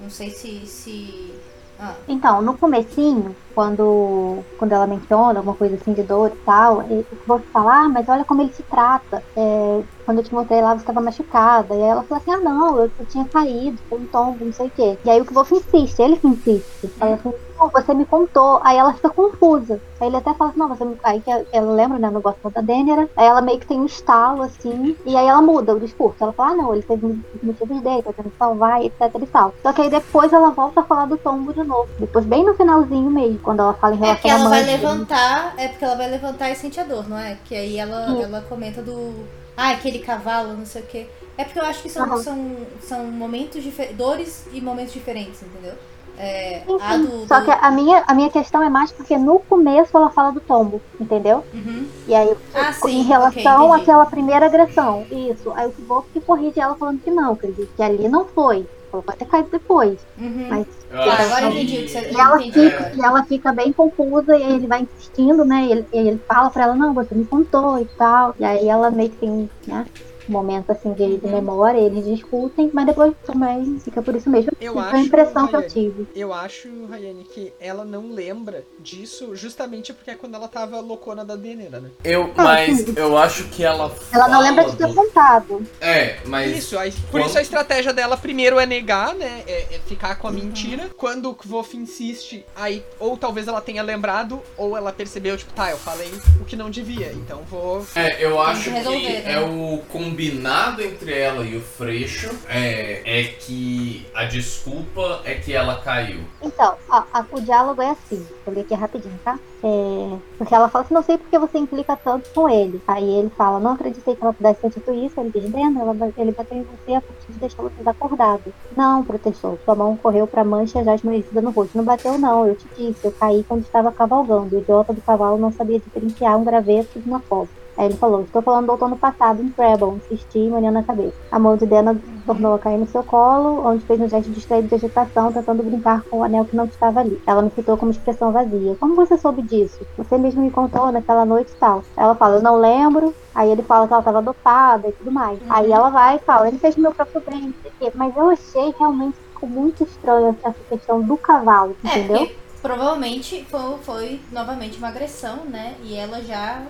Não 0.00 0.10
sei 0.10 0.30
se. 0.30 0.66
se... 0.66 1.34
Ah, 1.78 1.94
Então, 2.06 2.40
no 2.42 2.56
comecinho, 2.58 3.36
quando, 3.54 4.44
quando 4.58 4.72
ela 4.72 4.86
menciona 4.86 5.40
alguma 5.40 5.56
coisa 5.56 5.76
assim 5.76 5.92
de 5.92 6.02
dor 6.02 6.30
e 6.32 6.38
tal, 6.44 6.82
vou 7.26 7.40
falar, 7.52 7.86
ah, 7.86 7.88
mas 7.88 8.08
olha 8.08 8.24
como 8.24 8.42
ele 8.42 8.52
se 8.52 8.62
trata. 8.64 9.22
É, 9.36 9.82
quando 10.04 10.18
eu 10.18 10.24
te 10.24 10.34
mostrei 10.34 10.60
lá, 10.60 10.74
você 10.74 10.80
estava 10.80 11.00
machucada. 11.00 11.74
E 11.74 11.82
aí 11.82 11.88
ela 11.88 12.02
falou 12.02 12.22
assim, 12.22 12.32
ah 12.32 12.38
não, 12.38 12.78
eu, 12.78 12.90
eu 12.98 13.06
tinha 13.06 13.24
caído, 13.24 13.78
foi 13.88 13.98
um 13.98 14.06
tombo, 14.06 14.44
não 14.44 14.52
sei 14.52 14.66
o 14.66 14.70
quê. 14.70 14.98
E 15.04 15.10
aí 15.10 15.20
o 15.20 15.24
que 15.24 15.34
Wolf 15.34 15.52
insiste, 15.52 16.00
ele 16.00 16.16
que 16.16 16.26
insiste. 16.26 16.90
Ela 17.00 17.16
fala, 17.18 17.34
não, 17.58 17.68
você 17.68 17.94
me 17.94 18.04
contou. 18.04 18.60
Aí 18.62 18.76
ela 18.76 18.92
fica 18.92 19.10
confusa. 19.10 19.80
Aí 20.00 20.08
ele 20.08 20.16
até 20.16 20.34
fala 20.34 20.50
assim, 20.50 20.58
não, 20.58 20.68
você 20.68 20.84
me... 20.84 20.96
Aí 21.02 21.20
que 21.20 21.30
ela 21.30 21.72
lembra, 21.72 21.98
né, 21.98 22.08
no 22.08 22.14
negócio 22.14 22.38
da 22.50 22.60
Dênera. 22.60 23.08
Aí 23.16 23.26
ela 23.26 23.40
meio 23.40 23.58
que 23.58 23.66
tem 23.66 23.80
um 23.80 23.86
estalo, 23.86 24.42
assim, 24.42 24.96
e 25.04 25.16
aí 25.16 25.26
ela 25.26 25.40
muda 25.40 25.74
o 25.74 25.80
discurso. 25.80 26.16
Ela 26.20 26.32
fala, 26.32 26.52
ah 26.52 26.56
não, 26.56 26.72
ele 26.72 26.82
teve 26.82 27.06
os 27.06 27.42
motivos 27.42 27.80
dele, 27.80 28.02
tá 28.02 28.12
tentando 28.12 28.32
salvar, 28.38 28.84
etc 28.84 29.00
e 29.20 29.26
tal. 29.26 29.54
Só 29.62 29.72
que 29.72 29.82
aí 29.82 29.90
depois 29.90 30.32
ela 30.32 30.50
volta 30.50 30.80
a 30.80 30.84
falar 30.84 31.06
do 31.06 31.16
tombo 31.16 31.52
de 31.52 31.62
novo. 31.62 31.88
Depois, 31.98 32.24
bem 32.24 32.44
no 32.44 32.54
finalzinho 32.54 33.10
mesmo, 33.10 33.38
quando 33.38 33.60
ela 33.60 33.74
fala 33.74 33.94
em 33.94 34.04
É 34.04 34.14
porque 34.14 34.28
relação 34.28 34.54
ela 34.54 34.64
vai 34.64 34.76
levantar, 34.76 35.54
é 35.56 35.68
porque 35.68 35.84
ela 35.84 35.94
vai 35.94 36.10
levantar 36.10 36.50
e 36.50 36.56
sente 36.56 36.80
a 36.80 36.84
dor, 36.84 37.08
não 37.08 37.18
é? 37.18 37.38
Que 37.44 37.54
aí 37.54 37.78
ela, 37.78 38.06
Sim. 38.08 38.22
ela 38.22 38.40
comenta 38.42 38.82
do. 38.82 39.43
Ah, 39.56 39.70
aquele 39.70 40.00
cavalo, 40.00 40.56
não 40.56 40.66
sei 40.66 40.82
o 40.82 40.86
quê. 40.86 41.06
É 41.36 41.44
porque 41.44 41.58
eu 41.58 41.64
acho 41.64 41.82
que 41.82 41.88
são, 41.88 42.04
Aham. 42.04 42.16
são, 42.16 42.56
são 42.80 43.06
momentos 43.06 43.62
diferentes. 43.62 43.96
Dores 43.96 44.46
e 44.52 44.60
momentos 44.60 44.92
diferentes, 44.92 45.42
entendeu? 45.42 45.74
É, 46.16 46.58
Sim, 46.66 46.78
a 46.80 46.96
sim. 46.96 47.02
do. 47.02 47.26
Só 47.26 47.40
do- 47.40 47.44
que 47.44 47.50
a 47.50 47.70
minha, 47.70 48.04
a 48.06 48.14
minha 48.14 48.30
questão 48.30 48.62
é 48.62 48.70
mais 48.70 48.92
porque 48.92 49.16
no 49.18 49.40
começo 49.40 49.96
ela 49.96 50.10
fala 50.10 50.32
do 50.32 50.40
tombo, 50.40 50.82
entendeu? 50.98 51.44
Uhum. 51.52 51.88
E 52.06 52.14
aí, 52.14 52.36
Ah, 52.54 52.72
sim, 52.72 53.00
em 53.00 53.02
relação 53.04 53.68
ok, 53.68 53.72
entendi. 53.72 53.72
àquela 53.82 54.06
primeira 54.06 54.46
agressão, 54.46 55.06
isso. 55.10 55.52
Aí 55.54 55.66
o 55.66 55.72
Kivok 55.72 56.08
que 56.12 56.20
corrige 56.22 56.60
ela 56.60 56.76
falando 56.76 57.00
que 57.02 57.10
não, 57.10 57.36
que 57.36 57.82
ali 57.82 58.08
não 58.08 58.26
foi. 58.28 58.68
Pode 59.02 59.18
ter 59.18 59.26
caído 59.26 59.48
depois. 59.50 59.98
Uhum. 60.18 60.46
Mas 60.50 60.66
Ah, 60.92 61.22
agora 61.22 61.46
entendi 61.48 61.78
o 61.78 61.82
que 61.84 61.88
você 61.88 61.98
E 62.10 62.20
ela, 62.20 62.36
entendi 62.42 62.52
fica, 62.52 62.76
agora. 62.78 62.94
e 62.96 63.04
ela 63.04 63.24
fica 63.24 63.52
bem 63.52 63.72
confusa 63.72 64.36
e 64.36 64.42
aí 64.42 64.52
ele 64.54 64.66
vai 64.66 64.82
insistindo, 64.82 65.44
né? 65.44 65.64
E 65.66 65.72
ele, 65.72 65.86
e 65.92 65.98
ele 65.98 66.18
fala 66.28 66.50
pra 66.50 66.64
ela, 66.64 66.74
não, 66.74 66.94
você 66.94 67.14
me 67.14 67.24
contou 67.26 67.78
e 67.80 67.86
tal. 67.98 68.34
E 68.38 68.44
aí 68.44 68.68
ela 68.68 68.90
meio 68.90 69.10
que 69.10 69.16
tem, 69.16 69.50
né? 69.66 69.86
Momento 70.28 70.70
assim 70.72 70.92
de, 70.92 71.18
de 71.18 71.26
Uhum. 71.26 71.32
memória, 71.32 71.78
eles 71.78 72.04
discutem, 72.04 72.70
mas 72.72 72.86
depois 72.86 73.12
também 73.26 73.78
fica 73.80 74.02
por 74.02 74.14
isso 74.14 74.28
mesmo. 74.30 74.52
Eu 74.60 74.78
acho, 74.78 74.90
foi 74.90 74.98
a 74.98 75.02
impressão 75.02 75.48
que 75.48 75.54
eu 75.56 75.60
Rayane, 75.60 75.72
tive. 75.72 76.06
Eu 76.14 76.32
acho, 76.32 76.68
Rayane, 76.86 77.24
que 77.24 77.52
ela 77.60 77.84
não 77.84 78.10
lembra 78.10 78.64
disso 78.78 79.34
justamente 79.36 79.92
porque 79.92 80.10
é 80.10 80.14
quando 80.14 80.34
ela 80.34 80.48
tava 80.48 80.80
loucona 80.80 81.24
da 81.24 81.36
Denera, 81.36 81.80
né? 81.80 81.90
Eu, 82.02 82.32
mas 82.36 82.96
eu 82.96 83.16
acho 83.18 83.44
que 83.44 83.64
ela 83.64 83.92
Ela 84.12 84.28
não 84.28 84.40
lembra 84.40 84.64
de 84.64 84.76
ter 84.76 84.86
do- 84.86 84.94
contado. 84.94 85.62
É, 85.80 86.16
mas 86.26 86.56
Isso, 86.56 86.78
aí, 86.78 86.90
por 86.92 87.10
quando- 87.12 87.26
isso 87.26 87.38
a 87.38 87.42
estratégia 87.42 87.92
dela 87.92 88.16
primeiro 88.16 88.58
é 88.58 88.66
negar, 88.66 89.14
né? 89.14 89.42
É, 89.46 89.74
é 89.74 89.78
ficar 89.86 90.16
com 90.16 90.28
a 90.28 90.32
mentira. 90.32 90.90
Quando 90.96 91.30
o 91.30 91.34
Kvof 91.34 91.76
insiste, 91.76 92.44
aí 92.56 92.82
ou 92.98 93.16
talvez 93.16 93.48
ela 93.48 93.60
tenha 93.60 93.82
lembrado, 93.82 94.40
ou 94.56 94.76
ela 94.76 94.92
percebeu, 94.92 95.36
tipo, 95.36 95.52
tá, 95.52 95.70
eu 95.70 95.76
falei 95.78 96.10
o 96.40 96.44
que 96.44 96.56
não 96.56 96.70
devia, 96.70 97.12
então 97.12 97.42
vou. 97.50 97.84
É, 97.94 98.24
eu 98.24 98.40
acho 98.40 98.64
que 98.64 98.70
resolver, 98.70 99.00
que 99.00 99.28
né? 99.28 99.32
é 99.34 99.40
o 99.40 99.82
combinado 100.14 100.80
entre 100.80 101.12
ela 101.12 101.44
e 101.44 101.56
o 101.56 101.60
Freixo 101.60 102.30
é, 102.48 103.02
é 103.04 103.24
que 103.24 104.06
a 104.14 104.24
desculpa 104.24 105.20
é 105.24 105.34
que 105.34 105.52
ela 105.52 105.80
caiu. 105.80 106.20
Então, 106.40 106.74
ó, 106.88 107.02
a- 107.12 107.24
o 107.32 107.40
diálogo 107.40 107.82
é 107.82 107.90
assim. 107.90 108.24
Vou 108.46 108.54
ler 108.54 108.60
aqui 108.60 108.74
rapidinho, 108.74 109.18
tá? 109.24 109.36
É, 109.64 110.16
porque 110.38 110.54
ela 110.54 110.68
fala 110.68 110.84
assim, 110.84 110.94
não 110.94 111.02
sei 111.02 111.18
porque 111.18 111.36
você 111.36 111.58
implica 111.58 111.96
tanto 111.96 112.30
com 112.30 112.48
ele. 112.48 112.80
Aí 112.86 113.02
ele 113.18 113.30
fala, 113.36 113.58
não 113.58 113.72
acreditei 113.72 114.14
que 114.14 114.22
ela 114.22 114.32
pudesse 114.32 114.60
ter 114.60 114.70
dito 114.70 114.94
isso. 114.94 115.18
Ele 115.20 115.32
diz, 115.34 115.50
Brenda, 115.50 115.80
ela, 115.80 116.12
ele 116.16 116.30
bateu 116.30 116.58
em 116.58 116.62
você 116.62 116.94
a 116.94 117.00
partir 117.00 117.32
de 117.32 117.38
deixar 117.40 117.62
você 117.62 117.74
desacordado. 117.78 118.54
Não, 118.76 119.02
protestou. 119.04 119.58
Sua 119.64 119.74
mão 119.74 119.96
correu 119.96 120.28
pra 120.28 120.44
mancha 120.44 120.84
já 120.84 120.94
esmorecida 120.94 121.40
no 121.42 121.50
rosto. 121.50 121.76
Não 121.76 121.84
bateu 121.84 122.16
não, 122.18 122.46
eu 122.46 122.54
te 122.54 122.66
disse. 122.76 123.04
Eu 123.04 123.10
caí 123.12 123.44
quando 123.48 123.62
estava 123.62 123.90
cavalgando. 123.90 124.54
O 124.54 124.60
idiota 124.60 124.92
do 124.92 125.00
cavalo 125.00 125.38
não 125.38 125.50
sabia 125.52 125.80
diferenciar 125.80 126.38
um 126.38 126.44
graveto 126.44 127.00
de 127.00 127.08
uma 127.08 127.18
cobra. 127.20 127.63
Aí 127.76 127.86
ele 127.86 127.96
falou, 127.96 128.22
estou 128.22 128.40
falando 128.42 128.66
do 128.66 128.72
outono 128.72 128.96
passado 128.96 129.42
em 129.42 129.48
Treble, 129.48 129.96
insisti, 129.96 130.38
manhã 130.48 130.70
na 130.70 130.82
cabeça. 130.82 131.14
A 131.30 131.38
mão 131.38 131.56
de 131.56 131.66
Dena 131.66 131.96
tornou 132.24 132.54
a 132.54 132.58
cair 132.58 132.78
no 132.78 132.86
seu 132.86 133.02
colo, 133.02 133.66
onde 133.66 133.84
fez 133.84 134.00
um 134.00 134.08
gesto 134.08 134.30
distraído 134.30 134.68
de 134.68 134.74
agitação, 134.76 135.32
tentando 135.32 135.62
brincar 135.62 136.02
com 136.04 136.18
o 136.18 136.24
anel 136.24 136.44
que 136.44 136.54
não 136.56 136.64
estava 136.66 137.00
ali. 137.00 137.20
Ela 137.26 137.42
me 137.42 137.50
citou 137.50 137.76
como 137.76 137.90
expressão 137.90 138.30
vazia. 138.32 138.76
Como 138.78 138.94
você 138.94 139.18
soube 139.18 139.42
disso? 139.42 139.80
Você 139.98 140.16
mesmo 140.16 140.42
me 140.42 140.50
contou 140.50 140.90
naquela 140.92 141.24
noite 141.24 141.50
e 141.52 141.56
tal. 141.56 141.82
Ela 141.96 142.14
fala, 142.14 142.36
eu 142.36 142.42
não 142.42 142.56
lembro. 142.60 143.14
Aí 143.34 143.50
ele 143.50 143.62
fala 143.62 143.86
que 143.88 143.92
ela 143.92 144.00
estava 144.00 144.22
dopada 144.22 144.88
e 144.88 144.92
tudo 144.92 145.10
mais. 145.10 145.38
Aí 145.50 145.72
ela 145.72 145.90
vai 145.90 146.16
e 146.16 146.20
fala, 146.20 146.46
ele 146.48 146.58
fez 146.58 146.76
o 146.76 146.80
meu 146.80 146.92
próprio 146.94 147.22
bem. 147.28 147.52
Mas 147.94 148.16
eu 148.16 148.30
achei 148.30 148.74
realmente 148.78 149.14
que 149.16 149.34
ficou 149.34 149.48
muito 149.48 149.82
estranho 149.82 150.36
essa 150.44 150.56
questão 150.68 151.00
do 151.02 151.16
cavalo, 151.16 151.76
É, 151.84 151.98
entendeu? 151.98 152.18
porque 152.18 152.36
provavelmente 152.62 153.44
foi, 153.50 153.76
foi 153.82 154.20
novamente 154.32 154.78
uma 154.78 154.88
agressão, 154.88 155.40
né? 155.46 155.74
E 155.82 155.94
ela 155.96 156.22
já. 156.22 156.62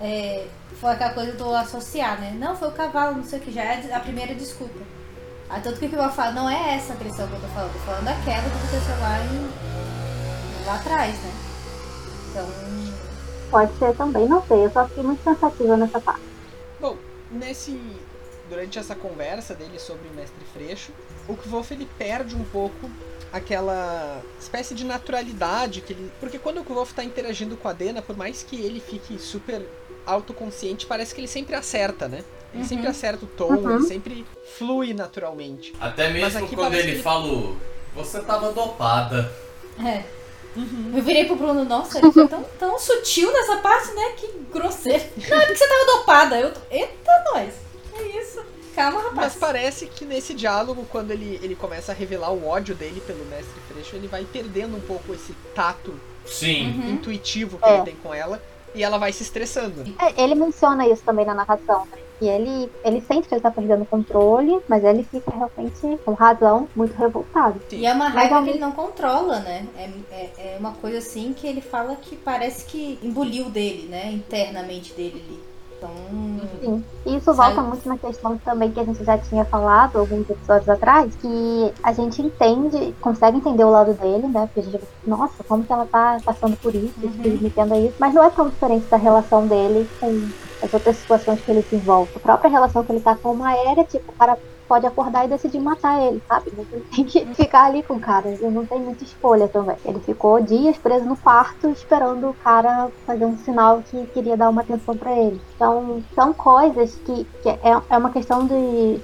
É, 0.00 0.46
foi 0.80 0.92
aquela 0.92 1.12
coisa 1.12 1.32
do 1.32 1.54
associar, 1.54 2.20
né? 2.20 2.36
Não, 2.38 2.56
foi 2.56 2.68
o 2.68 2.72
cavalo, 2.72 3.16
não 3.16 3.24
sei 3.24 3.38
o 3.38 3.42
que, 3.42 3.52
já 3.52 3.62
é 3.64 3.94
a 3.94 4.00
primeira 4.00 4.34
desculpa. 4.34 4.78
Aí 5.48 5.62
tanto 5.62 5.78
que 5.78 5.86
o 5.86 5.88
que 5.88 5.96
eu 5.96 6.10
falo, 6.10 6.34
não 6.34 6.48
é 6.48 6.76
essa 6.76 6.92
agressão 6.92 7.26
que 7.26 7.34
eu 7.34 7.40
tô 7.40 7.48
falando, 7.48 7.72
tô 7.72 7.78
falando 7.80 8.04
daquela 8.04 8.42
que 8.42 8.48
aconteceu 8.48 9.00
lá, 9.00 9.18
em, 9.20 10.66
lá 10.66 10.74
atrás, 10.76 11.14
né? 11.14 11.32
Então. 12.30 12.46
Pode 13.50 13.78
ser 13.78 13.96
também, 13.96 14.28
não 14.28 14.42
sei. 14.46 14.66
Eu 14.66 14.70
só 14.70 14.86
fiquei 14.86 15.02
muito 15.02 15.24
pensativa 15.24 15.76
nessa 15.76 16.00
parte. 16.00 16.22
Bom, 16.78 16.96
nesse 17.30 17.80
durante 18.48 18.78
essa 18.78 18.94
conversa 18.94 19.54
dele 19.54 19.78
sobre 19.78 20.08
o 20.08 20.12
Mestre 20.12 20.44
Freixo, 20.52 20.92
o 21.28 21.36
Kvolf 21.36 21.70
ele 21.70 21.88
perde 21.98 22.34
um 22.34 22.44
pouco 22.44 22.90
aquela 23.32 24.22
espécie 24.40 24.74
de 24.74 24.84
naturalidade 24.84 25.80
que 25.80 25.92
ele. 25.92 26.12
Porque 26.20 26.38
quando 26.38 26.60
o 26.60 26.64
Kvolf 26.64 26.92
tá 26.92 27.04
interagindo 27.04 27.56
com 27.56 27.68
a 27.68 27.72
Dena, 27.72 28.02
por 28.02 28.16
mais 28.16 28.42
que 28.42 28.56
ele 28.56 28.80
fique 28.80 29.18
super 29.18 29.66
autoconsciente, 30.06 30.86
parece 30.86 31.14
que 31.14 31.20
ele 31.20 31.28
sempre 31.28 31.54
acerta, 31.54 32.08
né? 32.08 32.24
Ele 32.52 32.62
Uhum. 32.62 32.68
sempre 32.68 32.86
acerta 32.86 33.24
o 33.24 33.28
tom, 33.28 33.52
Uhum. 33.54 33.76
ele 33.76 33.86
sempre 33.86 34.26
flui 34.56 34.94
naturalmente. 34.94 35.74
Até 35.80 36.10
mesmo 36.10 36.44
aqui 36.44 36.56
quando 36.56 36.74
ele 36.74 36.92
ele- 36.92 37.02
falou, 37.02 37.56
você 37.94 38.20
tava 38.20 38.52
dopada. 38.52 39.30
É. 39.84 40.02
Eu 40.56 41.02
virei 41.02 41.24
pro 41.26 41.36
Bruno, 41.36 41.64
nossa, 41.64 41.98
ele 41.98 42.10
foi 42.10 42.26
tão, 42.26 42.42
tão 42.58 42.78
sutil 42.78 43.30
nessa 43.32 43.58
parte, 43.58 43.92
né? 43.92 44.12
Que 44.16 44.26
grosseiro. 44.50 45.04
Não, 45.28 45.36
é 45.36 45.40
porque 45.46 45.56
você 45.56 45.68
tava 45.68 45.84
dopada. 45.98 46.40
Eu 46.40 46.52
tô... 46.52 46.60
Eita, 46.70 47.24
nós. 47.32 47.54
É 47.94 48.02
isso. 48.20 48.42
Calma, 48.74 49.02
Mas 49.02 49.12
rapaz. 49.12 49.36
parece 49.36 49.86
que 49.86 50.04
nesse 50.04 50.32
diálogo, 50.34 50.86
quando 50.90 51.10
ele, 51.10 51.38
ele 51.42 51.54
começa 51.54 51.92
a 51.92 51.94
revelar 51.94 52.30
o 52.32 52.46
ódio 52.46 52.74
dele 52.74 53.00
pelo 53.06 53.24
Mestre 53.26 53.60
Freixo, 53.68 53.94
ele 53.94 54.08
vai 54.08 54.24
perdendo 54.24 54.76
um 54.76 54.80
pouco 54.80 55.12
esse 55.14 55.32
tato 55.54 55.98
Sim. 56.26 56.70
Uhum. 56.80 56.90
intuitivo 56.92 57.58
que 57.58 57.68
É. 57.68 57.74
ele 57.74 57.84
tem 57.84 57.96
com 57.96 58.12
ela. 58.14 58.42
E 58.78 58.82
ela 58.84 58.96
vai 58.96 59.12
se 59.12 59.24
estressando. 59.24 59.82
É, 59.98 60.22
ele 60.22 60.36
menciona 60.36 60.86
isso 60.86 61.02
também 61.02 61.26
na 61.26 61.34
narração, 61.34 61.84
né? 61.86 61.98
E 62.20 62.28
ele, 62.28 62.70
ele 62.84 63.00
sente 63.00 63.28
que 63.28 63.34
ele 63.34 63.40
tá 63.40 63.50
perdendo 63.50 63.82
o 63.82 63.86
controle, 63.86 64.60
mas 64.68 64.82
ele 64.84 65.04
fica 65.04 65.30
realmente, 65.30 65.98
com 66.04 66.14
razão, 66.14 66.68
muito 66.74 66.96
revoltado. 66.96 67.60
E 67.72 67.86
é 67.86 67.92
uma 67.92 68.06
Mas 68.06 68.14
raiva 68.14 68.36
ao 68.36 68.44
que 68.44 68.50
ele 68.50 68.58
não 68.58 68.72
controla, 68.72 69.40
né? 69.40 69.66
É, 69.76 69.90
é, 70.12 70.54
é 70.54 70.56
uma 70.58 70.72
coisa 70.72 70.98
assim 70.98 71.32
que 71.32 71.46
ele 71.46 71.60
fala 71.60 71.96
que 71.96 72.16
parece 72.16 72.64
que 72.66 72.98
emboliu 73.02 73.50
dele, 73.50 73.88
né? 73.88 74.10
Internamente 74.12 74.94
dele 74.94 75.22
ali. 75.26 75.47
Então. 75.78 75.90
Sim. 76.60 76.84
Isso 77.06 77.32
volta 77.32 77.62
muito 77.62 77.88
na 77.88 77.96
questão 77.96 78.36
também 78.38 78.70
que 78.70 78.80
a 78.80 78.84
gente 78.84 79.02
já 79.04 79.16
tinha 79.16 79.44
falado 79.44 79.98
alguns 79.98 80.28
episódios 80.28 80.68
atrás, 80.68 81.14
que 81.16 81.72
a 81.82 81.92
gente 81.92 82.20
entende, 82.20 82.94
consegue 83.00 83.38
entender 83.38 83.64
o 83.64 83.70
lado 83.70 83.94
dele, 83.94 84.26
né? 84.26 84.48
Porque 84.52 84.60
a 84.68 84.72
gente 84.72 84.84
nossa, 85.06 85.42
como 85.44 85.64
que 85.64 85.72
ela 85.72 85.86
tá 85.86 86.18
passando 86.24 86.56
por 86.58 86.74
isso, 86.74 86.94
Uhum. 87.02 87.08
experimentando 87.10 87.74
isso, 87.76 87.94
mas 87.98 88.12
não 88.12 88.24
é 88.24 88.30
tão 88.30 88.48
diferente 88.48 88.86
da 88.90 88.96
relação 88.96 89.46
dele 89.46 89.88
com 90.00 90.28
as 90.62 90.74
outras 90.74 90.96
situações 90.96 91.40
que 91.40 91.50
ele 91.50 91.62
se 91.62 91.76
envolve. 91.76 92.10
A 92.16 92.20
própria 92.20 92.50
relação 92.50 92.84
que 92.84 92.92
ele 92.92 93.00
tá 93.00 93.14
com 93.14 93.30
o 93.32 93.36
Maera, 93.36 93.84
tipo, 93.84 94.10
o 94.10 94.14
cara 94.16 94.36
pode 94.68 94.86
acordar 94.86 95.24
e 95.24 95.28
decidir 95.28 95.60
matar 95.60 96.00
ele, 96.02 96.22
sabe? 96.28 96.44
Ele 96.72 96.84
tem 96.94 97.04
que 97.06 97.28
ficar 97.34 97.66
ali 97.66 97.82
com 97.82 97.94
o 97.94 98.00
cara, 98.00 98.28
ele 98.28 98.50
não 98.50 98.66
tem 98.66 98.82
muita 98.82 99.04
escolha 99.04 99.48
também. 99.48 99.76
Ele 99.84 100.00
ficou 100.02 100.40
dias 100.44 100.78
preso 100.78 101.06
no 101.06 101.18
quarto 101.18 101.70
esperando 101.70 102.28
o 102.30 102.36
cara 102.36 102.90
fazer 103.06 103.26
um 103.26 103.36
sinal 103.36 103.82
que 103.82 104.06
queria 104.08 104.36
dar 104.36 104.50
uma 104.50 104.62
atenção 104.62 104.96
pra 104.98 105.16
ele. 105.16 105.42
Então, 105.54 106.04
são 106.14 106.34
coisas 106.34 107.00
que, 107.04 107.24
que 107.42 107.48
é, 107.48 107.58
é 107.90 107.98
uma 107.98 108.12
questão 108.12 108.46
de. 108.46 108.54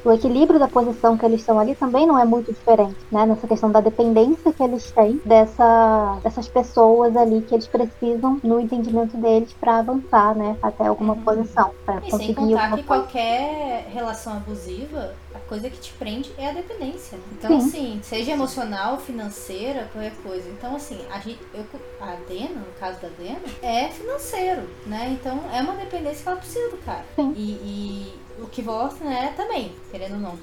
O 0.04 0.12
equilíbrio 0.12 0.58
da 0.60 0.68
posição 0.68 1.16
que 1.16 1.24
eles 1.26 1.40
estão 1.40 1.58
ali 1.58 1.76
também 1.76 2.06
não 2.06 2.18
é 2.18 2.24
muito 2.24 2.52
diferente, 2.52 3.04
né? 3.10 3.26
Nessa 3.26 3.48
questão 3.48 3.70
da 3.72 3.80
dependência 3.80 4.52
que 4.54 4.62
eles 4.62 4.92
têm 4.92 5.20
dessa, 5.24 6.20
dessas 6.22 6.48
pessoas 6.48 7.16
ali 7.16 7.42
que 7.44 7.54
eles 7.54 7.68
precisam 7.68 8.40
no 8.42 8.60
entendimento 8.60 9.18
deles 9.20 9.54
pra 9.58 9.78
avançar, 9.78 10.36
né? 10.36 10.56
Até 10.62 10.86
alguma 10.86 11.16
Uhum. 11.16 11.20
posição. 11.20 11.72
Pra 11.84 12.00
E 12.02 12.12
sem 12.12 12.32
conseguir 12.32 12.34
contar 12.34 12.54
alguma 12.54 12.78
que 12.78 12.84
coisa. 12.84 13.08
qualquer 13.08 13.88
relação 13.88 14.34
abusiva, 14.34 15.23
coisa 15.48 15.68
que 15.70 15.78
te 15.78 15.92
prende 15.92 16.32
é 16.38 16.48
a 16.48 16.52
dependência. 16.52 17.18
Então, 17.32 17.60
Sim. 17.60 17.66
assim, 17.68 18.00
seja 18.02 18.32
emocional, 18.32 18.98
financeira, 18.98 19.88
qualquer 19.92 20.14
coisa. 20.22 20.48
Então, 20.48 20.74
assim, 20.76 20.98
a, 21.10 21.18
gente, 21.20 21.38
eu, 21.52 21.64
a 22.00 22.14
Dena, 22.28 22.60
no 22.60 22.72
caso 22.80 23.00
da 23.00 23.08
Dena, 23.08 23.40
é 23.62 23.88
financeiro, 23.90 24.62
né? 24.86 25.16
Então, 25.20 25.40
é 25.52 25.60
uma 25.60 25.74
dependência 25.74 26.22
que 26.22 26.28
ela 26.28 26.38
precisa 26.38 26.70
do 26.70 26.78
cara. 26.78 27.04
Sim. 27.16 27.32
E, 27.36 27.50
e 27.52 28.14
o 28.42 28.46
que 28.46 28.62
volta, 28.62 29.04
né, 29.04 29.32
também, 29.36 29.72
querendo 29.90 30.14
ou 30.14 30.20
não. 30.20 30.38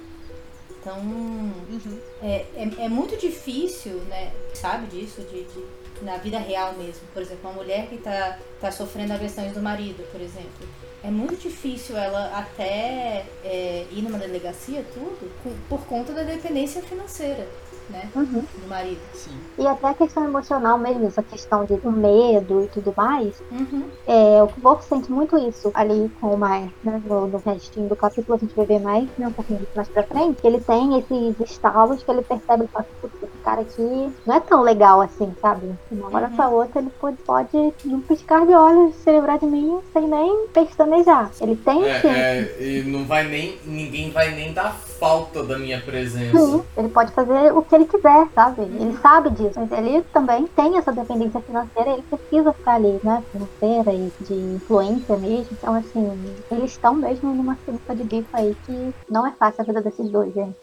Então, 0.80 0.98
Uhum. 1.00 2.00
é, 2.24 2.46
é, 2.56 2.86
é 2.86 2.90
muito 2.90 3.16
difícil, 3.18 3.98
né? 4.10 4.32
Sabe 4.54 4.88
disso? 4.88 5.22
De, 5.22 5.44
de- 5.44 5.82
na 6.02 6.18
vida 6.18 6.40
real 6.40 6.74
mesmo. 6.74 7.02
Por 7.14 7.22
exemplo, 7.22 7.48
uma 7.48 7.54
mulher 7.62 7.86
que 7.88 7.98
tá, 7.98 8.40
tá 8.60 8.72
sofrendo 8.72 9.14
agressões 9.14 9.54
do 9.54 9.62
marido, 9.62 10.04
por 10.12 10.20
exemplo. 10.20 10.68
É 11.04 11.10
muito 11.10 11.36
difícil 11.36 11.98
ela 11.98 12.38
até 12.38 13.26
é, 13.44 13.88
ir 13.92 14.04
numa 14.04 14.20
delegacia, 14.20 14.86
tudo, 14.94 15.32
por 15.68 15.84
conta 15.88 16.14
da 16.14 16.22
dependência 16.22 16.82
financeira, 16.84 17.48
né? 17.90 18.10
Uhum. 18.16 18.44
Do 18.62 18.68
marido. 18.68 19.00
Sim. 19.14 19.32
E 19.58 19.68
até 19.68 19.88
a 19.90 19.94
questão 19.94 20.24
emocional 20.24 20.78
mesmo, 20.78 21.06
essa 21.08 21.22
questão 21.24 21.66
de 21.66 21.76
do 21.76 21.92
medo 21.92 22.64
e 22.64 22.68
tudo 22.68 22.94
mais. 22.96 23.42
Uhum. 23.52 23.84
É, 24.08 24.44
o 24.44 24.50
Wolf 24.62 24.84
sente 24.84 25.12
muito 25.12 25.38
isso 25.38 25.72
ali 25.74 26.10
com 26.20 26.28
o 26.34 26.38
Maia, 26.38 26.70
né? 26.84 27.02
No, 27.06 27.28
no 27.28 27.38
restinho 27.46 27.88
do 27.90 27.96
capítulo 27.96 28.36
a 28.36 28.38
gente 28.40 28.56
vai 28.56 28.66
ver 28.66 28.80
mais, 28.80 29.08
né? 29.18 29.28
Um 29.28 29.32
pouquinho 29.32 29.66
mais 29.76 29.88
pra 29.90 30.04
frente. 30.04 30.42
que 30.42 30.48
Ele 30.48 30.60
tem 30.60 31.00
esses 31.00 31.40
estalos 31.52 32.04
que 32.04 32.12
ele 32.12 32.22
percebe 32.22 32.68
que 32.68 32.84
"Putz, 33.02 33.16
esse 33.24 33.32
cara 33.44 33.62
aqui 33.62 34.12
não 34.26 34.36
é 34.36 34.40
tão 34.40 34.62
legal 34.62 35.02
assim, 35.02 35.34
sabe? 35.42 35.72
Uma 35.92 36.08
hora 36.16 36.28
Uhum. 36.28 36.36
pra 36.36 36.50
outra 36.50 36.80
ele 36.82 36.92
pode, 37.00 37.18
pode, 37.18 37.74
num 37.86 38.02
piscar 38.02 38.46
de 38.46 38.54
olhos, 38.54 38.96
se 38.96 39.12
livrar 39.12 39.40
de 39.40 39.46
mim 39.46 39.80
sem 39.94 40.08
nem 40.08 40.48
pestanejar. 40.48 41.32
Ele 41.42 41.56
tem 41.56 41.84
É, 41.86 42.00
sim. 42.02 42.08
é, 42.10 42.56
e 42.60 42.84
não 42.84 43.06
vai 43.06 43.24
nem. 43.28 43.58
Ninguém 43.66 44.12
vai 44.12 44.32
nem 44.34 44.54
dar 44.54 44.74
falta 44.74 45.44
da 45.44 45.58
minha 45.58 45.80
presença. 45.82 46.38
Sim, 46.38 46.64
ele 46.78 46.90
pode 46.90 47.12
fazer 47.12 47.54
o 47.54 47.62
que 47.72 47.76
ele 47.76 47.86
quiser, 47.86 48.28
sabe? 48.36 48.64
Ele 48.64 48.98
sabe 48.98 49.30
disso, 49.32 49.54
mas 49.56 49.72
ele 49.72 50.04
também 50.14 50.46
tem 50.46 50.78
essa 50.78 50.92
dependência 50.92 51.40
financeira, 51.40 51.92
ele 51.92 52.04
precisa 52.04 52.52
ficar 52.52 52.76
ali, 52.76 53.00
né? 53.02 53.24
Financeira 53.32 53.94
e 53.94 54.12
de 54.20 54.34
influência 54.34 55.18
mesmo. 55.18 55.48
Então, 55.54 55.74
assim, 55.76 56.36
eles 56.52 56.72
estão 56.72 56.94
mesmo 56.96 57.34
numa 57.34 57.58
sinuca 57.64 57.96
de 57.96 58.04
bico 58.04 58.30
aí 58.34 58.54
que 58.66 58.94
não 59.10 59.26
é 59.26 59.32
fácil 59.32 59.62
a 59.62 59.64
vida 59.64 59.82
desses 59.82 60.10
dois, 60.10 60.34
gente. 60.34 60.54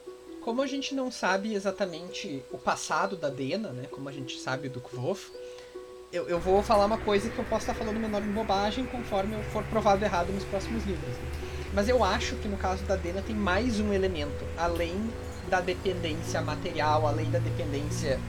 Como 0.43 0.61
a 0.61 0.67
gente 0.67 0.95
não 0.95 1.11
sabe 1.11 1.55
exatamente 1.55 2.45
o 2.53 2.59
passado 2.59 3.17
da 3.17 3.31
Dena, 3.31 3.71
né? 3.71 3.85
Como 3.91 4.07
a 4.07 4.13
gente 4.13 4.39
sabe 4.39 4.69
do 4.69 4.81
Kvof, 4.81 5.33
eu, 6.13 6.29
eu 6.29 6.39
vou 6.39 6.63
falar 6.63 6.85
uma 6.85 6.99
coisa 6.99 7.31
que 7.31 7.39
eu 7.39 7.45
posso 7.45 7.71
estar 7.71 7.75
falando 7.75 7.99
menor 7.99 8.23
em 8.23 8.33
bobagem 8.33 8.85
conforme 8.85 9.35
eu 9.35 9.43
for 9.45 9.65
provado 9.65 10.05
errado 10.05 10.31
nos 10.31 10.45
próximos 10.45 10.85
livros. 10.85 11.17
Mas 11.73 11.89
eu 11.89 12.05
acho 12.05 12.37
que 12.37 12.49
no 12.49 12.57
caso 12.59 12.85
da 12.85 12.97
Dena 12.97 13.23
tem 13.23 13.35
mais 13.35 13.81
um 13.81 13.95
elemento, 13.95 14.45
além 14.59 15.11
da 15.49 15.61
dependência 15.61 16.41
material, 16.41 17.07
além 17.07 17.31
da 17.31 17.39
dependência 17.39 18.21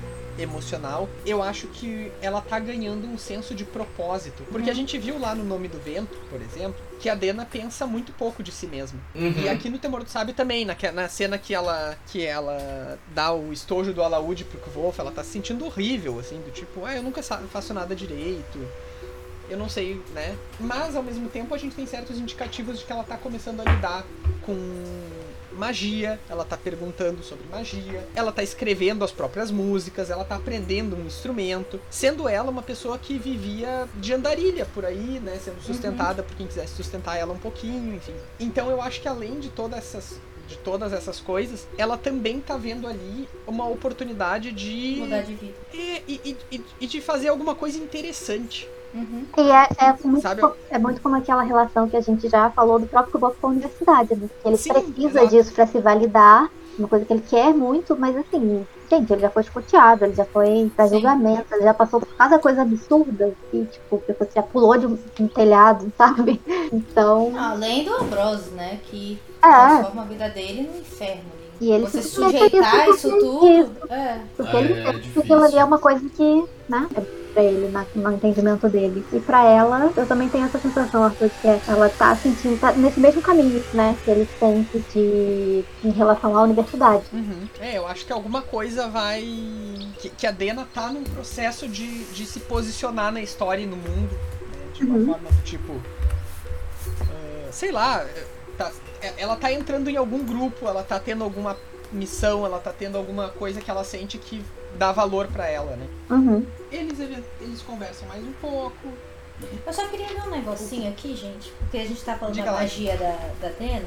emocional, 0.41 1.09
eu 1.26 1.41
acho 1.43 1.67
que 1.67 2.11
ela 2.22 2.41
tá 2.41 2.59
ganhando 2.59 3.07
um 3.07 3.17
senso 3.17 3.53
de 3.53 3.65
propósito. 3.65 4.43
Porque 4.51 4.70
a 4.70 4.74
gente 4.74 4.97
viu 4.97 5.20
lá 5.20 5.36
no 5.36 5.43
Nome 5.43 5.67
do 5.67 5.78
Vento, 5.80 6.17
por 6.30 6.41
exemplo, 6.41 6.80
que 6.99 7.09
a 7.09 7.15
Dena 7.15 7.45
pensa 7.45 7.86
muito 7.86 8.11
pouco 8.13 8.41
de 8.41 8.51
si 8.51 8.67
mesma. 8.67 8.99
Uhum. 9.13 9.34
E 9.38 9.49
aqui 9.49 9.70
no 9.70 9.78
Temor 9.78 10.03
do 10.03 10.09
Sábio 10.09 10.34
também, 10.34 10.65
na, 10.65 10.76
na 10.93 11.09
cena 11.09 11.38
que 11.38 11.53
ela 11.53 11.97
que 12.07 12.26
ela 12.26 12.97
dá 13.13 13.34
o 13.34 13.51
estojo 13.51 13.93
do 13.93 14.01
alaúde 14.03 14.43
pro 14.43 14.59
Kvolf, 14.59 14.99
ela 14.99 15.11
tá 15.11 15.24
se 15.24 15.32
sentindo 15.32 15.65
horrível, 15.65 16.20
assim, 16.20 16.39
do 16.41 16.51
tipo, 16.51 16.86
ah, 16.86 16.95
eu 16.95 17.03
nunca 17.03 17.22
faço 17.22 17.74
nada 17.74 17.95
direito. 17.95 18.59
Eu 19.49 19.57
não 19.57 19.67
sei, 19.67 19.99
né? 20.13 20.38
Mas 20.59 20.95
ao 20.95 21.01
mesmo 21.01 21.28
tempo 21.28 21.55
a 21.55 21.57
gente 21.57 21.76
tem 21.76 21.86
certos 21.86 22.20
indicativos 22.20 22.80
de 22.80 22.86
que 22.86 22.91
ela 22.91 23.03
tá 23.03 23.17
começando 23.17 23.61
a 23.61 23.63
lidar 23.63 24.05
com 24.45 24.53
magia, 25.60 26.20
ela 26.30 26.45
tá 26.45 26.57
perguntando 26.57 27.22
sobre 27.22 27.45
magia, 27.51 28.07
ela 28.16 28.32
tá 28.32 28.41
escrevendo 28.41 29.03
as 29.03 29.12
próprias 29.12 29.51
músicas, 29.51 30.10
ela 30.10 30.24
tá 30.24 30.36
aprendendo 30.36 30.95
um 30.95 31.05
instrumento, 31.05 31.80
sendo 31.89 32.28
ela 32.28 32.49
uma 32.49 32.64
pessoa 32.64 32.97
que 32.97 33.18
vivia 33.18 33.88
de 33.95 34.14
andarilha 34.14 34.66
por 34.74 34.86
aí, 34.86 35.20
né, 35.22 35.38
sendo 35.43 35.62
sustentada 35.62 36.24
por 36.24 36.36
quem 36.36 36.47
quisesse 36.47 36.74
sustentar 36.76 37.18
ela 37.18 37.34
um 37.34 37.38
pouquinho, 37.38 37.93
enfim. 37.95 38.16
Então 38.39 38.72
eu 38.72 38.82
acho 38.82 39.01
que 39.01 39.07
além 39.07 39.39
de 39.39 39.49
todas 39.49 39.78
essas 39.80 40.20
de 40.47 40.57
todas 40.57 40.91
essas 40.93 41.20
coisas, 41.20 41.68
ela 41.78 41.95
também 41.95 42.39
tá 42.41 42.57
vendo 42.57 42.88
ali 42.88 43.30
uma 43.45 43.70
oportunidade 43.70 44.51
de 44.51 44.95
Mudar 44.99 45.22
de 45.22 45.36
vida. 45.36 45.53
e, 45.72 46.01
e, 46.07 46.38
e, 46.51 46.66
e 46.82 46.88
de 46.88 46.99
fazer 46.99 47.28
alguma 47.28 47.53
coisa 47.53 47.78
interessante. 47.78 48.68
Uhum. 48.93 49.23
E 49.37 49.41
é, 49.51 49.67
é, 49.77 49.95
muito, 50.03 50.21
Sabe, 50.21 50.41
é 50.69 50.79
muito 50.79 51.01
como 51.01 51.15
aquela 51.15 51.43
relação 51.43 51.87
que 51.89 51.95
a 51.97 52.01
gente 52.01 52.27
já 52.27 52.49
falou 52.51 52.79
do 52.79 52.87
próprio 52.87 53.19
Bob 53.19 53.35
com 53.39 53.47
a 53.47 53.49
universidade, 53.51 54.15
né? 54.15 54.27
Que 54.41 54.47
ele 54.49 54.57
Sim, 54.57 54.73
precisa 54.73 55.07
exato. 55.21 55.27
disso 55.29 55.53
pra 55.53 55.67
se 55.67 55.79
validar, 55.79 56.49
uma 56.77 56.87
coisa 56.87 57.05
que 57.05 57.13
ele 57.13 57.23
quer 57.29 57.53
muito, 57.53 57.95
mas 57.97 58.15
assim, 58.15 58.65
gente, 58.89 59.11
ele 59.13 59.21
já 59.21 59.29
foi 59.29 59.43
escuteado, 59.43 60.05
ele 60.05 60.15
já 60.15 60.25
foi 60.25 60.71
pra 60.75 60.87
Sim. 60.87 60.95
julgamento, 60.95 61.45
ele 61.53 61.63
já 61.63 61.73
passou 61.73 61.99
por 61.99 62.07
cada 62.15 62.39
coisa 62.39 62.61
absurda, 62.63 63.33
e 63.53 63.65
tipo, 63.65 63.97
pessoa 63.99 64.29
já 64.35 64.41
pulou 64.41 64.77
de 64.77 64.87
um, 64.87 64.95
de 64.95 65.23
um 65.23 65.27
telhado, 65.27 65.91
sabe? 65.97 66.41
Então, 66.71 67.31
Além 67.37 67.83
do 67.83 67.93
Ambrose, 67.95 68.49
né? 68.51 68.79
Que 68.85 69.19
é, 69.43 69.49
transforma 69.51 70.01
a 70.01 70.05
vida 70.05 70.29
dele 70.29 70.69
no 70.71 70.79
inferno. 70.79 71.21
ali. 71.33 71.49
E 71.61 71.71
ele 71.73 71.85
Você 71.85 72.01
simplesmente 72.01 72.49
sujeitar 72.49 72.87
isso 72.89 72.95
isso 73.07 73.09
porque 73.09 73.63
tudo. 73.65 73.93
É. 73.93 74.19
porque 74.37 74.55
Ah, 74.57 74.59
ele 74.61 74.73
é 74.73 74.79
entende 74.79 74.93
que 74.93 75.01
difícil. 75.01 75.21
aquilo 75.21 75.43
ali 75.43 75.57
é 75.57 75.63
uma 75.65 75.77
coisa 75.79 76.09
que, 76.09 76.45
né, 76.69 76.87
é 77.30 77.34
pra 77.34 77.43
ele, 77.43 77.69
na- 77.69 77.86
no 77.95 78.11
entendimento 78.13 78.67
dele. 78.69 79.05
E 79.13 79.19
pra 79.19 79.43
ela, 79.45 79.91
eu 79.95 80.05
também 80.07 80.27
tenho 80.30 80.45
essa 80.45 80.59
sensação, 80.59 81.03
Arthur, 81.03 81.30
que 81.41 81.47
é- 81.47 81.61
ela 81.67 81.89
tá 81.89 82.15
sentindo, 82.15 82.59
tá 82.59 82.71
nesse 82.71 82.99
mesmo 82.99 83.21
caminho, 83.21 83.63
né, 83.73 83.95
que 84.03 84.11
ele 84.11 84.27
sente 84.39 84.80
de, 84.93 85.63
em 85.84 85.91
relação 85.91 86.36
à 86.36 86.41
universidade. 86.43 87.03
É, 87.59 87.77
eu 87.77 87.88
acho 87.88 88.05
que 88.05 88.13
alguma 88.13 88.41
coisa 88.41 88.88
vai. 88.88 89.21
Que, 89.99 90.09
que 90.09 90.27
a 90.27 90.32
Dena 90.32 90.67
tá 90.73 90.91
num 90.91 91.03
processo 91.03 91.67
de, 91.67 92.03
de 92.05 92.25
se 92.25 92.39
posicionar 92.41 93.11
na 93.11 93.21
história 93.21 93.61
e 93.61 93.65
no 93.67 93.75
mundo. 93.75 94.09
Né? 94.11 94.57
De 94.73 94.84
uma 94.84 94.97
Uhum. 94.97 95.05
forma 95.07 95.30
do 95.30 95.41
tipo. 95.43 95.75
ah, 97.01 97.47
sei 97.51 97.71
lá. 97.71 98.05
tá, 98.57 98.71
é- 99.01 99.13
ela 99.17 99.36
tá 99.38 99.51
entrando 99.53 99.89
em 99.89 99.95
algum 99.95 100.23
grupo, 100.25 100.67
ela 100.67 100.84
tá 100.84 100.99
tendo 100.99 101.23
alguma 101.23 101.55
missão, 101.91 102.45
ela 102.45 102.59
tá 102.59 102.71
tendo 102.71 102.97
alguma 102.97 103.29
coisa 103.29 103.61
que 103.61 103.69
ela 103.69 103.83
sente 103.83 104.17
que 104.17 104.43
dá 104.77 104.91
valor 104.91 105.27
pra 105.27 105.47
ela, 105.47 105.75
né? 105.75 105.87
Uhum. 106.09 106.45
Eles, 106.71 106.99
eles 106.99 107.61
conversam 107.61 108.07
mais 108.07 108.23
um 108.23 108.31
pouco. 108.33 108.89
Eu 109.65 109.73
só 109.73 109.87
queria 109.87 110.07
ver 110.07 110.21
um 110.23 110.31
negocinho 110.31 110.89
aqui, 110.89 111.15
gente, 111.15 111.51
porque 111.59 111.77
a 111.77 111.85
gente 111.85 112.03
tá 112.03 112.15
falando 112.17 112.33
Diga 112.33 112.47
da 112.47 112.51
lá. 112.51 112.59
magia 112.61 112.97
da, 112.97 113.17
da 113.41 113.47
Atena. 113.47 113.85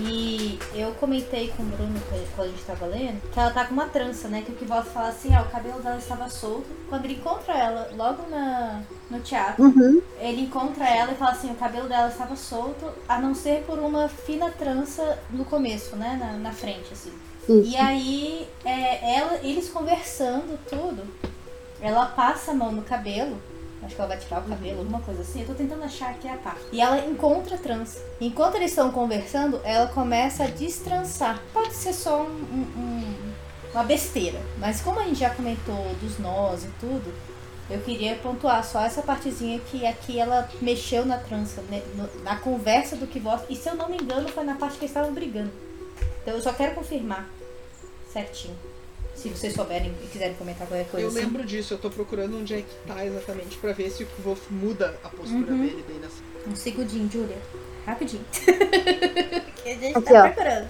E 0.00 0.58
eu 0.74 0.92
comentei 0.92 1.48
com 1.56 1.62
o 1.62 1.66
Bruno 1.66 2.00
quando- 2.36 2.48
a 2.48 2.50
gente 2.50 2.62
tava 2.64 2.86
lendo 2.86 3.20
que 3.32 3.38
ela 3.38 3.50
tá 3.50 3.64
com 3.64 3.74
uma 3.74 3.86
trança, 3.88 4.28
né? 4.28 4.42
Que 4.42 4.52
o 4.52 4.54
que 4.54 4.64
volta 4.64 4.88
fala 4.90 5.08
assim, 5.08 5.34
ó, 5.36 5.42
o 5.42 5.48
cabelo 5.50 5.80
dela 5.80 5.98
estava 5.98 6.28
solto. 6.28 6.66
Quando 6.88 7.04
ele 7.04 7.14
encontra 7.14 7.52
ela, 7.56 7.90
logo 7.96 8.28
na, 8.30 8.80
no 9.10 9.18
teatro, 9.20 9.64
Uhum. 9.64 10.00
ele 10.20 10.42
encontra 10.42 10.88
ela 10.88 11.12
e 11.12 11.16
fala 11.16 11.32
assim, 11.32 11.50
o 11.50 11.54
cabelo 11.56 11.88
dela 11.88 12.08
estava 12.08 12.36
solto, 12.36 12.86
a 13.08 13.18
não 13.20 13.34
ser 13.34 13.64
por 13.64 13.78
uma 13.78 14.08
fina 14.08 14.50
trança 14.50 15.18
no 15.30 15.44
começo, 15.44 15.96
né? 15.96 16.16
Na, 16.20 16.32
na 16.38 16.52
frente, 16.52 16.92
assim. 16.92 17.12
Isso. 17.48 17.70
E 17.70 17.76
aí, 17.76 18.48
é, 18.64 19.16
ela, 19.16 19.34
eles 19.42 19.68
conversando 19.70 20.58
tudo, 20.68 21.02
ela 21.80 22.06
passa 22.06 22.50
a 22.50 22.54
mão 22.54 22.70
no 22.70 22.82
cabelo. 22.82 23.36
Acho 23.82 23.94
que 23.94 24.00
ela 24.00 24.08
vai 24.08 24.18
tirar 24.18 24.40
o 24.40 24.48
cabelo, 24.48 24.80
alguma 24.80 25.00
coisa 25.00 25.22
assim. 25.22 25.40
Eu 25.42 25.46
tô 25.46 25.54
tentando 25.54 25.84
achar 25.84 26.10
aqui 26.10 26.26
a 26.28 26.36
parte. 26.36 26.60
E 26.72 26.80
ela 26.80 26.98
encontra 27.06 27.54
a 27.54 27.58
trança. 27.58 28.02
Enquanto 28.20 28.56
eles 28.56 28.70
estão 28.70 28.90
conversando, 28.90 29.60
ela 29.64 29.86
começa 29.86 30.44
a 30.44 30.46
destrançar. 30.48 31.40
Pode 31.52 31.74
ser 31.74 31.92
só 31.92 32.22
um- 32.22 32.26
um- 32.26 32.80
um- 32.80 33.32
uma 33.72 33.84
besteira. 33.84 34.40
Mas 34.58 34.80
como 34.80 34.98
a 34.98 35.04
gente 35.04 35.20
já 35.20 35.30
comentou 35.30 35.94
dos 36.00 36.18
nós 36.18 36.64
e 36.64 36.68
tudo, 36.80 37.14
eu 37.70 37.78
queria 37.80 38.16
pontuar 38.16 38.64
só 38.64 38.80
essa 38.84 39.00
partezinha 39.02 39.60
que 39.60 39.86
aqui 39.86 40.18
ela 40.18 40.48
mexeu 40.60 41.06
na 41.06 41.18
trança, 41.18 41.62
né, 41.70 41.82
no- 41.94 42.22
na 42.24 42.36
conversa 42.36 42.96
do 42.96 43.06
que 43.06 43.20
voz. 43.20 43.42
E 43.48 43.54
se 43.54 43.68
eu 43.68 43.76
não 43.76 43.88
me 43.88 43.96
engano, 43.96 44.28
foi 44.28 44.42
na 44.42 44.56
parte 44.56 44.72
que 44.78 44.86
eles 44.86 44.90
estavam 44.90 45.12
brigando. 45.14 45.52
Então 46.22 46.34
eu 46.34 46.40
só 46.42 46.52
quero 46.52 46.74
confirmar 46.74 47.28
certinho. 48.12 48.56
Se 49.18 49.28
vocês 49.30 49.52
souberem 49.52 49.92
e 50.02 50.06
quiserem 50.06 50.34
comentar 50.34 50.66
qualquer 50.66 50.86
coisa 50.88 51.04
Eu 51.04 51.08
assim. 51.10 51.18
lembro 51.18 51.44
disso, 51.44 51.74
eu 51.74 51.78
tô 51.78 51.90
procurando 51.90 52.38
onde 52.38 52.54
é 52.54 52.58
que 52.58 52.74
tá 52.86 53.04
exatamente 53.04 53.56
pra 53.58 53.72
ver 53.72 53.90
se 53.90 54.04
o 54.04 54.08
Wolf 54.24 54.48
muda 54.50 54.94
a 55.02 55.08
postura 55.08 55.52
Uhum. 55.52 55.58
dele 55.66 55.84
bem 55.88 55.98
nessa. 55.98 56.22
Um 56.46 56.54
segundinho, 56.54 57.10
Júlia. 57.10 57.36
Rapidinho. 57.84 58.24
que 58.32 59.68
a 59.68 59.74
gente 59.74 59.98
Aqui, 59.98 60.12
tá 60.12 60.20
ó. 60.24 60.28
procurando. 60.30 60.68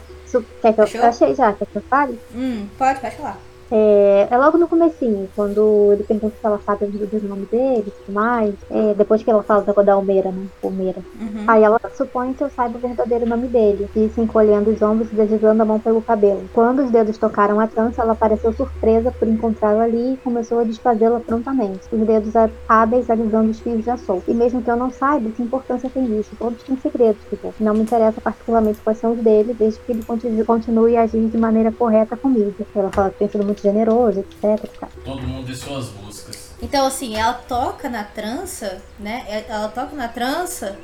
Quer 0.63 0.73
que 0.75 0.81
eu, 0.81 1.01
eu 1.03 1.07
achei 1.09 1.35
já, 1.35 1.53
quer 1.53 1.67
que 1.67 1.77
eu 1.77 1.83
fale? 1.83 2.19
Hum, 2.35 2.67
pode, 2.79 3.01
pode 3.01 3.17
falar. 3.17 3.39
É, 3.71 4.29
é 4.31 4.39
logo 4.39 4.59
no 4.59 4.69
comecinho, 4.69 5.29
quando 5.35 5.93
ele 5.93 6.05
pergunta 6.05 6.35
se 6.41 6.47
ela 6.47 6.61
sabe 6.65 6.85
o 6.87 7.29
nome 7.29 7.47
dele 7.47 7.85
e 7.87 7.91
tudo 7.91 8.13
mais. 8.13 8.55
É, 8.71 8.95
depois 8.95 9.23
que 9.23 9.31
ela 9.31 9.43
fala 9.43 9.63
da 9.63 9.73
da 9.79 9.93
Almeira, 9.95 10.31
né? 10.31 10.47
Almeira. 10.63 11.01
Uhum. 11.21 11.45
Aí 11.47 11.63
ela 11.63 11.81
supõe 11.97 12.33
que 12.33 12.43
eu 12.43 12.51
saiba 12.51 12.77
o 12.77 12.81
verdadeiro 12.81 13.27
nome 13.27 13.49
dele, 13.49 13.89
disse 13.95 14.21
encolhendo 14.21 14.71
os 14.71 14.83
ombros 14.83 15.11
e 15.13 15.15
deslizando 15.15 15.63
a 15.63 15.65
mão 15.65 15.79
pelo 15.79 16.03
cabelo. 16.03 16.43
Quando 16.53 16.83
os 16.83 16.91
dedos 16.91 17.17
tocaram 17.17 17.61
a 17.61 17.67
trança, 17.67 18.03
ela 18.03 18.15
pareceu 18.15 18.53
surpresa 18.53 19.11
por 19.13 19.29
encontrá-lo 19.29 19.81
ali 19.81 20.15
e 20.15 20.17
começou 20.19 20.61
a 20.61 20.65
desfazê-la 20.65 21.21
prontamente, 21.21 21.81
os 21.93 22.07
dedos 22.07 22.33
hábeis 22.69 23.09
alisando 23.09 23.51
os 23.51 23.61
fios 23.61 23.85
já 23.85 23.97
soltos. 23.97 24.29
E 24.29 24.35
mesmo 24.35 24.63
que 24.63 24.71
eu 24.71 24.77
não 24.77 24.91
saiba, 24.91 25.31
que 25.31 25.43
importância 25.43 25.91
tem 25.91 26.05
isso? 26.19 26.31
Todos 26.39 26.63
têm 26.63 26.77
segredos, 26.77 27.23
tipo, 27.31 27.55
não 27.61 27.75
me 27.75 27.81
interessa 27.81 28.21
particularmente 28.21 28.81
quais 28.83 28.99
são 28.99 29.13
os 29.13 29.19
dele, 29.19 29.55
desde 29.55 29.81
que 29.81 29.93
ele 29.93 30.03
continue, 30.03 30.45
continue 30.45 30.97
a 30.97 31.03
agir 31.03 31.29
de 31.29 31.39
maneira 31.39 31.73
correta 31.73 32.17
comigo. 32.17 32.55
Ela 32.75 32.91
fala 32.91 33.11
que 33.11 33.19
tem 33.19 33.29
sido 33.29 33.45
muito 33.45 33.58
generoso, 33.63 34.21
etc. 34.21 34.69
Todo 35.05 35.23
mundo 35.23 35.51
e 35.51 35.55
suas 35.57 35.89
buscas. 35.89 36.51
Então, 36.61 36.87
assim, 36.87 37.17
ela 37.17 37.35
toca 37.35 37.89
na 37.89 38.05
trança, 38.05 38.81
né? 38.99 39.25
É- 39.29 39.45
Ela 39.49 39.69
toca 39.69 39.95
na 39.95 40.09
trança 40.09 40.77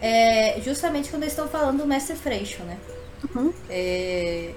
é, 0.00 0.60
justamente 0.60 1.10
quando 1.10 1.22
eles 1.22 1.32
estão 1.32 1.48
falando 1.48 1.78
do 1.78 1.86
Mestre 1.86 2.14
Freixo, 2.16 2.62
né? 2.62 2.78
Uhum. 3.34 3.52
É, 3.68 4.54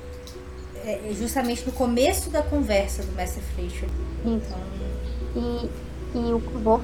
é 0.86 1.10
justamente 1.14 1.66
no 1.66 1.72
começo 1.72 2.30
da 2.30 2.42
conversa 2.44 3.04
do 3.04 3.12
Mestre 3.14 3.42
Freixo. 3.56 3.86
Isso. 4.26 4.56
E, 5.36 5.70
e 6.18 6.34
o 6.34 6.40
Wolf 6.64 6.84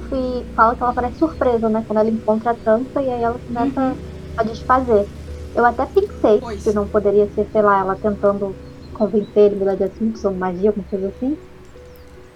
fala 0.56 0.74
que 0.74 0.82
ela 0.82 0.92
parece 0.92 1.18
surpresa, 1.18 1.68
né? 1.68 1.84
Quando 1.86 1.98
ela 2.00 2.08
encontra 2.10 2.50
a 2.50 2.54
trança 2.54 3.00
e 3.00 3.10
aí 3.10 3.22
ela 3.22 3.38
começa 3.46 3.96
a 4.36 4.42
desfazer. 4.42 5.06
Eu 5.54 5.64
até 5.64 5.86
pensei 5.86 6.38
Pois. 6.40 6.62
que 6.62 6.72
não 6.72 6.86
poderia 6.88 7.28
ser, 7.34 7.46
sei 7.52 7.62
lá, 7.62 7.80
ela 7.80 7.96
tentando 7.96 8.54
convencer 8.98 9.44
ele 9.44 9.56
mudar 9.56 9.76
de 9.76 9.84
assunto, 9.84 10.14
usando 10.16 10.36
magia, 10.36 10.70
alguma 10.70 10.86
coisa 10.88 11.08
assim. 11.08 11.38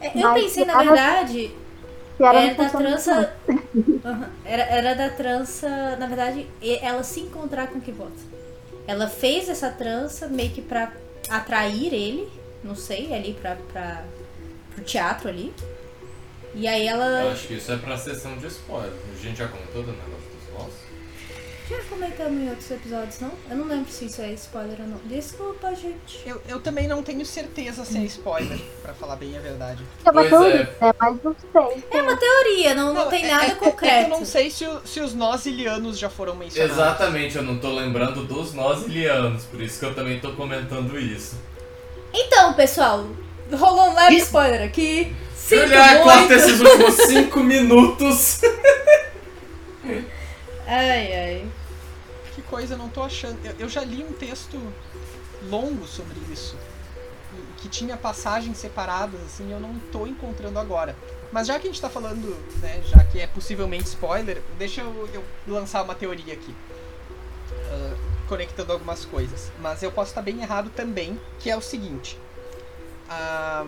É, 0.01 0.09
Eu 0.17 0.23
Mas 0.23 0.43
pensei, 0.43 0.65
na 0.65 0.79
verdade, 0.79 1.51
Que 2.17 2.25
era, 2.25 2.41
era 2.41 2.55
da 2.55 2.71
trança. 2.71 3.33
Aham. 4.05 4.31
Era, 4.45 4.63
era 4.65 4.95
da 4.95 5.11
trança, 5.11 5.97
na 5.99 6.07
verdade, 6.07 6.47
ela 6.81 7.03
se 7.03 7.21
encontrar 7.21 7.69
com 7.69 7.79
o 7.79 7.81
Kivota. 7.83 8.13
Ela 8.87 9.09
fez 9.09 9.49
essa 9.49 9.71
trança 9.71 10.27
meio 10.29 10.51
que 10.51 10.61
pra 10.63 10.93
atrair 11.29 11.93
ele, 11.95 12.29
não 12.65 12.75
sei, 12.75 13.15
ali 13.15 13.35
pra, 13.35 13.57
pra, 13.73 14.03
pro 14.75 14.85
teatro 14.85 15.29
ali. 15.29 15.53
E 16.55 16.67
aí 16.67 16.87
Eu 16.89 16.95
ela. 16.95 17.33
acho 17.33 17.47
que 17.47 17.55
isso 17.55 17.73
é 17.73 17.77
pra 17.77 17.97
sessão 17.97 18.37
de 18.39 18.47
spoiler. 18.49 18.93
A 18.93 19.23
gente 19.23 19.39
já 19.39 19.49
comentou 19.49 19.83
do 19.83 19.93
negócio. 19.93 20.22
Já 21.71 21.79
comentamos 21.89 22.43
em 22.43 22.51
outros 22.51 22.71
episódios, 22.71 23.21
não? 23.21 23.31
Eu 23.49 23.57
não 23.57 23.67
lembro 23.67 23.91
se 23.91 24.05
isso 24.07 24.21
é 24.21 24.33
spoiler 24.33 24.81
ou 24.81 24.87
não. 24.89 24.99
Desculpa, 25.05 25.73
gente. 25.75 26.21
Eu, 26.27 26.43
eu 26.49 26.61
também 26.61 26.87
não 26.89 27.03
tenho 27.03 27.25
certeza 27.25 27.85
se 27.85 27.97
é 27.99 28.03
spoiler, 28.05 28.59
pra 28.83 28.93
falar 28.93 29.17
bem 29.17 29.37
a 29.39 29.41
verdade. 29.41 29.83
É 30.05 30.11
uma 30.11 30.21
Pois 30.23 30.29
teoria, 30.31 30.77
é. 30.81 30.85
né? 30.87 30.93
Mas 30.99 31.17
não 31.23 31.37
sei. 31.53 31.85
É 31.91 32.03
uma 32.03 32.17
teoria, 32.17 32.75
não, 32.75 32.93
não, 32.93 33.09
tem 33.09 33.25
é- 33.25 33.31
nada 33.31 33.47
é- 33.47 33.51
é- 33.53 33.55
concreto. 33.55 33.95
É 33.95 34.05
eu 34.05 34.09
não 34.09 34.25
sei 34.27 34.51
se, 34.51 34.67
o- 34.67 34.81
se 34.85 35.01
os 35.01 35.15
nós 35.15 35.47
ilianos 35.47 35.99
já 35.99 36.11
foram 36.11 36.35
mencionados. 36.35 36.77
Exatamente, 36.77 37.37
eu 37.37 37.43
não 37.43 37.59
tô 37.59 37.73
lembrando 37.73 38.25
dos 38.25 38.53
nós 38.53 38.83
ilianos, 38.85 39.45
por 39.45 39.61
isso 39.63 39.79
que 39.79 39.85
eu 39.87 39.95
também 39.95 40.19
tô 40.21 40.33
comentando 40.33 40.99
isso. 40.99 41.37
Então, 42.13 42.53
pessoal, 42.55 43.07
rolou 43.53 43.91
um 43.91 43.95
leve 43.95 44.17
spoiler 44.17 44.63
aqui. 44.63 45.15
Sinto 45.37 45.63
Julia, 45.63 45.99
corta 46.03 46.19
muito. 46.19 46.33
esses 46.35 46.61
últimos 46.61 46.95
5 46.95 47.41
minutos. 47.41 48.41
Ai, 50.67 51.13
ai. 51.13 51.53
Que 52.35 52.43
coisa, 52.43 52.77
não 52.77 52.89
tô 52.89 53.03
achando. 53.03 53.39
Eu, 53.45 53.55
eu 53.61 53.69
já 53.69 53.85
li 53.85 54.03
um 54.05 54.13
texto 54.13 54.75
longo 55.43 55.87
sobre 55.87 56.19
isso. 56.33 56.57
Que 57.59 57.69
tinha 57.69 57.97
passagens 57.97 58.59
separadas, 58.59 59.21
assim, 59.23 59.53
eu 59.53 59.61
não 59.61 59.79
tô 59.79 60.07
encontrando 60.07 60.59
agora. 60.59 60.97
Mas 61.31 61.47
já 61.47 61.59
que 61.59 61.67
a 61.69 61.71
gente 61.71 61.81
tá 61.81 61.89
falando, 61.91 62.37
né, 62.61 62.83
já 62.85 63.05
que 63.05 63.21
é 63.21 63.27
possivelmente 63.27 63.85
spoiler, 63.89 64.43
deixa 64.59 64.83
eu, 64.83 65.09
eu 65.15 65.25
lançar 65.47 65.83
uma 65.83 65.95
teoria 65.95 66.35
aqui. 66.35 66.55
ah, 67.71 67.97
conectando 68.29 68.73
algumas 68.73 69.05
coisas. 69.05 69.53
Mas 69.59 69.83
eu 69.83 69.93
posso 69.93 70.11
estar 70.11 70.23
bem 70.23 70.41
errado 70.43 70.71
também, 70.71 71.21
que 71.39 71.51
é 71.51 71.57
o 71.57 71.61
seguinte. 71.61 72.19
Ah, 73.09 73.65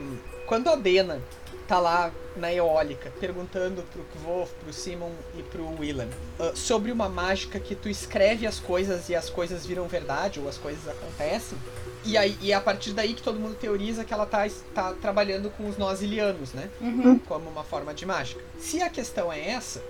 quando 0.47 0.68
a 0.68 0.76
Dena 0.76 1.20
tá 1.66 1.78
lá 1.78 2.12
na 2.36 2.53
eólica 2.53 3.11
perguntando 3.18 3.82
pro 3.84 4.05
Kvof, 4.05 4.53
pro 4.62 4.72
Simon 4.72 5.12
e 5.38 5.42
pro 5.42 5.66
Willan 5.80 6.09
ah, 6.38 6.53
sobre 6.55 6.92
uma 6.92 7.09
mágica 7.09 7.59
que 7.59 7.74
tu 7.74 7.88
escreve 7.88 8.47
as 8.47 8.61
coisas 8.61 9.09
e 9.09 9.14
as 9.14 9.30
coisas 9.30 9.64
viram 9.64 9.88
verdade 9.88 10.40
ou 10.40 10.49
as 10.49 10.59
coisas 10.59 10.86
acontecem. 10.86 11.57
E, 12.05 12.18
aí, 12.18 12.36
e 12.42 12.53
é 12.53 12.55
a 12.55 12.61
partir 12.61 12.92
daí 12.92 13.14
que 13.14 13.22
todo 13.22 13.40
mundo 13.40 13.57
teoriza 13.59 14.05
que 14.05 14.12
ela 14.12 14.26
tá, 14.26 14.47
tá 14.74 14.92
trabalhando 14.92 15.49
com 15.51 15.66
os 15.66 15.78
nós 15.78 16.03
ilianos, 16.03 16.53
né? 16.53 16.68
Uhum. 16.78 17.18
Como 17.20 17.49
uma 17.49 17.64
forma 17.64 17.95
de 17.95 18.05
mágica. 18.05 18.42
Se 18.59 18.82
a 18.82 18.90
questão 18.90 19.32
é 19.32 19.49
essa, 19.49 19.82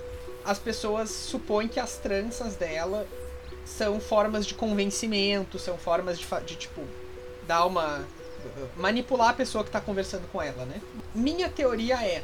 as 0.44 0.58
pessoas 0.58 1.10
supõem 1.10 1.66
que 1.66 1.80
as 1.80 1.96
tranças 1.96 2.54
dela 2.54 3.04
são 3.64 3.98
formas 3.98 4.46
de 4.46 4.54
convencimento, 4.54 5.58
são 5.58 5.76
formas 5.76 6.18
de, 6.18 6.26
de 6.46 6.56
tipo, 6.56 6.82
dar 7.46 7.64
uma. 7.64 8.04
Manipular 8.76 9.30
a 9.30 9.34
pessoa 9.34 9.64
que 9.64 9.70
tá 9.70 9.80
conversando 9.80 10.26
com 10.30 10.40
ela, 10.40 10.64
né? 10.64 10.80
Minha 11.14 11.48
teoria 11.48 12.02
é: 12.04 12.22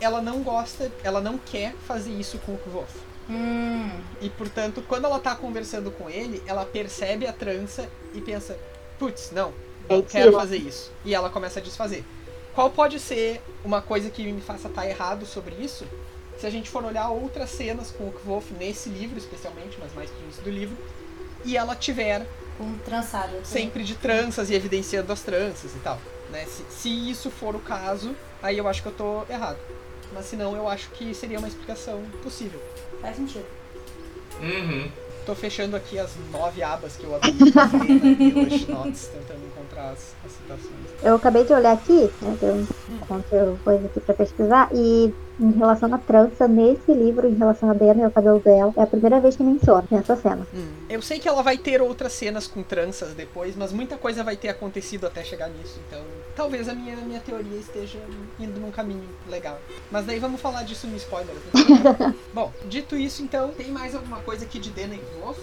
ela 0.00 0.20
não 0.20 0.42
gosta, 0.42 0.90
ela 1.02 1.20
não 1.20 1.38
quer 1.38 1.74
fazer 1.86 2.12
isso 2.12 2.38
com 2.38 2.54
o 2.54 2.58
Kvof. 2.58 2.90
Hum. 3.28 3.90
E 4.20 4.28
portanto, 4.30 4.82
quando 4.88 5.04
ela 5.04 5.20
tá 5.20 5.36
conversando 5.36 5.90
com 5.90 6.10
ele, 6.10 6.42
ela 6.46 6.64
percebe 6.64 7.26
a 7.26 7.32
trança 7.32 7.88
e 8.14 8.20
pensa: 8.20 8.58
putz, 8.98 9.30
não, 9.30 9.52
não 9.88 9.98
É 9.98 10.02
quero 10.02 10.32
fazer 10.32 10.56
isso. 10.56 10.90
E 11.04 11.14
ela 11.14 11.30
começa 11.30 11.60
a 11.60 11.62
desfazer. 11.62 12.04
Qual 12.54 12.68
pode 12.70 12.98
ser 12.98 13.40
uma 13.64 13.80
coisa 13.80 14.10
que 14.10 14.30
me 14.32 14.40
faça 14.40 14.68
estar 14.68 14.86
errado 14.86 15.24
sobre 15.24 15.54
isso? 15.54 15.86
Se 16.38 16.46
a 16.46 16.50
gente 16.50 16.68
for 16.68 16.84
olhar 16.84 17.08
outras 17.10 17.50
cenas 17.50 17.90
com 17.90 18.08
o 18.08 18.12
Kvof 18.12 18.52
nesse 18.54 18.88
livro, 18.88 19.18
especialmente, 19.18 19.78
mas 19.78 19.94
mais 19.94 20.10
pro 20.10 20.22
início 20.22 20.42
do 20.42 20.50
livro, 20.50 20.76
e 21.44 21.56
ela 21.56 21.76
tiver 21.76 22.26
Com 22.60 22.76
trançado. 22.84 23.38
assim. 23.38 23.52
sempre 23.52 23.82
de 23.82 23.94
tranças 23.94 24.50
e 24.50 24.54
evidenciando 24.54 25.10
as 25.10 25.22
tranças 25.22 25.74
e 25.74 25.78
tal. 25.78 25.98
Né? 26.30 26.44
Se, 26.44 26.64
se 26.68 27.10
isso 27.10 27.30
for 27.30 27.56
o 27.56 27.58
caso, 27.58 28.14
aí 28.42 28.58
eu 28.58 28.68
acho 28.68 28.82
que 28.82 28.88
eu 28.88 28.92
tô 28.92 29.24
errado. 29.30 29.56
Mas 30.12 30.26
se 30.26 30.36
não, 30.36 30.54
eu 30.54 30.68
acho 30.68 30.90
que 30.90 31.14
seria 31.14 31.38
uma 31.38 31.48
explicação 31.48 32.02
possível. 32.22 32.60
Faz 33.00 33.16
sentido. 33.16 33.46
Uhum. 34.40 34.90
tô 35.24 35.34
fechando 35.34 35.74
aqui 35.74 35.98
as 35.98 36.12
nove 36.30 36.62
abas 36.62 36.96
que 36.96 37.04
eu 37.04 37.14
abri 37.14 37.32
Notes, 38.68 39.08
tentando 39.08 39.49
encontrar 39.70 39.90
as, 39.90 40.14
as 40.24 40.32
citações. 40.32 41.02
Eu 41.02 41.14
acabei 41.16 41.44
de 41.44 41.52
olhar 41.52 41.72
aqui, 41.72 42.10
né? 42.20 42.36
que 42.38 42.44
Eu 42.44 42.66
encontrei 42.90 43.40
coisa 43.64 43.86
aqui 43.86 44.00
pra 44.00 44.14
pesquisar, 44.14 44.68
e 44.74 45.14
em 45.38 45.52
relação 45.52 45.92
à 45.94 45.98
trança, 45.98 46.46
nesse 46.46 46.92
livro, 46.92 47.26
em 47.26 47.34
relação 47.34 47.70
a 47.70 47.72
Dena 47.72 48.02
e 48.02 48.04
ao 48.04 48.10
cabelo 48.10 48.40
dela, 48.40 48.74
é 48.76 48.82
a 48.82 48.86
primeira 48.86 49.20
vez 49.20 49.36
que 49.36 49.42
menciona 49.42 49.86
nessa 49.90 50.16
cena. 50.16 50.46
Eu 50.88 51.00
sei 51.00 51.18
que 51.18 51.28
ela 51.28 51.42
vai 51.42 51.56
ter 51.56 51.80
outras 51.80 52.12
cenas 52.12 52.46
com 52.46 52.62
tranças 52.62 53.14
depois, 53.14 53.56
mas 53.56 53.72
muita 53.72 53.96
coisa 53.96 54.22
vai 54.22 54.36
ter 54.36 54.48
acontecido 54.48 55.06
até 55.06 55.24
chegar 55.24 55.48
nisso, 55.48 55.80
então 55.86 56.02
talvez 56.36 56.68
a 56.68 56.74
minha, 56.74 56.96
minha 56.96 57.20
teoria 57.20 57.58
esteja 57.58 57.98
indo 58.38 58.60
num 58.60 58.70
caminho 58.70 59.08
legal. 59.28 59.58
Mas 59.90 60.04
daí 60.04 60.18
vamos 60.18 60.40
falar 60.40 60.62
disso 60.62 60.86
no 60.86 60.96
spoiler. 60.96 61.34
né? 61.34 62.14
Bom, 62.34 62.52
dito 62.66 62.96
isso, 62.96 63.22
então, 63.22 63.50
tem 63.52 63.70
mais 63.70 63.94
alguma 63.94 64.18
coisa 64.20 64.44
aqui 64.44 64.58
de 64.58 64.70
Dena 64.70 64.94
e 64.94 65.20
Wolf? 65.20 65.38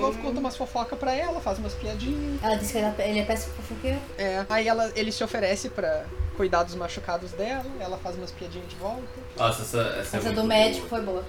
Wolf 0.00 0.16
conta 0.22 0.40
umas 0.40 0.56
fofocas 0.56 0.98
pra 0.98 1.12
ela, 1.14 1.40
faz 1.40 1.58
umas 1.58 1.72
piadinhas. 1.74 2.42
Ela 2.42 2.56
disse 2.56 2.72
que 2.72 2.78
ele 2.78 2.86
é- 2.98 3.08
ele 3.10 3.18
é 3.20 3.24
péssimo 3.24 3.54
fofoqueiro. 3.54 4.00
É, 4.18 4.44
aí 4.48 4.66
ela, 4.68 4.90
ele 4.94 5.10
se 5.12 5.22
oferece 5.24 5.68
pra 5.68 6.04
cuidar 6.36 6.62
dos 6.64 6.74
machucados 6.74 7.30
dela, 7.32 7.64
ela 7.80 7.96
faz 7.98 8.16
umas 8.16 8.30
piadinhas 8.30 8.68
de 8.68 8.76
volta. 8.76 9.02
Nossa, 9.36 9.62
essa, 9.62 9.78
essa, 9.78 9.96
é 9.96 10.00
Essa 10.00 10.16
muito 10.20 10.28
do 10.30 10.34
boa. 10.34 10.46
médico 10.46 10.88
foi 10.88 11.00
boa. 11.02 11.24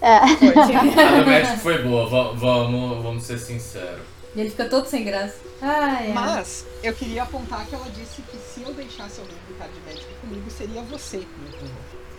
É. 0.00 0.18
Foi. 0.36 0.48
A 0.58 1.20
do 1.20 1.26
médico 1.26 1.56
foi 1.58 1.82
boa, 1.82 2.08
va- 2.08 2.32
vamos, 2.32 3.02
vamos 3.02 3.22
ser 3.24 3.38
sinceros. 3.38 4.00
E 4.34 4.40
ele 4.40 4.50
fica 4.50 4.64
todo 4.64 4.86
sem 4.86 5.04
graça. 5.04 5.36
Ai, 5.60 6.06
ai. 6.06 6.12
Mas 6.14 6.66
eu 6.82 6.94
queria 6.94 7.22
apontar 7.22 7.66
que 7.66 7.74
ela 7.74 7.86
disse 7.90 8.22
que 8.22 8.36
se 8.38 8.62
eu 8.62 8.72
deixasse 8.72 9.20
alguém 9.20 9.36
brincar 9.46 9.68
de 9.68 9.78
médico 9.86 10.10
comigo, 10.22 10.50
seria 10.50 10.80
você. 10.82 11.22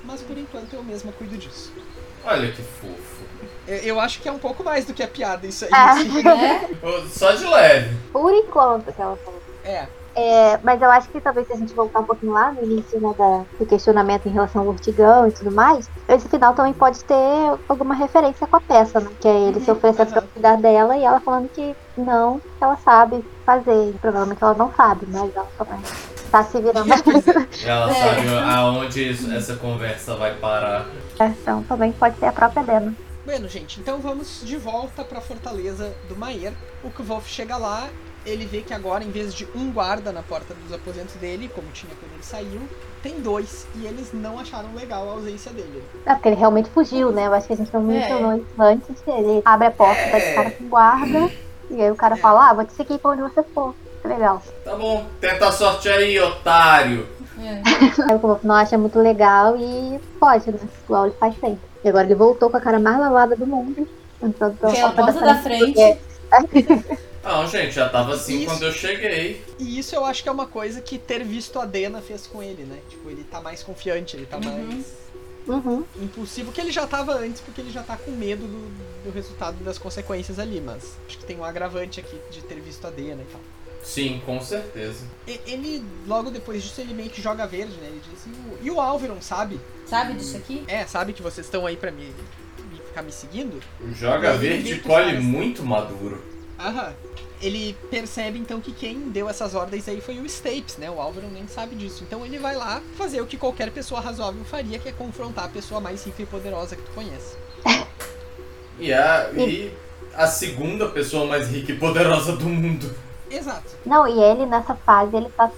Mas 0.05 0.21
por 0.21 0.37
enquanto 0.37 0.73
eu 0.73 0.83
mesma 0.83 1.11
cuido 1.13 1.37
disso. 1.37 1.71
Olha 2.25 2.51
que 2.51 2.61
fofo. 2.61 3.23
Eu, 3.67 3.77
eu 3.77 3.99
acho 3.99 4.21
que 4.21 4.27
é 4.27 4.31
um 4.31 4.39
pouco 4.39 4.63
mais 4.63 4.85
do 4.85 4.93
que 4.93 5.03
a 5.03 5.07
piada 5.07 5.45
isso 5.47 5.65
aí. 5.65 5.71
Ah. 5.73 5.91
assim. 5.91 6.09
É? 6.19 6.87
Ô, 6.87 7.07
Só 7.11 7.31
de 7.33 7.45
leve. 7.45 7.95
Por 8.11 8.33
enquanto, 8.33 8.93
que 8.93 9.01
ela 9.01 9.17
falou. 9.17 9.41
É. 9.63 9.87
É, 10.15 10.59
mas 10.63 10.79
eu 10.79 10.91
acho 10.91 11.09
que 11.09 11.19
talvez 11.19 11.47
se 11.47 11.53
a 11.53 11.55
gente 11.55 11.73
voltar 11.73 12.01
um 12.01 12.05
pouquinho 12.05 12.33
lá 12.33 12.51
no 12.51 12.61
início 12.63 12.99
né, 13.01 13.11
da, 13.17 13.45
do 13.57 13.65
questionamento 13.65 14.27
em 14.27 14.31
relação 14.31 14.61
ao 14.61 14.67
urtigão 14.67 15.27
e 15.27 15.31
tudo 15.31 15.51
mais, 15.51 15.89
esse 16.07 16.29
final 16.29 16.53
também 16.53 16.71
pode 16.73 17.03
ter 17.03 17.15
alguma 17.67 17.95
referência 17.95 18.45
com 18.45 18.55
a 18.57 18.61
peça, 18.61 18.99
né? 18.99 19.09
Que 19.19 19.27
é 19.27 19.39
ele 19.47 19.59
se 19.59 19.71
Uhum, 19.71 19.77
oferecendo 19.77 20.11
pra 20.11 20.19
aham. 20.21 20.29
cuidar 20.31 20.57
dela 20.57 20.95
e 20.95 21.03
ela 21.03 21.19
falando 21.19 21.49
que 21.49 21.75
não, 21.97 22.39
que 22.39 22.45
ela 22.63 22.77
sabe 22.77 23.25
fazer. 23.43 23.95
Provavelmente 23.99 24.43
ela 24.43 24.53
não 24.53 24.71
sabe, 24.75 25.07
mas 25.09 25.35
ela 25.35 25.47
também 25.57 25.81
tá 26.33 26.43
se 26.43 26.59
virando. 26.59 26.89
É. 27.63 27.69
Ela 27.69 27.91
É. 27.91 27.93
sabe 27.93 28.27
aonde 28.51 29.35
essa 29.35 29.55
conversa 29.55 30.15
vai 30.15 30.33
parar. 30.35 30.87
então 31.19 31.61
também 31.63 31.91
pode 31.91 32.17
ser 32.17 32.25
a 32.25 32.31
própria 32.31 32.63
Dena. 32.63 32.93
Bueno, 33.23 33.47
gente, 33.47 33.79
então 33.79 33.99
vamos 33.99 34.41
de 34.43 34.57
volta 34.57 35.03
pra 35.03 35.21
fortaleza 35.21 35.93
do 36.09 36.15
Maier. 36.15 36.51
O 36.83 36.89
Kvolf 36.89 37.27
chega 37.29 37.55
lá, 37.55 37.87
ele 38.25 38.45
vê 38.45 38.61
que 38.61 38.73
agora, 38.73 39.03
em 39.03 39.11
vez 39.11 39.33
de 39.33 39.47
um 39.55 39.71
guarda 39.71 40.11
na 40.11 40.23
porta 40.23 40.53
dos 40.55 40.73
aposentos 40.73 41.13
dele, 41.15 41.49
como 41.53 41.67
tinha 41.71 41.93
quando 41.99 42.11
ele 42.13 42.23
saiu, 42.23 42.61
tem 43.03 43.21
dois. 43.21 43.65
E 43.75 43.85
eles 43.85 44.11
não 44.11 44.39
acharam 44.39 44.73
legal 44.75 45.07
a 45.07 45.11
ausência 45.13 45.51
dele. 45.53 45.83
É 46.05 46.13
porque 46.15 46.29
ele 46.29 46.35
realmente 46.35 46.69
fugiu, 46.71 47.11
né? 47.11 47.27
Eu 47.27 47.33
acho 47.33 47.47
que 47.47 47.53
a 47.53 47.57
gente 47.57 47.73
não 47.73 47.81
É. 47.81 47.93
mencionou 47.99 48.37
isso 48.37 48.47
antes. 48.61 49.03
Ele 49.07 49.41
abre 49.45 49.67
a 49.67 49.71
porta, 49.71 50.01
tá 50.09 50.19
de 50.19 50.33
cara 50.33 50.51
com 50.51 50.67
guarda, 50.67 51.31
e 51.69 51.81
aí 51.81 51.91
o 51.91 51.95
cara 51.95 52.15
fala, 52.17 52.49
ah, 52.49 52.53
vou 52.53 52.65
te 52.65 52.73
seguir 52.73 52.97
pra 52.97 53.11
onde 53.11 53.21
você 53.21 53.41
for. 53.43 53.73
Legal. 54.03 54.41
Tá 54.63 54.75
bom, 54.75 55.05
tenta 55.21 55.47
a 55.47 55.51
sorte 55.51 55.87
aí, 55.89 56.19
otário. 56.19 57.07
É. 57.39 57.61
Aí 58.09 58.15
o 58.15 58.19
Wolf 58.19 58.43
não 58.43 58.55
acha 58.55 58.77
muito 58.77 58.99
legal 58.99 59.57
e 59.57 59.99
pode, 60.19 60.51
né? 60.51 60.59
Igual 60.85 61.07
ele 61.07 61.15
faz 61.19 61.33
sempre. 61.39 61.59
E 61.83 61.89
agora 61.89 62.05
ele 62.05 62.15
voltou 62.15 62.49
com 62.49 62.57
a 62.57 62.61
cara 62.61 62.79
mais 62.79 62.97
lavada 62.99 63.35
do 63.35 63.45
mundo. 63.45 63.87
Pela 64.19 64.51
Que 64.71 64.77
é 64.77 64.81
a 64.83 64.91
porta 64.91 65.19
da 65.19 65.35
frente. 65.35 65.81
É. 65.81 65.97
Não, 67.23 67.47
gente, 67.47 67.71
já 67.73 67.89
tava 67.89 68.13
assim 68.13 68.39
Isso. 68.39 68.45
quando 68.47 68.63
eu 68.63 68.71
cheguei. 68.71 69.43
E 69.59 69.79
isso 69.79 69.95
eu 69.95 70.05
acho 70.05 70.21
que 70.23 70.29
é 70.29 70.31
uma 70.31 70.45
coisa 70.45 70.81
que 70.81 70.97
ter 70.97 71.23
visto 71.23 71.59
a 71.59 71.65
Dena 71.65 72.01
fez 72.01 72.27
com 72.27 72.41
ele, 72.43 72.63
né? 72.63 72.77
Tipo, 72.89 73.09
ele 73.09 73.23
tá 73.23 73.39
mais 73.41 73.63
confiante, 73.63 74.15
ele 74.17 74.25
tá 74.25 74.37
Uhum. 74.37 74.43
mais 74.67 74.85
Uhum. 75.45 75.83
impulsivo 76.01 76.51
que 76.53 76.61
ele 76.61 76.71
já 76.71 76.87
tava 76.87 77.13
antes, 77.15 77.41
porque 77.41 77.59
ele 77.59 77.71
já 77.71 77.83
tá 77.83 77.97
com 77.97 78.11
medo 78.11 78.45
do, 78.47 78.69
do 79.05 79.11
resultado 79.13 79.55
das 79.63 79.77
consequências 79.77 80.39
ali, 80.39 80.61
mas 80.61 80.97
acho 81.07 81.17
que 81.17 81.25
tem 81.25 81.37
um 81.37 81.43
agravante 81.43 81.99
aqui 81.99 82.17
de 82.31 82.41
ter 82.41 82.55
visto 82.61 82.85
a 82.87 82.89
Dena 82.89 83.21
e 83.21 83.25
tal. 83.31 83.41
Sim, 83.83 84.21
com 84.25 84.39
certeza. 84.39 85.05
Ele, 85.27 85.83
logo 86.07 86.31
depois 86.31 86.63
disso, 86.63 86.79
ele 86.79 86.93
meio 86.93 87.09
que 87.09 87.21
joga 87.21 87.45
verde, 87.45 87.73
né? 87.73 87.87
Ele 87.87 88.01
diz, 88.09 88.25
e 88.25 88.29
o, 88.29 88.57
e 88.67 88.71
o 88.71 88.79
Alveron, 88.79 89.21
sabe? 89.21 89.59
Sabe 89.85 90.13
disso 90.13 90.37
aqui? 90.37 90.63
É, 90.67 90.85
sabe 90.87 91.13
que 91.13 91.21
vocês 91.21 91.45
estão 91.45 91.65
aí 91.65 91.75
pra 91.75 91.91
me, 91.91 92.05
me 92.71 92.77
ficar 92.87 93.01
me 93.01 93.11
seguindo? 93.11 93.61
Joga 93.93 94.29
Ele 94.29 94.37
verde 94.37 94.79
colhe 94.79 95.19
muito 95.19 95.63
maduro. 95.63 96.23
Aham. 96.57 96.93
Ele 97.41 97.75
percebe 97.91 98.39
então 98.39 98.61
que 98.61 98.71
quem 98.71 99.09
deu 99.09 99.27
essas 99.27 99.53
ordens 99.53 99.85
aí 99.89 99.99
foi 99.99 100.17
o 100.17 100.25
Stapes, 100.25 100.77
né? 100.77 100.89
O 100.89 101.01
Álvaro 101.01 101.27
nem 101.27 101.45
sabe 101.45 101.75
disso. 101.75 102.01
Então 102.07 102.25
ele 102.25 102.39
vai 102.39 102.55
lá 102.55 102.81
fazer 102.97 103.19
o 103.19 103.25
que 103.25 103.35
qualquer 103.35 103.69
pessoa 103.69 103.99
razoável 103.99 104.45
faria, 104.45 104.79
que 104.79 104.87
é 104.87 104.93
confrontar 104.93 105.45
a 105.45 105.49
pessoa 105.49 105.81
mais 105.81 106.05
rica 106.05 106.21
e 106.21 106.25
poderosa 106.25 106.77
que 106.77 106.83
tu 106.83 106.91
conhece. 106.91 107.35
E 108.79 108.93
a, 108.93 109.29
e 109.35 109.73
a 110.15 110.25
segunda 110.25 110.87
pessoa 110.87 111.25
mais 111.25 111.49
rica 111.49 111.73
e 111.73 111.77
poderosa 111.77 112.33
do 112.37 112.45
mundo. 112.45 112.95
Exato. 113.35 113.75
Não, 113.85 114.07
e 114.07 114.21
ele 114.21 114.45
nessa 114.45 114.75
fase, 114.75 115.15
ele 115.15 115.29
tá, 115.29 115.51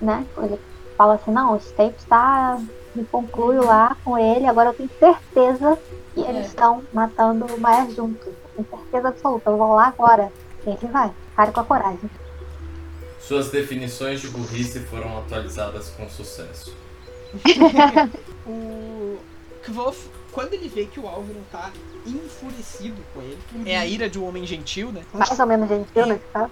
né? 0.00 0.26
Ele 0.38 0.58
fala 0.96 1.14
assim, 1.14 1.30
não, 1.30 1.54
o 1.54 1.60
Stapes 1.60 2.04
tá. 2.04 2.58
Me 2.94 3.04
concluo 3.04 3.64
lá 3.64 3.96
com 4.04 4.18
ele, 4.18 4.46
agora 4.46 4.70
eu 4.70 4.74
tenho 4.74 4.90
certeza 4.98 5.78
que 6.14 6.20
eles 6.20 6.36
É. 6.46 6.48
estão 6.48 6.82
matando 6.92 7.44
o 7.46 7.60
Maia 7.60 7.88
juntos. 7.90 8.26
Eu 8.26 8.34
tenho 8.64 8.68
certeza 8.70 9.08
absoluta, 9.08 9.50
eu 9.50 9.56
vou 9.56 9.74
lá 9.74 9.88
agora. 9.88 10.32
E 10.66 10.70
ele 10.70 10.86
vai, 10.90 11.12
cara 11.36 11.52
com 11.52 11.60
a 11.60 11.64
coragem. 11.64 12.10
Suas 13.20 13.50
definições 13.50 14.20
de 14.20 14.28
burrice 14.28 14.80
foram 14.80 15.18
atualizadas 15.18 15.90
com 15.90 16.08
sucesso. 16.08 16.74
O 18.46 19.18
Kvof, 19.66 20.08
quando 20.32 20.54
ele 20.54 20.68
vê 20.68 20.86
que 20.86 20.98
o 20.98 21.06
Álvaro 21.06 21.40
tá 21.52 21.70
enfurecido 22.06 22.96
com 23.12 23.20
ele, 23.20 23.38
é 23.66 23.76
a 23.76 23.84
ira 23.84 24.08
de 24.08 24.18
um 24.18 24.26
homem 24.26 24.46
gentil, 24.46 24.90
né? 24.90 25.02
Mais 25.12 25.38
ou 25.38 25.46
menos 25.46 25.68
gentil 25.68 26.18
caso. 26.32 26.50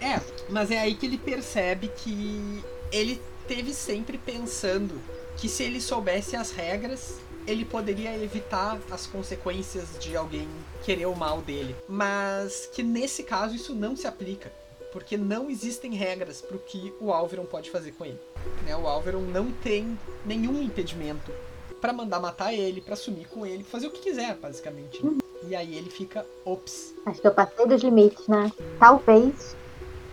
É, 0.00 0.20
mas 0.48 0.70
é 0.70 0.78
aí 0.78 0.94
que 0.94 1.06
ele 1.06 1.18
percebe 1.18 1.88
que 1.88 2.62
ele 2.92 3.20
teve 3.46 3.72
sempre 3.72 4.18
pensando 4.18 5.00
que 5.36 5.48
se 5.48 5.62
ele 5.62 5.80
soubesse 5.80 6.36
as 6.36 6.50
regras, 6.50 7.16
ele 7.46 7.64
poderia 7.64 8.14
evitar 8.22 8.78
as 8.90 9.06
consequências 9.06 9.88
de 9.98 10.16
alguém 10.16 10.48
querer 10.84 11.06
o 11.06 11.14
mal 11.14 11.40
dele. 11.40 11.74
Mas 11.88 12.68
que 12.72 12.82
nesse 12.82 13.22
caso 13.22 13.54
isso 13.54 13.74
não 13.74 13.96
se 13.96 14.06
aplica, 14.06 14.52
porque 14.92 15.16
não 15.16 15.50
existem 15.50 15.94
regras 15.94 16.40
pro 16.40 16.58
que 16.58 16.92
o 17.00 17.12
Alveron 17.12 17.46
pode 17.46 17.70
fazer 17.70 17.92
com 17.92 18.04
ele. 18.04 18.18
Né? 18.64 18.76
O 18.76 18.86
Alveron 18.86 19.22
não 19.22 19.50
tem 19.50 19.98
nenhum 20.26 20.62
impedimento 20.62 21.32
pra 21.80 21.92
mandar 21.92 22.20
matar 22.20 22.52
ele, 22.52 22.80
pra 22.80 22.96
sumir 22.96 23.28
com 23.28 23.46
ele, 23.46 23.62
fazer 23.62 23.86
o 23.86 23.90
que 23.90 24.00
quiser, 24.00 24.34
basicamente. 24.36 25.04
né? 25.04 25.16
E 25.46 25.54
aí 25.54 25.76
ele 25.76 25.88
fica, 25.88 26.26
ops, 26.44 26.92
Acho 27.06 27.20
que 27.20 27.26
eu 27.26 27.32
passei 27.32 27.64
dos 27.66 27.82
limites, 27.82 28.26
né? 28.26 28.52
Talvez 28.80 29.56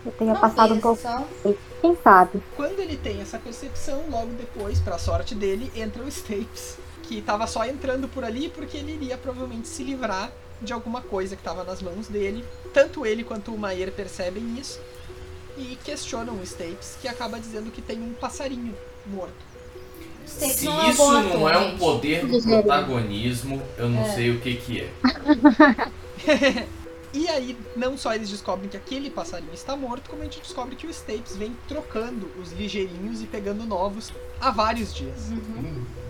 eu 0.06 0.12
tenha 0.12 0.32
Não 0.34 0.40
passado 0.40 0.74
um 0.74 0.80
pouco. 0.80 1.00
só- 1.02 1.26
Quem 1.80 1.96
sabe? 2.02 2.42
Quando 2.56 2.78
ele 2.80 2.96
tem 2.96 3.20
essa 3.20 3.38
percepção, 3.38 4.04
logo 4.10 4.32
depois, 4.38 4.78
pra 4.80 4.98
sorte 4.98 5.34
dele, 5.34 5.70
entra 5.74 6.02
o 6.02 6.08
Stapes, 6.10 6.78
que 7.02 7.20
tava 7.20 7.46
só 7.46 7.64
entrando 7.64 8.08
por 8.08 8.24
ali 8.24 8.48
porque 8.48 8.76
ele 8.78 8.92
iria 8.94 9.16
provavelmente 9.18 9.68
se 9.68 9.82
livrar 9.84 10.30
de 10.62 10.72
alguma 10.72 11.00
coisa 11.02 11.36
que 11.36 11.42
tava 11.42 11.62
nas 11.64 11.82
mãos 11.82 12.08
dele. 12.08 12.44
Tanto 12.72 13.04
ele 13.04 13.22
quanto 13.22 13.52
o 13.52 13.58
Maier 13.58 13.92
percebem 13.92 14.58
isso 14.58 14.80
e 15.56 15.76
questionam 15.84 16.34
o 16.34 16.42
Stapes, 16.42 16.96
que 17.00 17.06
acaba 17.08 17.38
dizendo 17.38 17.70
que 17.70 17.80
tem 17.82 17.98
um 18.00 18.12
passarinho 18.14 18.74
morto. 19.06 19.34
Se 20.26 20.64
não 20.64 20.82
é 20.82 20.90
isso 20.90 21.12
não 21.22 21.48
é 21.48 21.56
um 21.58 21.78
poder 21.78 22.26
do 22.26 22.42
protagonismo, 22.42 23.62
eu 23.78 23.88
não 23.88 24.02
É. 24.02 24.14
sei 24.14 24.30
o 24.30 24.40
que 24.40 24.54
que 24.56 24.80
é. 24.80 24.90
E 27.16 27.26
aí, 27.30 27.56
não 27.74 27.96
só 27.96 28.14
eles 28.14 28.28
descobrem 28.28 28.68
que 28.68 28.76
aquele 28.76 29.08
passarinho 29.08 29.54
está 29.54 29.74
morto, 29.74 30.10
como 30.10 30.20
a 30.20 30.24
gente 30.26 30.38
descobre 30.40 30.76
que 30.76 30.86
o 30.86 30.90
Stapes 30.92 31.34
vem 31.34 31.56
trocando 31.66 32.30
os 32.38 32.52
ligeirinhos 32.52 33.22
e 33.22 33.26
pegando 33.26 33.64
novos 33.64 34.12
há 34.38 34.50
vários 34.50 34.94
dias. 34.94 35.30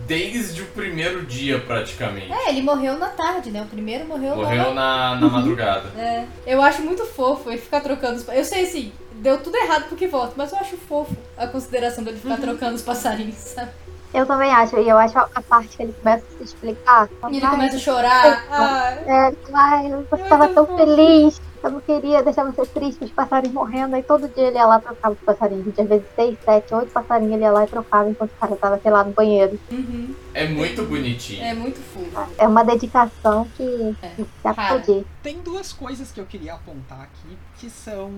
Desde 0.05 0.61
o 0.61 0.65
primeiro 0.65 1.25
dia, 1.25 1.61
praticamente. 1.61 2.29
É, 2.31 2.49
ele 2.49 2.61
morreu 2.61 2.97
na 2.97 3.07
tarde, 3.07 3.51
né? 3.51 3.61
O 3.61 3.65
primeiro 3.67 4.05
morreu, 4.05 4.35
Morreu 4.35 4.73
na... 4.73 5.15
na, 5.15 5.21
na 5.21 5.29
madrugada. 5.29 5.89
É, 5.97 6.25
eu 6.45 6.61
acho 6.61 6.81
muito 6.81 7.05
fofo 7.05 7.49
ele 7.49 7.61
ficar 7.61 7.79
trocando 7.79 8.17
os... 8.17 8.27
Eu 8.27 8.43
sei, 8.43 8.63
assim, 8.65 8.91
deu 9.13 9.41
tudo 9.41 9.55
errado 9.55 9.87
porque 9.87 10.07
volta, 10.07 10.33
mas 10.35 10.51
eu 10.51 10.59
acho 10.59 10.75
fofo 10.75 11.15
a 11.37 11.47
consideração 11.47 12.03
dele 12.03 12.19
ficar 12.19 12.37
trocando 12.37 12.75
os 12.75 12.81
passarinhos, 12.81 13.35
sabe? 13.35 13.71
Eu 14.13 14.25
também 14.25 14.51
acho, 14.51 14.77
e 14.79 14.87
eu 14.87 14.97
acho 14.97 15.17
a 15.17 15.41
parte 15.41 15.75
que 15.75 15.83
ele 15.83 15.93
começa 15.93 16.23
a 16.25 16.37
se 16.37 16.43
explicar. 16.43 17.09
E 17.29 17.37
ele 17.37 17.45
Ai, 17.45 17.51
começa 17.51 17.75
a 17.75 17.79
chorar. 17.79 19.01
É, 19.05 19.33
ai, 19.53 19.89
você 20.09 20.23
Ai, 20.23 20.29
tava 20.29 20.47
tão 20.49 20.65
feliz. 20.77 21.41
eu 21.61 21.71
não 21.71 21.81
queria 21.81 22.23
deixar 22.23 22.45
vocês 22.45 22.69
tristes 22.69 22.97
com 22.99 23.05
os 23.05 23.11
passarinhos 23.11 23.53
morrendo. 23.53 23.95
Aí 23.95 24.03
todo 24.03 24.27
dia 24.29 24.47
ele 24.47 24.57
ia 24.57 24.65
lá 24.65 24.77
e 24.77 24.81
trocava 24.81 25.13
os 25.13 25.19
passarinhos. 25.21 25.77
Às 25.77 25.87
vezes 25.87 26.05
seis, 26.15 26.37
sete, 26.43 26.73
oito 26.73 26.91
passarinhos 26.91 27.33
ele 27.33 27.43
ia 27.43 27.51
lá 27.51 27.65
e 27.65 27.67
trocava 27.67 28.09
enquanto 28.09 28.31
o 28.31 28.35
cara 28.35 28.55
tava, 28.55 28.79
sei 28.79 28.91
lá, 28.91 29.03
no 29.03 29.11
banheiro. 29.11 29.59
Uhum. 29.69 30.15
É 30.33 30.47
muito 30.47 30.83
bonitinho. 30.83 31.43
É 31.43 31.53
muito 31.53 31.79
fofo. 31.79 32.31
É 32.37 32.47
uma 32.47 32.63
dedicação 32.63 33.45
que, 33.57 33.95
É. 34.01 34.07
Rara. 34.45 34.61
aplaudir. 34.77 35.05
Tem 35.21 35.41
duas 35.41 35.73
coisas 35.73 36.11
que 36.11 36.19
eu 36.21 36.25
queria 36.25 36.53
apontar 36.53 37.01
aqui, 37.01 37.37
que 37.57 37.69
são. 37.69 38.09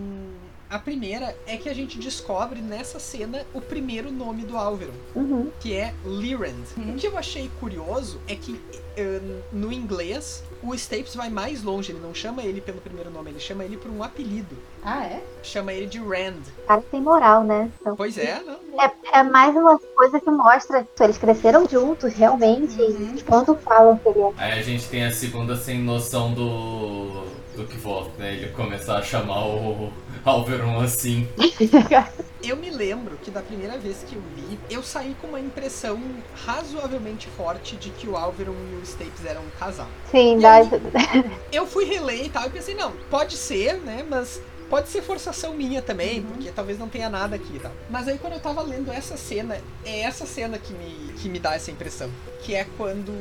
A 0.70 0.78
primeira 0.78 1.36
é 1.47 1.57
que 1.57 1.67
a 1.67 1.74
gente 1.74 1.97
descobre 1.97 2.61
nessa 2.61 2.99
cena 2.99 3.43
o 3.55 3.59
primeiro 3.59 4.11
nome 4.11 4.43
do 4.43 4.55
Alveron, 4.55 4.93
Uhum. 5.15 5.49
que 5.59 5.74
é 5.76 5.95
Lyrand. 6.05 6.53
Uhum. 6.78 6.91
O 6.91 6.95
que 6.95 7.07
eu 7.07 7.17
achei 7.17 7.49
curioso 7.59 8.22
é 8.28 8.36
que 8.36 8.61
eh, 8.95 9.20
no 9.51 9.74
inglês 9.74 10.43
o 10.61 10.76
Stapes 10.76 11.15
vai 11.15 11.28
mais 11.28 11.63
longe, 11.63 11.91
ele 11.91 11.99
não 11.99 12.13
chama 12.13 12.43
ele 12.43 12.61
pelo 12.61 12.80
primeiro 12.82 13.09
nome, 13.09 13.32
ele 13.32 13.39
chama 13.39 13.63
ele 13.65 13.78
por 13.78 13.89
um 13.89 14.03
apelido. 14.03 14.55
Ah, 14.84 15.03
é? 15.05 15.24
Chama 15.41 15.74
ele 15.74 15.88
de 15.88 15.97
Rand. 15.97 16.41
O 16.63 16.67
cara 16.67 16.82
tem 16.91 17.01
moral, 17.01 17.43
né? 17.43 17.72
Então, 17.82 17.95
Pois 17.95 18.15
é, 18.20 18.39
não. 18.45 18.59
é, 18.80 18.91
é 19.20 19.24
mais 19.24 19.55
uma 19.55 19.80
coisa 19.80 20.20
que 20.20 20.30
mostra 20.30 20.88
que 20.95 21.03
eles 21.03 21.17
cresceram 21.17 21.67
juntos, 21.67 22.13
realmente. 22.13 22.80
Uhum. 22.80 23.15
Quando 23.26 23.55
falam 23.55 23.97
que 23.97 24.07
ele 24.09 24.20
é 24.20 24.32
Aí 24.38 24.59
a 24.59 24.61
gente 24.63 24.88
tem 24.88 25.03
a 25.03 25.11
segunda 25.11 25.55
sem 25.55 25.80
noção 25.80 26.32
do. 26.32 27.24
do 27.55 27.65
que 27.67 27.76
volta, 27.78 28.11
né? 28.20 28.34
Ele 28.36 28.49
começar 28.51 28.97
a 28.99 29.01
chamar 29.01 29.45
o 29.47 29.91
Alveron 30.24 30.80
assim. 30.80 31.28
Eu 32.41 32.55
me 32.55 32.70
lembro 32.70 33.17
que 33.17 33.30
da 33.32 33.43
primeira 33.43 33.78
vez 33.78 34.01
que 34.03 34.15
eu 34.15 34.22
vi, 34.22 34.63
eu 34.70 34.82
saí 34.82 35.13
com 35.15 35.28
uma 35.28 35.41
impressão 35.41 36.24
razoavelmente 36.34 37.28
forte 37.30 37.76
de 37.78 37.91
que 37.91 38.07
o 38.07 38.15
Alveron 38.15 38.65
e 38.65 38.76
o 38.76 38.86
Stapes 38.86 39.26
eram 39.26 39.45
um 39.45 39.49
casal. 39.49 39.91
Sim, 40.05 40.39
E 40.39 40.41
dá, 40.41 40.53
aí? 40.53 40.70
Eu 41.51 41.67
fui 41.67 41.86
reler 41.86 42.26
e 42.26 42.30
tal, 42.30 42.47
e 42.47 42.49
pensei, 42.49 42.76
não, 42.76 42.95
pode 43.09 43.36
ser, 43.38 43.82
né, 43.82 44.05
mas 44.07 44.41
pode 44.70 44.89
ser 44.89 45.01
forçação 45.01 45.53
minha 45.53 45.82
também, 45.82 46.24
porque 46.24 46.51
talvez 46.51 46.78
não 46.80 46.88
tenha 46.89 47.09
nada 47.09 47.36
aqui 47.36 47.55
e 47.57 47.59
tal. 47.59 47.76
Mas 47.89 48.07
aí 48.07 48.17
quando 48.17 48.34
eu 48.34 48.39
tava 48.39 48.61
lendo 48.61 48.91
essa 48.91 49.17
cena, 49.17 49.61
é 49.84 50.01
essa 50.01 50.26
cena 50.26 50.57
que 50.59 50.74
me, 50.74 51.13
que 51.13 51.28
me 51.30 51.39
dá 51.39 51.55
essa 51.55 51.72
impressão. 51.72 52.09
Que 52.41 52.55
é 52.55 52.65
quando, 52.78 53.11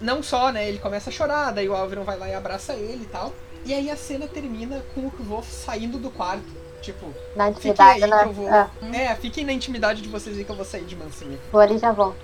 não 0.00 0.22
só, 0.22 0.52
né, 0.52 0.68
ele 0.68 0.78
começa 0.78 1.10
a 1.10 1.12
chorar, 1.12 1.52
daí 1.52 1.68
o 1.68 1.74
Alveron 1.74 2.04
vai 2.04 2.18
lá 2.18 2.28
e 2.28 2.34
abraça 2.34 2.74
ele 2.74 3.04
e 3.04 3.06
tal. 3.06 3.32
E 3.66 3.74
aí 3.74 3.90
a 3.90 3.96
cena 3.96 4.26
termina 4.28 4.82
com 4.94 5.06
o 5.06 5.10
Kvolf 5.10 5.50
saindo 5.50 5.98
do 5.98 6.10
quarto. 6.10 6.64
Tipo, 6.80 7.06
na 7.34 7.52
fiquem 7.52 7.72
intimidade, 7.72 8.04
aí 8.04 8.10
né? 8.10 8.18
que 8.22 8.28
eu 8.28 8.32
vou. 8.32 8.48
Ah, 8.48 8.70
É, 8.92 9.14
fiquem 9.16 9.44
na 9.44 9.52
intimidade 9.52 10.00
de 10.02 10.08
vocês 10.08 10.38
aí 10.38 10.44
que 10.44 10.50
eu 10.50 10.56
vou 10.56 10.64
sair 10.64 10.84
de 10.84 10.94
mansinho. 10.94 11.38
vou 11.50 11.60
ali 11.60 11.74
e 11.74 11.78
já 11.78 11.90
volto. 11.90 12.16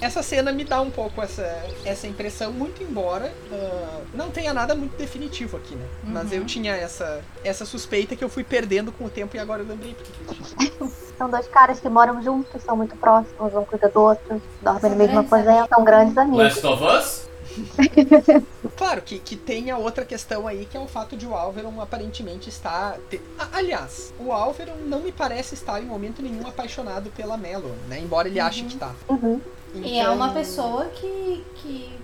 Essa 0.00 0.22
cena 0.22 0.50
me 0.50 0.64
dá 0.64 0.80
um 0.80 0.90
pouco 0.90 1.20
essa, 1.20 1.42
essa 1.84 2.06
impressão, 2.06 2.50
muito 2.50 2.82
embora 2.82 3.30
ah, 3.52 4.00
não 4.14 4.30
tenha 4.30 4.52
nada 4.54 4.74
muito 4.74 4.96
definitivo 4.96 5.58
aqui, 5.58 5.76
né? 5.76 5.86
Mas 6.02 6.30
Uhum. 6.32 6.38
eu 6.38 6.44
tinha 6.46 6.74
essa, 6.74 7.20
essa 7.44 7.64
suspeita 7.66 8.16
que 8.16 8.24
eu 8.24 8.28
fui 8.30 8.42
perdendo 8.42 8.90
com 8.90 9.04
o 9.04 9.10
tempo 9.10 9.36
e 9.36 9.38
agora 9.38 9.62
eu 9.62 9.66
lembrei. 9.68 9.94
São 11.18 11.28
dois 11.30 11.46
caras 11.48 11.78
que 11.78 11.88
moram 11.88 12.22
juntos, 12.22 12.62
são 12.62 12.74
muito 12.78 12.96
próximos, 12.96 13.54
um 13.54 13.62
cuida 13.66 13.90
do 13.90 14.00
outro, 14.00 14.40
dormem 14.62 14.80
São 14.80 14.90
no 14.90 14.96
mesmo 14.96 15.12
grandes 15.22 15.32
aposento, 15.32 15.68
são 15.68 15.84
grandes 15.84 16.16
amigos. 16.18 16.38
Last 16.62 16.66
of 16.66 16.82
Us? 16.82 17.29
Claro 18.76 19.02
que, 19.02 19.18
que 19.18 19.36
tem 19.36 19.70
a 19.70 19.76
outra 19.76 20.04
questão 20.06 20.46
aí, 20.46 20.64
que 20.64 20.76
é 20.76 20.80
o 20.80 20.86
fato 20.88 21.16
de 21.16 21.26
o 21.26 21.34
Alveron 21.34 21.80
aparentemente 21.80 22.48
estar. 22.48 22.96
te- 23.10 23.20
Ah, 23.38 23.48
aliás, 23.52 24.12
o 24.18 24.32
Alveron 24.32 24.76
não 24.86 25.00
me 25.00 25.12
parece 25.12 25.54
estar 25.54 25.82
em 25.82 25.84
momento 25.86 26.22
nenhum 26.22 26.46
apaixonado 26.46 27.10
pela 27.10 27.36
Melon, 27.36 27.74
né? 27.88 27.98
Embora 28.00 28.26
ele 28.28 28.40
ache 28.40 28.64
que 28.64 28.76
tá. 28.76 28.94
Uhum. 29.08 29.40
E 29.74 29.98
é 29.98 30.02
Então- 30.02 30.14
uma 30.14 30.32
pessoa 30.32 30.86
que, 30.86 31.44
que 31.56 31.94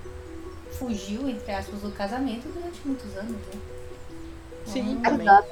fugiu, 0.79 1.29
entre 1.29 1.51
aspas, 1.53 1.81
do 1.81 1.91
casamento 1.91 2.47
durante 2.53 2.79
muitos 2.85 3.17
anos, 3.17 3.33
né? 3.33 3.61
Sim, 4.67 4.97
Hum. 4.97 5.01
também. 5.03 5.27
Exato. 5.27 5.49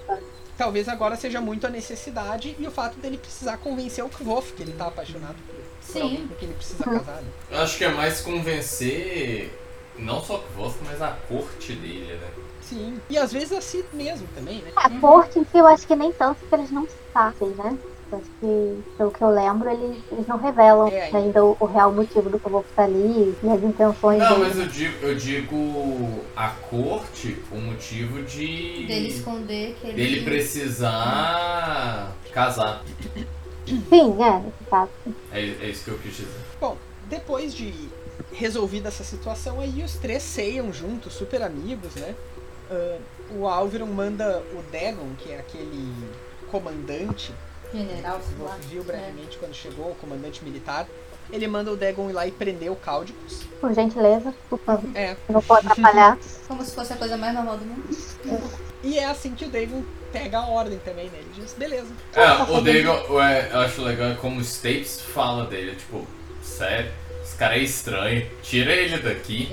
Talvez 0.59 0.89
agora 0.89 1.17
seja 1.17 1.41
muito 1.41 1.67
a 1.67 1.71
necessidade 1.71 2.55
e 2.59 2.67
o 2.67 2.71
fato 2.71 2.99
dele 3.01 3.17
precisar 3.19 3.57
convencer 3.57 4.05
o 4.05 4.09
Kvof 4.09 4.53
que 4.53 4.63
ele 4.63 4.73
tá 4.73 4.87
apaixonado 4.89 5.35
por, 5.47 5.55
por 5.93 6.03
alguém 6.03 6.19
Sim. 6.19 6.29
quem 6.39 6.49
ele 6.49 6.57
precisa 6.57 6.85
casar, 6.85 7.23
né? 7.23 7.29
Eu 7.51 7.59
acho 7.61 7.79
que 7.79 7.85
é 7.85 7.89
mais 7.93 8.21
convencer 8.21 9.53
não 9.99 10.21
só 10.23 10.37
o 10.37 10.43
Kvoth, 10.43 10.77
mas 10.85 11.01
a 11.03 11.17
corte 11.29 11.73
dele, 11.75 12.19
né? 12.21 12.29
Sim. 12.63 12.99
E 13.11 13.19
às 13.19 13.33
vezes 13.33 13.53
a 13.53 13.61
si 13.61 13.85
mesmo 13.93 14.27
também, 14.35 14.59
né? 14.63 14.73
A 14.77 14.89
corte 14.91 15.39
em 15.39 15.45
si, 15.45 15.59
eu 15.59 15.67
acho 15.67 15.87
que 15.87 15.95
nem 15.95 16.13
tanto, 16.13 16.39
porque 16.41 16.55
eles 16.55 16.71
não 16.71 16.87
sabem, 17.13 17.51
né? 17.51 17.77
Que, 18.39 18.79
pelo 18.97 19.11
que 19.11 19.23
eu 19.23 19.29
lembro, 19.31 19.69
eles, 19.69 19.97
eles 20.13 20.27
não 20.29 20.37
revelam 20.39 20.87
É, 20.87 21.07
ainda. 21.07 21.19
ainda 21.19 21.45
o, 21.45 21.57
o 21.59 21.65
real 21.67 21.93
motivo 21.93 22.31
do 22.31 22.39
que 22.39 22.47
eu 22.47 22.53
vou 22.53 22.61
estar 22.61 22.85
ali 22.85 23.37
e 23.43 23.49
as 23.51 23.61
intenções 23.63 24.21
Não, 24.21 24.29
dele. 24.39 24.41
mas 24.49 24.59
eu 24.59 24.67
digo, 24.69 25.07
eu 25.07 25.15
digo 25.17 26.21
a 26.37 26.49
corte, 26.49 27.43
o 27.51 27.57
motivo 27.57 28.23
de. 28.23 28.87
Dele 28.87 29.09
esconder 29.09 29.77
que 29.81 29.89
ele. 29.89 29.97
dele 29.97 30.23
precisar 30.25 32.13
casar. 32.33 32.85
Sim, 33.67 34.17
é, 34.23 34.39
nesse 34.39 34.65
caso. 34.71 34.91
É, 35.33 35.41
é 35.41 35.69
isso 35.71 35.85
que 35.85 35.91
eu 35.91 35.99
quis 35.99 36.17
dizer. 36.17 36.29
Bom, 36.61 36.77
depois 37.09 37.53
de 37.55 37.73
resolvida 38.35 38.89
essa 38.89 39.05
situação 39.05 39.61
aí, 39.61 39.83
os 39.83 39.95
três 39.95 40.23
ceiam 40.23 40.73
juntos, 40.73 41.13
super 41.15 41.43
amigos, 41.43 41.95
né? 41.95 42.15
Ah, 42.71 42.99
o 43.37 43.47
Alveron 43.47 43.87
manda 43.87 44.43
o 44.53 44.63
Dagon, 44.73 45.15
que 45.19 45.33
é 45.33 45.39
aquele 45.39 45.93
comandante 46.51 47.33
General, 47.73 48.19
que 48.21 48.35
você 48.35 48.43
lá. 48.43 48.57
viu 48.69 48.83
É. 48.83 48.85
brevemente 48.85 49.39
quando 49.39 49.55
chegou, 49.55 49.91
o 49.91 49.95
comandante 49.97 50.45
militar. 50.45 50.87
Ele 51.33 51.49
manda 51.49 51.73
o 51.73 51.77
Dagon 51.77 52.11
ir 52.11 52.13
lá 52.13 52.27
e 52.27 52.31
prender 52.31 52.71
o 52.71 52.77
Cáudicos. 52.77 53.43
Por 53.61 53.73
gentileza, 53.75 54.35
por 54.49 54.59
favor. 54.61 54.89
É, 54.95 55.17
Não 55.29 55.41
pode 55.43 55.67
atrapalhar. 55.67 56.19
Como 56.47 56.63
se 56.63 56.75
fosse 56.75 56.93
a 56.93 56.97
coisa 56.97 57.17
mais 57.17 57.35
normal 57.35 57.57
do 57.57 57.65
mundo. 57.65 57.83
e 58.83 58.99
é 58.99 59.07
assim 59.07 59.35
que 59.35 59.47
o 59.47 59.49
Dagon 59.49 59.83
pega 60.13 60.39
a 60.39 60.47
ordem 60.47 60.79
também, 60.85 61.07
né? 61.07 61.19
Ele 61.19 61.31
diz, 61.35 61.55
beleza. 61.55 61.89
É, 62.15 62.31
o 62.53 62.61
Dagon, 62.61 63.21
é, 63.23 63.51
eu 63.53 63.61
acho 63.61 63.83
legal 63.83 64.11
é 64.11 64.15
como 64.15 64.39
o 64.39 64.45
Stapes 64.45 65.01
fala 65.01 65.47
dele, 65.47 65.75
tipo, 65.75 66.07
sério, 66.43 66.93
esse 67.35 67.37
cara 67.37 67.57
é 67.57 67.63
estranho, 67.63 68.27
tira 68.43 68.73
ele 68.73 68.99
daqui. 68.99 69.49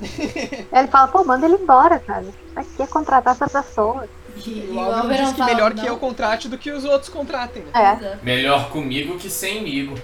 Ele 0.00 0.86
fala, 0.88 1.08
pô, 1.08 1.24
manda 1.24 1.44
ele 1.46 1.56
embora, 1.56 1.98
cara. 1.98 2.24
Pra 2.54 2.62
que 2.62 2.86
contratar 2.86 3.34
essa 3.34 3.48
pessoa? 3.48 4.08
E, 4.36 4.68
o 4.72 4.78
Alveron 4.78 5.24
diz 5.24 5.32
que 5.32 5.42
melhor 5.42 5.74
não. 5.74 5.82
que 5.82 5.88
eu 5.90 5.96
contrate 5.98 6.48
do 6.48 6.56
que 6.56 6.70
os 6.70 6.84
outros 6.84 7.08
contratem, 7.10 7.64
né? 7.64 7.70
É. 7.74 8.24
Melhor 8.24 8.70
comigo 8.70 9.18
que 9.18 9.28
semigo. 9.28 9.96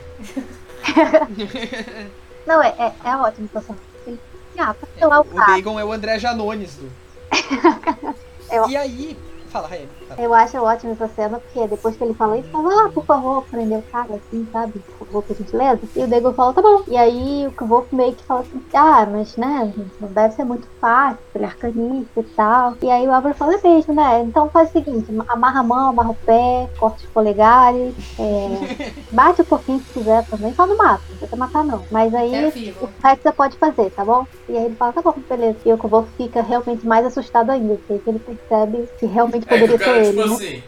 Não, 2.47 2.63
é, 2.63 2.75
é, 2.79 2.93
é 3.09 3.17
ótimo, 3.17 3.49
pessoal. 3.49 3.79
Ele, 4.07 4.21
ah, 4.59 4.75
pra 4.75 4.89
sei 4.99 5.07
lá 5.07 5.21
o 5.21 5.23
O. 5.23 5.35
Dagon 5.35 5.81
é 5.81 5.85
o 5.85 5.93
André 5.93 6.19
Janones 6.19 6.75
do. 6.75 6.91
Eu- 8.51 8.69
E 8.69 8.77
aí. 8.77 9.17
Fala, 9.51 9.69
Raeli. 9.69 9.89
Eu 10.19 10.33
acho 10.35 10.57
ótimo 10.59 10.93
essa 10.93 11.09
cena, 11.09 11.39
porque 11.41 11.67
depois 11.69 11.97
que 11.97 12.05
ele 12.05 12.15
fala 12.15 12.39
isso, 12.39 12.49
fala, 12.51 12.87
ah, 12.87 12.89
por 12.91 13.05
favor, 13.05 13.45
prender 13.51 13.79
o 13.79 13.83
cara 13.83 14.15
assim, 14.15 14.47
sabe? 14.53 14.79
Por 14.99 15.07
favor, 15.07 15.23
por 15.23 15.37
gentileza. 15.37 15.81
E 15.97 16.03
o 16.03 16.07
Dagon 16.07 16.33
fala, 16.33 16.53
tá 16.53 16.63
bom. 16.63 16.83
E 16.87 16.97
aí 16.97 17.47
o 17.47 17.53
Kvolf 17.53 17.93
meio 17.93 18.13
que 18.15 18.25
fala 18.25 18.41
assim, 18.41 18.63
ah, 18.75 19.07
mas 19.11 19.37
né, 19.37 19.73
não 20.01 20.09
deve 20.09 20.35
ser 20.35 20.45
muito 20.45 20.67
fácil, 20.81 21.19
ele 21.35 21.45
é 21.45 21.47
arcanista 21.47 22.21
e 22.21 22.23
tal. 22.23 22.75
E 22.83 22.91
aí 22.91 23.07
o 23.07 23.13
Álvaro 23.13 23.35
fala, 23.35 23.55
é 23.55 23.61
mesmo, 23.63 23.95
né? 23.95 24.23
Então 24.23 24.49
faz 24.49 24.69
o 24.71 24.73
seguinte, 24.73 25.07
amarra 25.29 25.61
a 25.61 25.63
mão, 25.63 25.91
amarra 25.91 26.11
o 26.11 26.15
pé, 26.15 26.69
corta 26.79 26.99
os 26.99 27.07
polegares, 27.07 27.95
é, 28.19 28.93
bate 29.13 29.43
um 29.43 29.45
pouquinho 29.45 29.81
se 29.81 29.93
quiser 29.93 30.25
também, 30.27 30.55
só 30.55 30.67
não 30.67 30.77
mata, 30.77 31.03
não 31.11 31.17
precisa 31.17 31.37
matar 31.37 31.65
não. 31.65 31.83
Mas 31.91 32.15
aí 32.15 32.35
É 32.35 32.49
o 32.81 32.89
resto 33.03 33.23
você 33.23 33.33
pode 33.33 33.57
fazer, 33.57 33.91
tá 33.91 34.05
bom? 34.05 34.27
E 34.49 34.57
aí 34.57 34.65
ele 34.67 34.75
fala, 34.77 34.93
tá 34.93 35.03
bom, 35.03 35.15
beleza. 35.29 35.59
E 35.65 35.73
o 35.73 35.79
Kvolf 35.79 36.09
fica 36.17 36.43
realmente 36.43 36.87
mais 36.87 37.07
assustado 37.07 37.51
ainda, 37.51 37.79
porque 37.87 38.11
ele 38.11 38.19
percebe 38.19 38.89
que 38.99 39.07
realmente 39.07 39.47
É 39.49 39.59
poderia 39.59 39.79
ser 39.79 40.04
tipo 40.11 40.23
assim, 40.23 40.63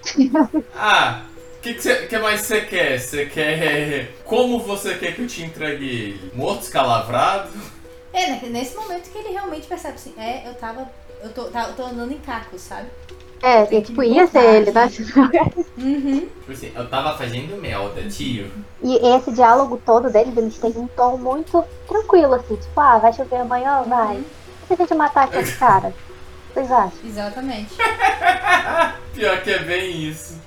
ah, 0.75 1.23
o 1.59 1.61
que, 1.63 1.75
que, 1.75 1.83
cê- 1.83 2.07
que 2.07 2.19
mais 2.19 2.41
você 2.43 2.61
quer? 2.63 2.99
Você 3.01 3.27
quer. 3.27 4.13
Como 4.25 4.59
você 4.61 4.95
quer 4.95 5.15
que 5.15 5.23
eu 5.23 5.27
te 5.27 5.43
entregue 5.43 5.85
ele? 5.89 6.31
Morto, 6.35 6.63
escalavrado? 6.63 7.51
É, 8.13 8.31
né, 8.31 8.41
nesse 8.51 8.75
momento 8.77 9.11
que 9.11 9.19
ele 9.19 9.31
realmente 9.31 9.67
percebe 9.67 9.95
assim, 9.95 10.15
é, 10.19 10.49
eu 10.49 10.55
tava. 10.55 10.89
Eu 11.23 11.31
tô, 11.31 11.45
tá- 11.45 11.69
eu 11.69 11.75
tô 11.75 11.83
andando 11.85 12.13
em 12.13 12.19
cacos, 12.19 12.61
sabe? 12.63 12.87
É, 13.43 13.65
Tem 13.67 13.81
que 13.83 13.89
tipo, 13.89 14.03
ia 14.03 14.27
ser 14.27 14.43
ele, 14.43 14.71
né? 14.73 14.91
Uhum. 15.77 16.21
Tipo 16.21 16.53
assim, 16.53 16.73
eu 16.75 16.89
tava 16.89 17.17
fazendo 17.19 17.61
merda, 17.61 18.03
tio. 18.09 18.51
E 18.83 18.97
esse 19.17 19.31
diálogo 19.33 19.81
todo 19.85 20.09
deles, 20.11 20.37
eles 20.37 20.57
têm 20.59 20.71
um 20.77 20.87
tom 20.89 21.19
muito 21.19 21.63
tranquilo, 21.87 22.35
assim, 22.35 22.57
tipo, 22.57 22.81
ah, 22.81 22.99
vai 22.99 23.13
chover 23.13 23.37
amanhã? 23.41 23.83
Vai. 23.83 24.23
Se 24.67 24.73
a 24.73 24.77
gente 24.77 24.95
matar 24.95 25.25
aquele 25.25 25.53
cara? 25.53 25.93
Vocês 26.57 26.73
acham? 26.73 26.99
Exatamente. 27.05 27.75
Pior 29.15 29.43
que 29.43 29.51
é 29.51 29.59
bem 29.59 30.09
isso. 30.09 30.41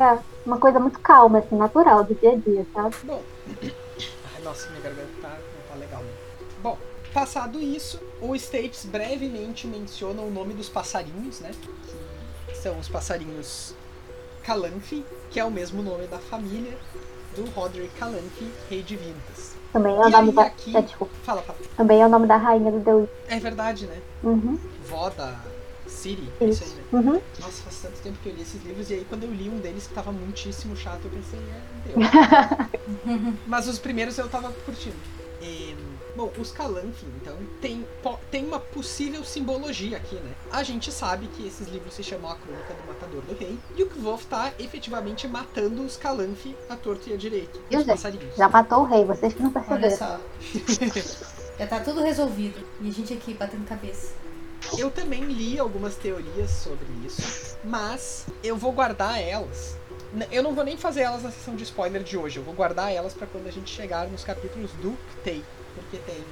É, 0.00 0.18
uma 0.46 0.56
coisa 0.56 0.80
muito 0.80 0.98
calma, 1.00 1.40
assim, 1.40 1.54
natural 1.56 2.04
do 2.04 2.14
dia 2.14 2.32
a 2.32 2.36
dia, 2.36 2.66
sabe? 2.72 2.96
Bom. 3.04 3.22
Ai, 3.62 4.42
nossa, 4.42 4.70
minha 4.70 4.80
garganta 4.80 5.10
tá, 5.20 5.28
não 5.28 5.68
tá 5.68 5.74
legal. 5.78 6.00
Né? 6.02 6.10
Bom, 6.62 6.78
passado 7.12 7.60
isso, 7.60 8.00
o 8.22 8.34
Stapes 8.34 8.86
brevemente 8.86 9.66
menciona 9.66 10.22
o 10.22 10.30
nome 10.30 10.54
dos 10.54 10.70
passarinhos, 10.70 11.40
né? 11.40 11.50
Que 12.48 12.56
são 12.56 12.78
os 12.78 12.88
passarinhos 12.88 13.74
Calanfi, 14.44 15.04
que 15.30 15.38
é 15.38 15.44
o 15.44 15.50
mesmo 15.50 15.82
nome 15.82 16.06
da 16.06 16.18
família 16.18 16.72
do 17.36 17.44
Roderick 17.50 17.94
Calanfi, 17.98 18.50
rei 18.70 18.82
de 18.82 18.96
Vintas. 18.96 19.52
Também 19.70 19.94
é 19.94 20.00
o 20.00 20.08
E 20.08 20.12
nome 20.12 20.28
aí, 20.30 20.34
da. 20.34 20.42
aqui- 20.44 20.74
É, 20.76 20.80
desculpa. 20.80 21.12
Fala, 21.24 21.42
fala. 21.42 21.58
Também 21.76 22.00
é 22.00 22.06
o 22.06 22.08
nome 22.08 22.26
da 22.26 22.36
rainha 22.38 22.70
do 22.72 22.78
Deus. 22.80 23.08
É 23.28 23.38
verdade, 23.38 23.86
né? 23.86 23.98
Uhum. 24.22 24.58
Vó 24.92 25.08
da 25.08 25.34
City, 25.86 26.30
é 26.40 26.44
isso 26.44 26.62
aí, 26.64 26.70
né? 26.70 26.82
Uhum. 26.92 27.20
Nossa, 27.40 27.62
faz 27.62 27.80
tanto 27.82 28.00
tempo 28.02 28.18
que 28.22 28.28
eu 28.28 28.34
li 28.34 28.42
esses 28.42 28.62
livros 28.62 28.90
e 28.90 28.94
aí 28.94 29.06
quando 29.08 29.24
eu 29.24 29.32
li 29.32 29.48
um 29.48 29.58
deles 29.58 29.86
que 29.86 29.94
tava 29.94 30.12
muitíssimo 30.12 30.76
chato, 30.76 31.00
eu 31.04 31.10
pensei, 31.10 31.38
é, 31.40 31.88
deu. 31.88 33.36
Mas 33.46 33.66
os 33.66 33.78
primeiros 33.78 34.16
eu 34.18 34.28
tava 34.28 34.52
curtindo. 34.64 34.96
E, 35.40 35.74
bom, 36.14 36.30
os 36.38 36.52
Calanfin, 36.52 37.06
então, 37.20 37.36
tem, 37.60 37.84
tem 38.30 38.46
uma 38.46 38.60
possível 38.60 39.24
simbologia 39.24 39.96
aqui, 39.96 40.14
né? 40.14 40.32
A 40.52 40.62
gente 40.62 40.92
sabe 40.92 41.26
que 41.26 41.44
esses 41.44 41.66
livros 41.66 41.94
se 41.94 42.04
chamam 42.04 42.30
A 42.30 42.36
Crônica 42.36 42.72
do 42.74 42.86
Matador 42.86 43.22
do 43.22 43.34
Rei, 43.36 43.58
e 43.76 43.82
o 43.82 43.88
Kvof 43.88 44.24
tá 44.26 44.52
efetivamente 44.60 45.26
matando 45.26 45.82
os 45.82 45.96
Calanfi 45.96 46.54
à 46.68 46.76
torta 46.76 47.10
e 47.10 47.14
à 47.14 47.16
direita. 47.16 47.58
Viu, 47.68 47.80
Os 47.80 47.86
passarinhos. 47.86 48.36
Já 48.36 48.48
matou 48.48 48.82
o 48.82 48.84
rei, 48.84 49.04
vocês 49.04 49.34
que 49.34 49.42
não 49.42 49.52
Olha 49.68 49.80
perceberam. 49.80 49.96
só. 49.96 50.20
Já 51.58 51.66
tá 51.66 51.80
tudo 51.80 52.02
resolvido. 52.02 52.64
E 52.80 52.88
a 52.88 52.92
gente 52.92 53.12
aqui 53.12 53.34
batendo 53.34 53.66
cabeça. 53.66 54.14
Eu 54.78 54.90
também 54.90 55.24
li 55.24 55.58
algumas 55.58 55.96
teorias 55.96 56.50
sobre 56.50 56.86
isso, 57.04 57.58
mas 57.64 58.26
eu 58.42 58.56
vou 58.56 58.72
guardar 58.72 59.20
elas. 59.20 59.76
Eu 60.30 60.42
não 60.42 60.54
vou 60.54 60.64
nem 60.64 60.76
fazer 60.76 61.02
elas 61.02 61.22
na 61.22 61.30
sessão 61.30 61.56
de 61.56 61.64
spoiler 61.64 62.02
de 62.02 62.16
hoje, 62.16 62.38
eu 62.38 62.42
vou 62.42 62.54
guardar 62.54 62.92
elas 62.92 63.14
pra 63.14 63.26
quando 63.26 63.46
a 63.46 63.50
gente 63.50 63.70
chegar 63.70 64.06
nos 64.08 64.24
capítulos 64.24 64.70
do 64.72 64.96
Ktei, 65.20 65.42
porque 65.74 65.96
tem 65.98 66.22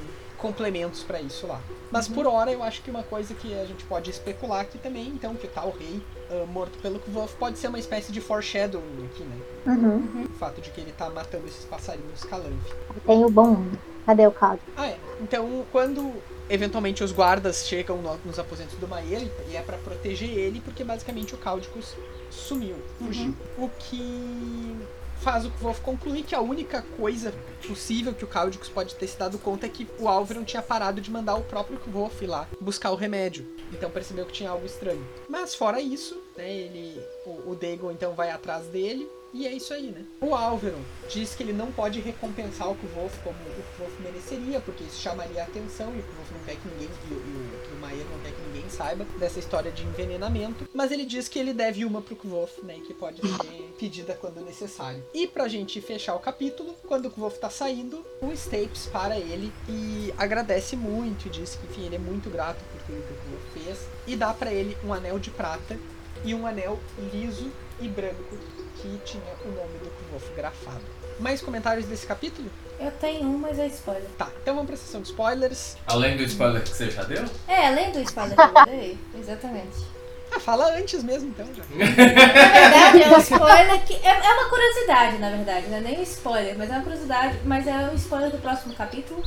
complementos 0.41 1.03
pra 1.03 1.21
isso 1.21 1.47
lá. 1.47 1.61
Mas 1.91 2.09
por 2.09 2.27
hora 2.27 2.51
eu 2.51 2.63
acho 2.63 2.83
que 2.83 2.91
uma 2.91 3.03
coisa 3.03 3.35
que 3.35 3.53
a 3.55 3.65
gente 3.65 3.85
pode 3.85 4.11
especular 4.11 4.61
aqui 4.61 4.79
também, 4.79 5.09
então, 5.09 5.35
que 5.35 5.47
tá 5.47 5.65
o 5.65 5.71
rei 5.71 6.03
ah, 6.31 6.47
morto 6.47 6.79
pelo 6.79 6.99
Kvof 6.99 7.35
pode 7.37 7.59
ser 7.59 7.69
uma 7.69 7.79
espécie 7.79 8.11
de 8.11 8.21
foreshadowing 8.21 9.07
aqui, 9.07 9.23
né? 9.23 9.37
Uhum. 9.67 10.25
O 10.25 10.39
fato 10.39 10.61
de 10.61 10.71
que 10.71 10.81
ele 10.81 10.93
tá 10.93 11.11
matando 11.11 11.47
esses 11.47 11.65
passarinhos 11.65 12.25
calanfe. 12.25 12.75
Tem 13.07 13.25
o 13.25 13.31
bom. 13.31 13.67
Cadê 14.07 14.27
o 14.27 14.33
caldo? 14.33 14.61
Ah, 14.77 14.87
é. 14.87 14.99
Então, 15.21 15.67
quando 15.71 16.15
eventualmente 16.51 17.03
os 17.05 17.13
guardas 17.13 17.67
chegam 17.67 18.03
no- 18.03 18.19
nos 18.25 18.39
aposentos 18.39 18.77
do 18.79 18.87
Maer, 18.89 19.31
e 19.49 19.57
é 19.57 19.63
pra 19.63 19.79
proteger 19.79 20.29
ele, 20.31 20.61
porque 20.61 20.85
basicamente 20.85 21.35
o 21.35 21.39
Cáudicos 21.39 21.95
sumiu, 22.31 22.77
fugiu. 22.99 23.35
O 23.57 23.69
que 23.69 24.77
faz 25.21 25.45
o 25.45 25.51
Wolf 25.61 25.81
concluir 25.81 26.23
que 26.23 26.35
a 26.35 26.41
única 26.41 26.83
coisa 26.97 27.33
possível 27.67 28.15
que 28.15 28.25
o 28.25 28.29
Cáudicos 28.29 28.69
pode 28.69 28.95
ter 28.95 29.07
se 29.07 29.19
dado 29.19 29.39
conta 29.39 29.67
é 29.67 29.69
que 29.69 29.87
o 29.99 30.09
Álvaro 30.09 30.43
tinha 30.45 30.63
parado 30.63 31.01
de 31.01 31.11
mandar 31.11 31.37
o 31.37 31.43
próprio 31.43 31.79
Wolf 31.89 32.23
lá 32.23 32.49
buscar 32.61 32.91
o 32.91 32.95
remédio. 32.97 33.47
Então 33.73 33.91
percebeu 33.91 34.25
que 34.27 34.33
tinha 34.33 34.51
algo 34.51 34.65
estranho. 34.67 35.07
Mas 35.29 35.55
fora 35.55 35.81
isso, 35.81 36.21
né, 36.37 36.51
ele, 36.51 37.01
o, 37.27 37.51
o 37.51 37.55
Dagon 37.55 37.91
então 37.93 38.15
vai 38.15 38.31
atrás 38.31 38.67
dele. 38.67 39.09
E 39.33 39.47
é 39.47 39.53
isso 39.53 39.73
aí, 39.73 39.91
né? 39.91 40.05
O 40.21 40.35
Álvaro 40.35 40.79
diz 41.09 41.35
que 41.35 41.43
ele 41.43 41.53
não 41.53 41.71
pode 41.71 42.01
recompensar 42.01 42.71
o 42.71 42.75
Kvolf 42.75 43.17
como 43.23 43.37
o 43.37 43.63
Kvolf 43.77 44.01
mereceria, 44.01 44.61
porque 44.61 44.85
isso 44.85 45.01
chamaria 45.01 45.43
a 45.43 45.45
atenção 45.47 45.95
e 45.95 46.01
o 46.01 46.03
Kvolf 46.03 46.33
não 46.33 46.41
quer 46.45 46.57
que 46.57 46.69
ninguém, 46.69 46.89
e 47.11 47.15
o, 47.15 47.17
e 47.17 48.03
o, 48.03 48.11
não 48.11 48.21
quer 48.21 48.33
que 48.33 48.43
ninguém 48.43 48.69
saiba 48.69 49.05
dessa 49.19 49.39
história 49.39 49.71
de 49.71 49.85
envenenamento. 49.85 50.69
Mas 50.75 50.91
ele 50.91 51.05
diz 51.05 51.29
que 51.29 51.39
ele 51.39 51.53
deve 51.53 51.85
uma 51.85 52.03
pro 52.03 52.17
Kvolf, 52.17 52.63
né? 52.63 52.81
Que 52.87 52.93
pode 52.93 53.21
ser 53.21 53.75
pedida 53.79 54.15
quando 54.15 54.45
necessário. 54.45 55.03
E 55.15 55.27
pra 55.27 55.49
gente 55.49 55.81
fechar 55.81 56.15
o 56.15 56.21
capítulo, 56.21 56.75
quando 56.87 57.07
o 57.07 57.11
Kvolf 57.11 57.39
tá 57.39 57.51
saindo, 57.51 58.05
o 58.21 58.33
Stapes 58.33 58.87
para 58.87 59.17
ele 59.19 59.53
e 59.69 60.13
agradece 60.19 60.77
muito 60.77 61.27
e 61.27 61.31
diz 61.31 61.55
que, 61.55 61.67
enfim, 61.67 61.87
ele 61.87 61.97
é 61.97 61.99
muito 61.99 62.29
grato 62.31 62.63
por 62.65 62.83
tudo 62.83 63.07
que 63.07 63.13
o 63.13 63.17
Kvolf 63.17 63.53
fez. 63.53 63.89
E 64.07 64.17
dá 64.17 64.35
pra 64.35 64.53
ele 64.53 64.77
um 64.85 64.93
anel 64.93 65.19
de 65.19 65.31
prata 65.31 65.79
e 66.25 66.35
um 66.35 66.47
anel 66.47 66.79
liso 67.13 67.51
e 67.81 67.89
branco 67.89 68.37
que 68.81 69.01
tinha 69.05 69.23
o 69.45 69.49
nome 69.49 69.79
do 69.79 69.91
Kvolf 69.91 70.31
grafado. 70.35 70.81
Mais 71.19 71.43
comentários 71.43 71.87
desse 71.87 72.07
capítulo? 72.07 72.51
Eu 72.79 72.91
tenho 72.93 73.29
um, 73.29 73.37
mas 73.37 73.59
é 73.59 73.67
spoiler. 73.67 74.09
Tá, 74.17 74.31
então 74.41 74.55
vamos 74.55 74.69
pra 74.69 74.77
sessão 74.77 75.03
de 75.03 75.09
spoilers. 75.09 75.77
Além 75.87 76.17
do 76.17 76.23
spoiler 76.23 76.63
que 76.63 76.71
você 76.71 76.91
já 76.91 77.03
deu? 77.03 77.25
É, 77.47 77.67
além 77.67 77.93
do 77.93 78.01
spoiler 78.01 78.37
que 78.37 78.43
eu 78.43 78.65
dei, 78.65 78.99
exatamente. 79.21 80.01
Ah, 80.33 80.41
fala 80.41 80.73
antes 80.77 81.03
mesmo 81.03 81.29
então 81.29 81.47
já. 81.55 81.65
Na 81.77 82.93
verdade, 82.93 83.03
é 83.03 83.17
um 83.17 83.19
spoiler 83.21 83.85
que. 83.85 83.95
É, 83.95 84.09
é 84.09 84.33
uma 84.33 84.49
curiosidade, 84.49 85.19
na 85.19 85.31
verdade, 85.31 85.67
não 85.69 85.77
é 85.77 85.81
nem 85.81 85.99
um 85.99 86.03
spoiler, 86.03 86.57
mas 86.57 86.71
é 86.71 86.75
uma 86.75 86.83
curiosidade, 86.83 87.39
mas 87.45 87.67
é 87.67 87.77
um 87.93 87.95
spoiler 87.95 88.31
do 88.31 88.39
próximo 88.39 88.75
capítulo, 88.75 89.23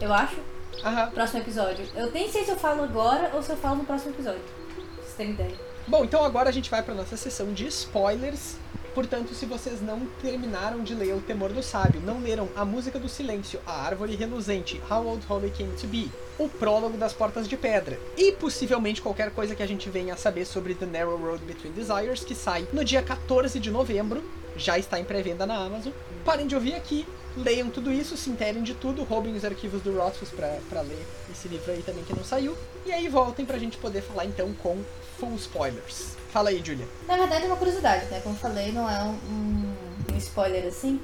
eu 0.00 0.12
acho. 0.12 0.36
Aham. 0.82 1.10
Próximo 1.10 1.40
episódio. 1.40 1.86
Eu 1.94 2.10
nem 2.10 2.30
sei 2.30 2.44
se 2.44 2.50
eu 2.50 2.56
falo 2.56 2.84
agora 2.84 3.30
ou 3.34 3.42
se 3.42 3.50
eu 3.50 3.56
falo 3.56 3.76
no 3.76 3.84
próximo 3.84 4.12
episódio. 4.12 4.40
Pra 4.74 4.84
vocês 5.02 5.14
terem 5.16 5.32
ideia. 5.32 5.73
Bom, 5.86 6.02
então 6.02 6.24
agora 6.24 6.48
a 6.48 6.52
gente 6.52 6.70
vai 6.70 6.82
pra 6.82 6.94
nossa 6.94 7.14
sessão 7.14 7.52
de 7.52 7.66
spoilers. 7.66 8.56
Portanto, 8.94 9.34
se 9.34 9.44
vocês 9.44 9.82
não 9.82 10.06
terminaram 10.22 10.82
de 10.82 10.94
ler 10.94 11.14
O 11.14 11.20
Temor 11.20 11.52
do 11.52 11.62
Sábio, 11.62 12.00
não 12.00 12.22
leram 12.22 12.48
A 12.56 12.64
Música 12.64 12.98
do 12.98 13.08
Silêncio, 13.08 13.60
A 13.66 13.82
Árvore 13.84 14.16
Reluzente, 14.16 14.80
How 14.90 15.04
Old 15.06 15.26
Holly 15.26 15.50
Came 15.50 15.76
to 15.76 15.86
Be, 15.86 16.10
o 16.38 16.48
Prólogo 16.48 16.96
das 16.96 17.12
Portas 17.12 17.46
de 17.46 17.56
Pedra 17.56 17.98
e 18.16 18.32
possivelmente 18.32 19.02
qualquer 19.02 19.30
coisa 19.30 19.54
que 19.54 19.62
a 19.62 19.66
gente 19.66 19.90
venha 19.90 20.14
a 20.14 20.16
saber 20.16 20.46
sobre 20.46 20.74
The 20.74 20.86
Narrow 20.86 21.18
Road 21.18 21.44
Between 21.44 21.72
Desires, 21.72 22.24
que 22.24 22.34
sai 22.34 22.66
no 22.72 22.82
dia 22.82 23.02
14 23.02 23.60
de 23.60 23.70
novembro, 23.70 24.24
já 24.56 24.78
está 24.78 24.98
em 24.98 25.04
pré-venda 25.04 25.44
na 25.44 25.56
Amazon. 25.56 25.92
Parem 26.24 26.46
de 26.46 26.54
ouvir 26.54 26.74
aqui, 26.76 27.04
leiam 27.36 27.70
tudo 27.70 27.92
isso, 27.92 28.16
se 28.16 28.30
interem 28.30 28.62
de 28.62 28.74
tudo, 28.74 29.02
roubem 29.04 29.34
os 29.34 29.44
arquivos 29.44 29.82
do 29.82 29.96
Rothfuss 29.96 30.30
pra 30.30 30.80
ler 30.82 31.06
esse 31.30 31.48
livro 31.48 31.70
aí 31.72 31.82
também 31.82 32.04
que 32.04 32.14
não 32.14 32.24
saiu, 32.24 32.56
e 32.86 32.92
aí 32.92 33.08
voltem 33.08 33.44
pra 33.44 33.58
gente 33.58 33.76
poder 33.78 34.02
falar 34.02 34.24
então 34.26 34.52
com 34.62 34.78
full 35.18 35.34
spoilers. 35.36 36.16
Fala 36.30 36.50
aí, 36.50 36.62
Julia. 36.64 36.86
Na 37.06 37.16
verdade 37.16 37.44
é 37.44 37.46
uma 37.46 37.56
curiosidade, 37.56 38.06
né? 38.06 38.20
Como 38.22 38.34
eu 38.34 38.38
falei, 38.38 38.72
não 38.72 38.88
é 38.90 39.02
um, 39.04 39.12
um- 39.30 39.74
um 40.12 40.16
spoiler 40.16 40.66
assim. 40.66 41.00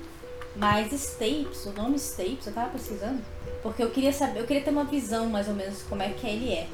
Mas 0.56 0.92
Stapes, 0.92 1.64
o 1.66 1.72
nome 1.72 1.96
Stapes, 1.96 2.46
eu 2.48 2.52
tava 2.52 2.70
pesquisando. 2.70 3.20
Porque 3.62 3.82
eu 3.82 3.90
queria 3.90 4.12
saber, 4.12 4.40
eu 4.40 4.46
queria 4.46 4.62
ter 4.62 4.70
uma 4.70 4.84
visão 4.84 5.26
mais 5.26 5.46
ou 5.46 5.54
menos 5.54 5.82
como 5.82 6.02
é 6.02 6.08
que 6.08 6.26
ele 6.26 6.52
é. 6.52 6.66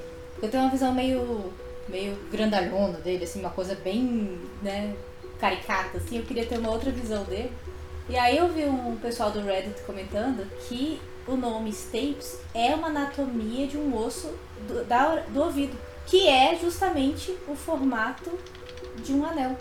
Eu 0.43 0.51
tenho 0.51 0.63
uma 0.63 0.71
visão 0.73 0.95
meio. 0.95 1.53
meio 1.89 2.17
grandalhona 2.33 2.99
dele, 2.99 3.25
assim, 3.25 3.41
uma 3.41 3.51
coisa 3.51 3.75
bem, 3.75 4.41
né, 4.63 4.95
caricata, 5.39 5.99
assim, 5.99 6.17
eu 6.17 6.25
queria 6.25 6.47
ter 6.47 6.59
uma 6.59 6.71
outra 6.71 6.91
visão 6.91 7.23
dele. 7.25 7.53
E 8.09 8.17
aí 8.17 8.37
eu 8.39 8.49
vi 8.49 8.65
um 8.65 8.97
pessoal 8.97 9.31
do 9.31 9.41
Reddit 9.41 9.81
comentando 9.83 10.47
que 10.69 11.01
o 11.27 11.35
nome 11.37 11.71
Stapes 11.71 12.39
é 12.55 12.75
uma 12.75 12.87
anatomia 12.89 13.67
de 13.67 13.77
um 13.77 13.97
osso 13.97 14.33
do, 14.69 14.85
da- 14.85 15.23
do 15.29 15.43
ouvido. 15.43 15.77
Que 16.07 16.29
é 16.29 16.55
justamente 16.55 17.37
o 17.49 17.57
formato 17.57 18.31
de 19.03 19.13
um 19.13 19.25
anel. 19.27 19.57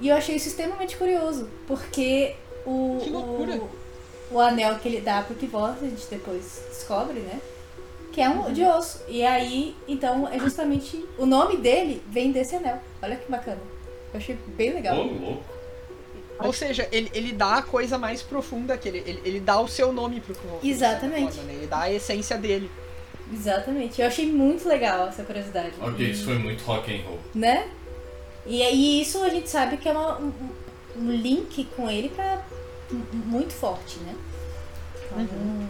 E 0.00 0.08
eu 0.08 0.16
achei 0.16 0.36
isso 0.36 0.48
extremamente 0.48 0.96
curioso, 0.96 1.50
porque 1.66 2.36
o, 2.64 2.98
o, 3.18 3.70
o 4.30 4.40
anel 4.40 4.78
que 4.78 4.86
ele 4.88 5.00
dá 5.00 5.20
pro 5.22 5.34
Kivos, 5.34 5.82
a 5.82 5.86
gente 5.86 6.06
depois 6.08 6.62
descobre, 6.68 7.18
né? 7.18 7.40
Que 8.12 8.20
é 8.20 8.28
um 8.28 8.52
de 8.52 8.62
osso. 8.64 9.02
E 9.08 9.24
aí, 9.24 9.74
então, 9.88 10.28
é 10.28 10.38
justamente. 10.38 11.04
O 11.18 11.26
nome 11.26 11.56
dele 11.56 12.02
vem 12.08 12.30
desse 12.32 12.54
anel. 12.56 12.78
Olha 13.02 13.16
que 13.16 13.30
bacana. 13.30 13.60
Eu 14.14 14.18
achei 14.18 14.36
bem 14.56 14.72
legal. 14.74 14.96
louco. 14.96 15.42
Ou 16.42 16.52
seja, 16.52 16.88
ele, 16.90 17.10
ele 17.14 17.32
dá 17.32 17.56
a 17.56 17.62
coisa 17.62 17.98
mais 17.98 18.22
profunda 18.22 18.76
que 18.78 18.88
ele, 18.88 18.98
ele, 19.06 19.20
ele 19.24 19.40
dá 19.40 19.60
o 19.60 19.68
seu 19.68 19.92
nome 19.92 20.20
pro 20.20 20.34
certa 20.34 20.66
Exatamente. 20.66 21.38
né? 21.40 21.52
Ele 21.54 21.66
dá 21.66 21.80
a 21.82 21.92
essência 21.92 22.36
dele. 22.38 22.70
Exatamente. 23.32 24.00
Eu 24.00 24.06
achei 24.08 24.26
muito 24.30 24.66
legal 24.68 25.08
essa 25.08 25.22
curiosidade. 25.22 25.72
Ok, 25.80 26.04
E- 26.04 26.10
isso 26.10 26.24
foi 26.24 26.38
muito 26.38 26.62
rock 26.64 26.92
and 26.94 27.02
roll. 27.06 27.18
né? 27.34 27.68
E 28.46 28.62
aí 28.62 29.00
isso 29.02 29.22
a 29.22 29.28
gente 29.28 29.48
sabe 29.50 29.76
que 29.76 29.88
é 29.88 29.92
uma- 29.92 30.18
um, 30.18 30.32
um- 30.96 31.10
link 31.12 31.64
com 31.76 31.88
ele 31.90 32.08
pra, 32.08 32.42
muito 33.12 33.52
forte, 33.52 33.98
né? 34.00 34.14
Então, 35.12 35.68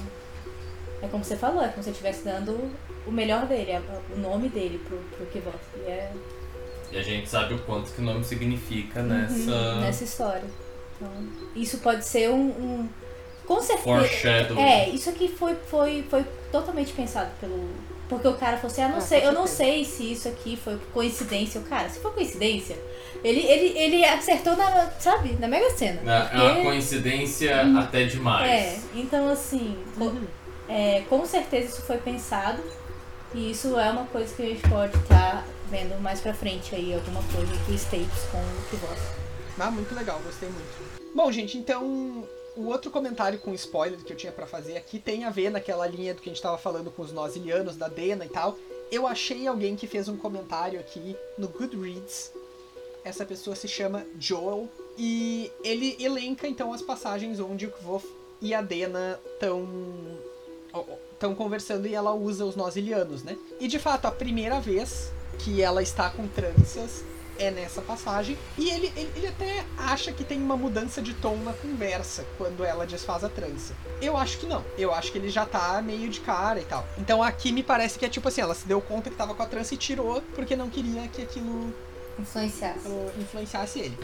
É 1.03 1.09
como 1.09 1.25
você 1.25 1.35
falou, 1.37 1.62
é 1.62 1.68
como 1.68 1.79
se 1.83 1.85
você 1.85 1.91
estivesse 1.93 2.25
dando 2.25 2.71
o 3.07 3.11
melhor 3.11 3.47
dele, 3.47 3.73
o 4.14 4.18
nome 4.18 4.49
dele 4.51 4.79
pro, 4.87 4.99
pro 5.16 5.25
Kivos. 5.27 5.55
E 5.79 5.91
é 5.91 6.12
E 6.93 6.99
a 6.99 7.03
gente 7.03 7.28
sabe 7.28 7.55
o 7.55 7.59
quanto 7.61 7.91
que 7.93 8.01
o 8.01 8.05
nome 8.05 8.24
significa 8.24 9.03
nessa. 9.03 9.51
uhum, 9.51 9.80
nessa 9.80 10.05
história. 10.05 10.45
Então, 10.97 11.11
isso 11.55 11.78
pode 11.78 12.05
ser 12.05 12.30
um. 12.30 12.49
um- 12.49 12.88
com 13.47 13.61
certeza. 13.61 13.82
Foreshadowing. 13.84 14.61
É, 14.61 14.88
isso 14.91 15.11
aqui 15.11 15.28
foi, 15.28 15.55
foi, 15.68 16.05
foi 16.09 16.24
totalmente 16.53 16.93
pensado 16.93 17.30
pelo. 17.41 17.68
Porque 18.09 18.26
o 18.26 18.34
cara 18.34 18.57
falou 18.57 18.72
assim, 18.72 18.82
ah, 18.82 18.88
não 18.88 18.99
Ah, 18.99 19.01
sei, 19.01 19.24
eu 19.26 19.32
não 19.32 19.47
sei 19.47 19.84
se 19.84 20.12
isso 20.12 20.28
aqui 20.28 20.57
foi 20.57 20.76
coincidência. 20.93 21.61
O 21.61 21.64
cara, 21.64 21.88
se 21.88 22.01
for 22.01 22.12
coincidência, 22.12 22.76
ele, 23.22 23.41
ele, 23.41 23.78
ele 23.78 24.05
acertou 24.05 24.57
na, 24.57 24.91
sabe, 24.99 25.36
na 25.38 25.47
Mega 25.47 25.70
Sena. 25.70 26.01
É 26.32 26.36
é 26.38 26.43
uma 26.53 26.62
coincidência 26.64 27.62
até 27.78 28.05
demais. 28.05 28.51
É, 28.51 28.78
então 28.97 29.28
assim, 29.28 29.76
Uhum. 29.97 30.24
é, 30.68 31.03
com 31.09 31.24
certeza 31.24 31.68
isso 31.68 31.82
foi 31.82 31.99
pensado. 31.99 32.61
E 33.32 33.53
isso 33.53 33.78
é 33.78 33.88
uma 33.91 34.05
coisa 34.07 34.34
que 34.34 34.43
a 34.43 34.47
gente 34.47 34.68
pode 34.68 34.97
estar 34.97 35.45
vendo 35.71 36.01
mais 36.03 36.21
pra 36.21 36.35
frente 36.35 36.75
aí, 36.75 36.93
alguma 36.93 37.23
coisa 37.33 37.55
do 37.55 37.79
Stapes 37.79 38.25
com 38.31 38.39
o 38.39 38.71
Kivos. 38.71 38.99
Ah, 39.59 39.71
muito 39.71 39.95
legal, 39.95 40.21
gostei 40.25 40.49
muito. 40.49 41.14
Bom, 41.14 41.31
gente, 41.31 41.57
então 41.57 42.25
o 42.57 42.66
outro 42.66 42.91
comentário 42.91 43.39
com 43.39 43.55
spoiler 43.55 43.99
que 44.01 44.12
eu 44.12 44.16
tinha 44.16 44.33
pra 44.33 44.47
fazer 44.47 44.77
aqui 44.77 44.99
tem 44.99 45.25
a 45.25 45.31
ver 45.31 45.51
naquela 45.51 45.87
linha 45.87 46.14
do 46.14 46.21
que 46.21 46.29
a 46.29 46.33
gente 46.33 46.43
tava 46.43 46.59
falando 46.59 46.91
com 46.91 47.03
os 47.03 47.12
nosilianos, 47.12 47.77
da 47.77 47.89
Dena 47.89 48.25
e 48.25 48.29
tal. 48.29 48.57
Eu 48.91 49.07
achei 49.07 49.47
alguém 49.47 49.77
que 49.77 49.87
fez 49.87 50.09
um 50.09 50.16
comentário 50.16 50.81
aqui 50.81 51.16
no 51.39 51.47
Goodreads. 51.47 52.33
Essa 53.05 53.25
pessoa 53.25 53.55
se 53.55 53.68
chama 53.68 54.05
Joel 54.18 54.68
e 54.99 55.51
ele 55.62 55.97
elenca 56.01 56.49
então 56.49 56.73
as 56.73 56.83
passagens 56.83 57.39
onde 57.39 57.66
o 57.66 57.71
Kvof 57.71 58.07
e 58.43 58.53
a 58.55 58.61
Dena 58.61 59.21
estão 59.33 59.68
estão 61.12 61.35
conversando 61.35 61.87
e 61.87 61.95
ela 61.95 62.14
usa 62.14 62.45
os 62.45 62.57
nós 62.57 62.77
ilianos, 62.77 63.23
né? 63.23 63.37
E 63.59 63.68
de 63.68 63.79
fato, 63.79 64.07
a 64.07 64.11
primeira 64.11 64.61
vez 64.61 65.12
que 65.43 65.62
ela 65.62 65.82
está 65.82 66.11
com 66.11 66.26
tranças 66.26 67.05
é 67.38 67.51
nessa 67.51 67.80
passagem. 67.80 68.36
E 68.59 68.68
ele, 68.68 68.93
ele, 68.95 69.11
ele, 69.16 69.26
até 69.26 69.64
acha 69.78 70.12
que 70.12 70.22
tem 70.22 70.38
uma 70.38 70.57
mudança 70.57 71.01
de 71.01 71.14
tom 71.14 71.36
na 71.36 71.53
conversa 71.55 72.24
quando 72.36 72.64
ela 72.64 72.86
desfaz 72.86 73.24
a 73.24 73.28
trança. 73.28 73.74
Eu 74.01 74.16
acho 74.16 74.38
que 74.38 74.47
não. 74.47 74.62
Eu 74.76 74.93
acho 74.93 75.11
que 75.11 75.18
ele 75.18 75.30
já 75.30 75.47
tá 75.47 75.80
meio 75.82 76.09
de 76.09 76.20
cara 76.20 76.61
e 76.61 76.64
tal. 76.64 76.86
Então 76.99 77.22
aqui 77.22 77.51
me 77.51 77.62
parece 77.62 77.99
que 77.99 78.05
é 78.05 78.09
tipo 78.09 78.28
assim, 78.28 78.43
ela 78.43 78.55
se 78.55 78.66
deu 78.66 78.80
conta 78.80 79.09
que 79.09 79.16
tava 79.16 79.34
com 79.34 79.43
a 79.43 79.47
trança 79.47 79.74
e 79.74 79.78
tirou 79.78 80.22
porque 80.34 80.55
não 80.55 80.68
queria 80.68 81.09
que 81.09 81.22
aquilo 81.22 81.74
influenciasse, 82.18 82.88
influenciasse 83.18 83.78
ele. 83.80 83.99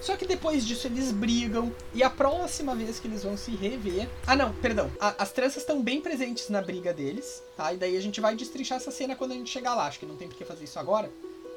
Só 0.00 0.16
que 0.16 0.26
depois 0.26 0.66
disso 0.66 0.86
eles 0.86 1.12
brigam 1.12 1.72
e 1.92 2.02
a 2.02 2.10
próxima 2.10 2.74
vez 2.74 2.98
que 2.98 3.06
eles 3.06 3.22
vão 3.22 3.36
se 3.36 3.50
rever. 3.52 4.08
Ah, 4.26 4.34
não, 4.34 4.52
perdão. 4.54 4.90
A, 4.98 5.22
as 5.22 5.32
tranças 5.32 5.58
estão 5.58 5.82
bem 5.82 6.00
presentes 6.00 6.48
na 6.48 6.62
briga 6.62 6.92
deles, 6.92 7.42
tá? 7.56 7.72
E 7.72 7.76
daí 7.76 7.96
a 7.96 8.00
gente 8.00 8.20
vai 8.20 8.34
destrinchar 8.34 8.78
essa 8.78 8.90
cena 8.90 9.14
quando 9.14 9.32
a 9.32 9.34
gente 9.34 9.50
chegar 9.50 9.74
lá. 9.74 9.86
Acho 9.86 9.98
que 9.98 10.06
não 10.06 10.16
tem 10.16 10.28
por 10.28 10.36
que 10.36 10.44
fazer 10.44 10.64
isso 10.64 10.78
agora. 10.78 11.10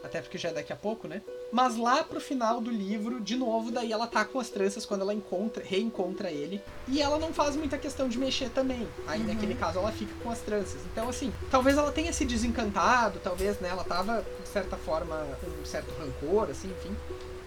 Até 0.04 0.22
porque 0.22 0.38
já 0.38 0.50
é 0.50 0.54
daqui 0.54 0.74
a 0.74 0.76
pouco, 0.76 1.08
né? 1.08 1.22
Mas 1.50 1.78
lá 1.78 2.04
pro 2.04 2.20
final 2.20 2.60
do 2.60 2.70
livro, 2.70 3.22
de 3.22 3.38
novo, 3.38 3.72
daí 3.72 3.94
ela 3.94 4.06
tá 4.06 4.26
com 4.26 4.38
as 4.38 4.50
tranças 4.50 4.86
quando 4.86 5.00
ela 5.02 5.14
encontra, 5.14 5.64
reencontra 5.64 6.30
ele. 6.30 6.62
E 6.90 7.02
ela 7.02 7.18
não 7.18 7.34
faz 7.34 7.56
muita 7.56 7.78
questão 7.78 8.10
de 8.10 8.18
mexer 8.18 8.50
também. 8.50 8.86
Aí 9.08 9.22
uhum. 9.22 9.28
naquele 9.28 9.56
caso 9.56 9.80
ela 9.80 9.94
fica 9.94 10.14
com 10.22 10.30
as 10.30 10.40
tranças. 10.40 10.82
Então, 10.92 11.08
assim, 11.08 11.32
talvez 11.50 11.78
ela 11.78 11.92
tenha 11.92 12.12
se 12.12 12.26
desencantado, 12.26 13.22
talvez, 13.24 13.58
né? 13.62 13.70
Ela 13.70 13.86
tava, 13.86 14.26
de 14.44 14.50
certa 14.50 14.76
forma, 14.76 15.26
com 15.40 15.62
um 15.62 15.66
certo 15.66 15.94
rancor, 15.98 16.50
assim, 16.50 16.70
enfim. 16.70 16.94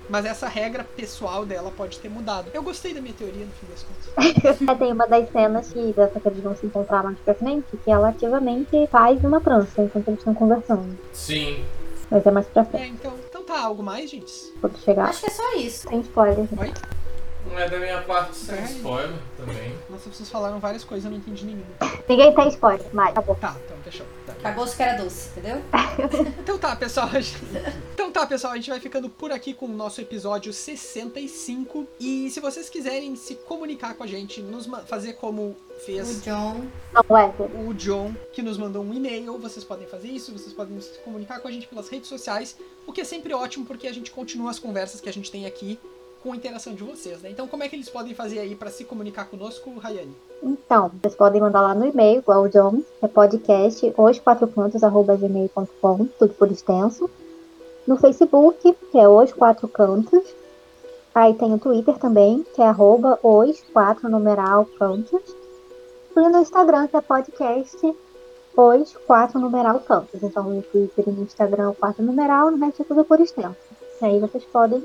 Mas 0.09 0.25
essa 0.25 0.47
regra 0.49 0.85
pessoal 0.85 1.45
dela 1.45 1.73
pode 1.77 1.99
ter 1.99 2.09
mudado. 2.09 2.51
Eu 2.55 2.63
gostei 2.63 2.95
da 2.95 3.01
minha 3.01 3.15
teoria, 3.15 3.45
no 3.45 3.53
fim 3.53 3.67
das 3.69 3.83
contas. 3.83 4.67
É, 4.69 4.75
tem 4.75 4.93
uma 4.93 5.07
das 5.07 5.31
cenas 5.31 5.73
que, 5.73 5.93
dessa 5.93 6.21
que 6.21 6.29
eles 6.29 6.43
vão 6.43 6.57
se 6.57 6.67
encontrar 6.67 7.03
mais 7.03 7.19
pra 7.19 7.35
frente, 7.35 7.77
que 7.85 7.91
ela 7.91 8.09
ativamente 8.09 8.87
faz 8.89 9.23
uma 9.25 9.41
trança 9.41 9.83
enquanto 9.83 10.09
eles 10.09 10.21
estão 10.21 10.35
conversando. 10.35 10.97
Sim. 11.13 11.65
Mas 12.11 12.25
é 12.25 12.31
mais 12.31 12.47
pra 12.47 12.65
frente. 12.65 12.83
É, 12.83 12.89
então, 12.89 13.13
então 13.29 13.43
tá, 13.43 13.61
algo 13.61 13.83
mais, 13.83 14.11
gente? 14.11 14.33
Pode 14.61 14.79
chegar. 14.79 15.09
Acho 15.09 15.21
que 15.21 15.27
é 15.27 15.31
só 15.31 15.57
isso. 15.57 15.89
Sem 15.89 16.01
spoiler. 16.01 16.47
Oi? 16.59 16.73
Não 17.49 17.59
é 17.59 17.69
da 17.69 17.79
minha 17.79 18.03
parte 18.03 18.37
sem 18.37 18.63
spoiler 18.65 19.17
também. 19.37 19.75
Nossa, 19.89 20.11
vocês 20.11 20.29
falaram 20.29 20.59
várias 20.59 20.85
coisas, 20.85 21.05
eu 21.05 21.11
não 21.11 21.19
entendi 21.19 21.45
nenhuma. 21.45 21.65
Ninguém 22.09 22.35
tem 22.35 22.49
spoiler, 22.49 22.87
mas 22.93 23.11
acabou. 23.11 23.35
Tá, 23.37 23.57
então 23.65 23.77
fechou. 23.85 24.07
Tá. 24.27 24.33
Acabou 24.33 24.67
se 24.67 24.77
que 24.77 24.83
era 24.83 25.03
doce, 25.03 25.31
entendeu? 25.31 25.63
então 26.41 26.59
tá, 26.59 26.75
pessoal. 26.77 27.09
Então 27.95 28.11
tá, 28.11 28.27
pessoal, 28.27 28.53
a 28.53 28.57
gente 28.57 28.71
vai 28.71 28.81
ficando 28.81 29.09
por 29.09 29.33
aqui 29.33 29.55
com 29.55 29.67
o 29.67 29.73
nosso 29.73 30.01
episódio 30.01 30.53
65. 30.53 31.87
E 32.01 32.31
se 32.31 32.41
vocês 32.41 32.69
quiserem 32.69 33.15
se 33.17 33.35
comunicar 33.37 33.95
com 33.95 34.03
a 34.03 34.07
gente, 34.07 34.43
nos 34.43 34.67
fazer 34.87 35.15
como 35.15 35.57
fez 35.85 36.19
o 36.19 36.21
John. 36.21 36.67
É. 36.95 37.69
O 37.69 37.75
John, 37.75 38.15
que 38.33 38.43
nos 38.43 38.59
mandou 38.59 38.83
um 38.83 38.93
e-mail. 38.93 39.39
Vocês 39.39 39.65
podem 39.65 39.87
fazer 39.87 40.09
isso, 40.09 40.33
vocês 40.33 40.53
podem 40.53 40.81
se 40.81 40.99
comunicar 41.01 41.41
com 41.41 41.49
a 41.49 41.51
gente 41.51 41.67
pelas 41.67 41.89
redes 41.89 42.09
sociais, 42.09 42.57
o 42.87 42.93
que 42.93 43.01
é 43.01 43.05
sempre 43.05 43.33
ótimo 43.35 43.67
porque 43.67 43.87
a 43.87 43.93
gente 43.93 44.11
continua 44.11 44.51
as 44.51 44.59
conversas 44.59 45.01
que 45.01 45.09
a 45.09 45.13
gente 45.13 45.31
tem 45.31 45.47
aqui 45.47 45.79
com 46.27 46.33
a 46.33 46.37
interação 46.37 46.75
de 46.75 46.83
vocês, 46.83 47.23
né? 47.23 47.31
Então, 47.31 47.47
como 47.47 47.63
é 47.63 47.69
que 47.69 47.77
eles 47.77 47.89
podem 47.89 48.13
fazer 48.13 48.41
aí 48.41 48.57
para 48.57 48.69
se 48.69 48.85
comunicar 48.85 49.27
conosco, 49.27 49.73
Rayane? 49.79 50.13
Então, 50.43 50.91
vocês 51.01 51.15
podem 51.15 51.41
mandar 51.41 51.61
lá 51.61 51.73
no 51.73 51.87
e-mail, 51.87 52.19
igual 52.19 52.43
o 52.43 52.49
John, 52.49 52.83
é 53.01 53.07
podcast 53.07 53.95
os 53.97 54.83
arroba 54.83 55.15
gmail.com, 55.15 56.07
tudo 56.19 56.35
por 56.35 56.51
extenso. 56.51 57.09
No 57.87 57.97
Facebook, 57.97 58.77
que 58.91 58.99
é 58.99 59.09
os 59.09 59.33
quatro 59.33 59.69
cantos. 59.69 60.35
Aí 61.15 61.33
tem 61.35 61.55
o 61.55 61.61
Twitter 61.61 61.97
também, 61.97 62.45
que 62.57 62.61
é 62.61 62.67
arroba 62.67 63.21
os 63.23 63.61
quatro 63.73 64.09
numeral 64.09 64.67
cantos. 64.77 65.23
E 66.17 66.29
no 66.29 66.41
Instagram, 66.41 66.89
que 66.89 66.97
é 66.97 67.01
podcast 67.01 67.95
os 68.57 68.97
quatro 69.07 69.39
numeral 69.39 69.79
cantos. 69.79 70.21
Então, 70.21 70.43
no 70.43 70.63
Twitter 70.63 71.05
e 71.07 71.11
no 71.13 71.23
Instagram, 71.23 71.73
quatro 71.75 72.03
numeral, 72.03 72.51
no 72.51 72.57
resto 72.57 72.83
é 72.83 72.85
tudo 72.85 73.05
por 73.05 73.21
extenso. 73.21 73.55
E 74.03 74.05
aí 74.05 74.19
vocês 74.19 74.45
podem 74.45 74.85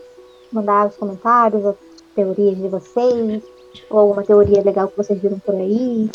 mandar 0.54 0.88
os 0.88 0.96
comentários, 0.96 1.66
as 1.66 1.76
teorias 2.16 2.58
de 2.58 2.68
vocês, 2.68 3.44
ou 3.90 4.00
alguma 4.00 4.24
teoria 4.24 4.62
legal 4.62 4.88
que 4.88 4.98
vocês 4.98 5.22
viram 5.22 5.40
por 5.40 5.56
aí. 5.56 6.10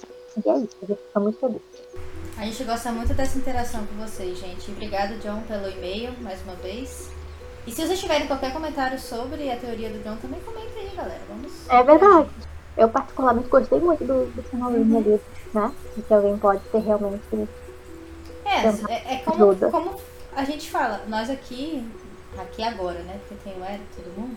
E 0.44 0.48
é 0.48 0.56
isso, 0.58 0.76
a 0.82 0.86
gente 0.86 1.00
fica 1.06 1.20
muito 1.20 1.38
feliz. 1.38 1.62
A 2.36 2.44
gente 2.44 2.64
gosta 2.64 2.92
muito 2.92 3.14
dessa 3.14 3.38
interação 3.38 3.86
com 3.86 3.94
vocês, 4.04 4.38
gente. 4.38 4.70
Obrigada, 4.70 5.14
John, 5.16 5.40
pelo 5.48 5.70
e-mail, 5.70 6.12
mais 6.20 6.42
uma 6.42 6.54
vez. 6.56 7.10
E 7.66 7.72
se 7.72 7.84
vocês 7.84 7.98
tiverem 7.98 8.26
qualquer 8.26 8.52
comentário 8.52 8.98
sobre 8.98 9.50
a 9.50 9.56
teoria 9.56 9.88
do 9.88 9.98
John, 10.04 10.16
também 10.16 10.38
comentem 10.40 10.82
aí, 10.82 10.94
galera. 10.94 11.20
Vamos. 11.28 11.52
É 11.68 11.82
verdade. 11.82 12.28
Eu 12.76 12.90
particularmente 12.90 13.48
gostei 13.48 13.80
muito 13.80 14.04
do, 14.04 14.26
do 14.26 14.42
finalzinho 14.42 14.98
ali, 14.98 15.20
né? 15.54 15.72
De 15.96 16.02
que 16.02 16.12
alguém 16.12 16.36
pode 16.36 16.60
ter 16.70 16.78
realmente. 16.78 17.48
É, 18.44 18.92
é, 18.92 19.14
é 19.14 19.16
como, 19.24 19.56
como 19.70 19.96
a 20.36 20.44
gente 20.44 20.70
fala, 20.70 21.00
nós 21.08 21.30
aqui 21.30 21.82
aqui 22.40 22.62
agora, 22.62 23.00
né? 23.02 23.20
Porque 23.26 23.42
tem 23.44 23.60
o 23.60 23.64
Eric 23.64 23.84
e 23.98 24.02
todo 24.02 24.20
mundo. 24.20 24.36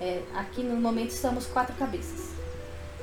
É, 0.00 0.22
aqui 0.34 0.62
no 0.62 0.76
momento 0.76 1.10
estamos 1.10 1.46
quatro 1.46 1.74
cabeças. 1.76 2.30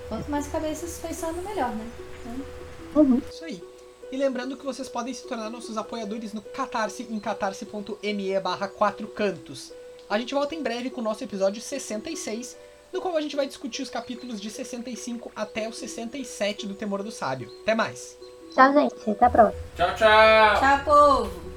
Quanto 0.08 0.30
mais 0.30 0.48
cabeças 0.48 1.00
pensando, 1.02 1.42
melhor, 1.42 1.70
né? 1.70 1.90
Então... 2.20 3.04
Uhum. 3.04 3.22
Isso 3.30 3.46
aí. 3.46 3.64
E 4.12 4.18
lembrando 4.18 4.58
que 4.58 4.66
vocês 4.66 4.90
podem 4.90 5.14
se 5.14 5.26
tornar 5.26 5.50
nossos 5.50 5.78
apoiadores 5.78 6.34
no 6.34 6.42
Catarse 6.42 7.08
em 7.10 7.18
catarse.me 7.18 8.40
barra 8.42 8.68
4 8.68 9.08
cantos. 9.08 9.72
A 10.10 10.20
gente 10.20 10.34
volta 10.34 10.54
em 10.54 10.62
breve 10.62 10.90
com 10.90 11.00
o 11.00 11.04
nosso 11.04 11.24
episódio 11.24 11.62
66, 11.62 12.58
no 12.92 13.00
qual 13.00 13.16
a 13.16 13.22
gente 13.22 13.38
vai 13.38 13.48
discutir 13.48 13.82
os 13.82 13.90
capítulos 13.90 14.42
de 14.42 14.50
65 14.50 15.32
até 15.34 15.70
o 15.70 15.72
67 15.72 16.68
do 16.68 16.76
Temor 16.76 17.02
do 17.02 17.12
Sábio. 17.12 17.50
Até 17.62 17.74
mais! 17.74 18.18
Tchau, 18.54 18.74
gente. 18.74 19.10
Até 19.10 19.26
a 19.26 19.30
próxima. 19.30 19.64
Tchau, 19.78 19.96
tchau! 19.96 20.60
Tchau, 20.60 20.84
povo! 20.84 21.51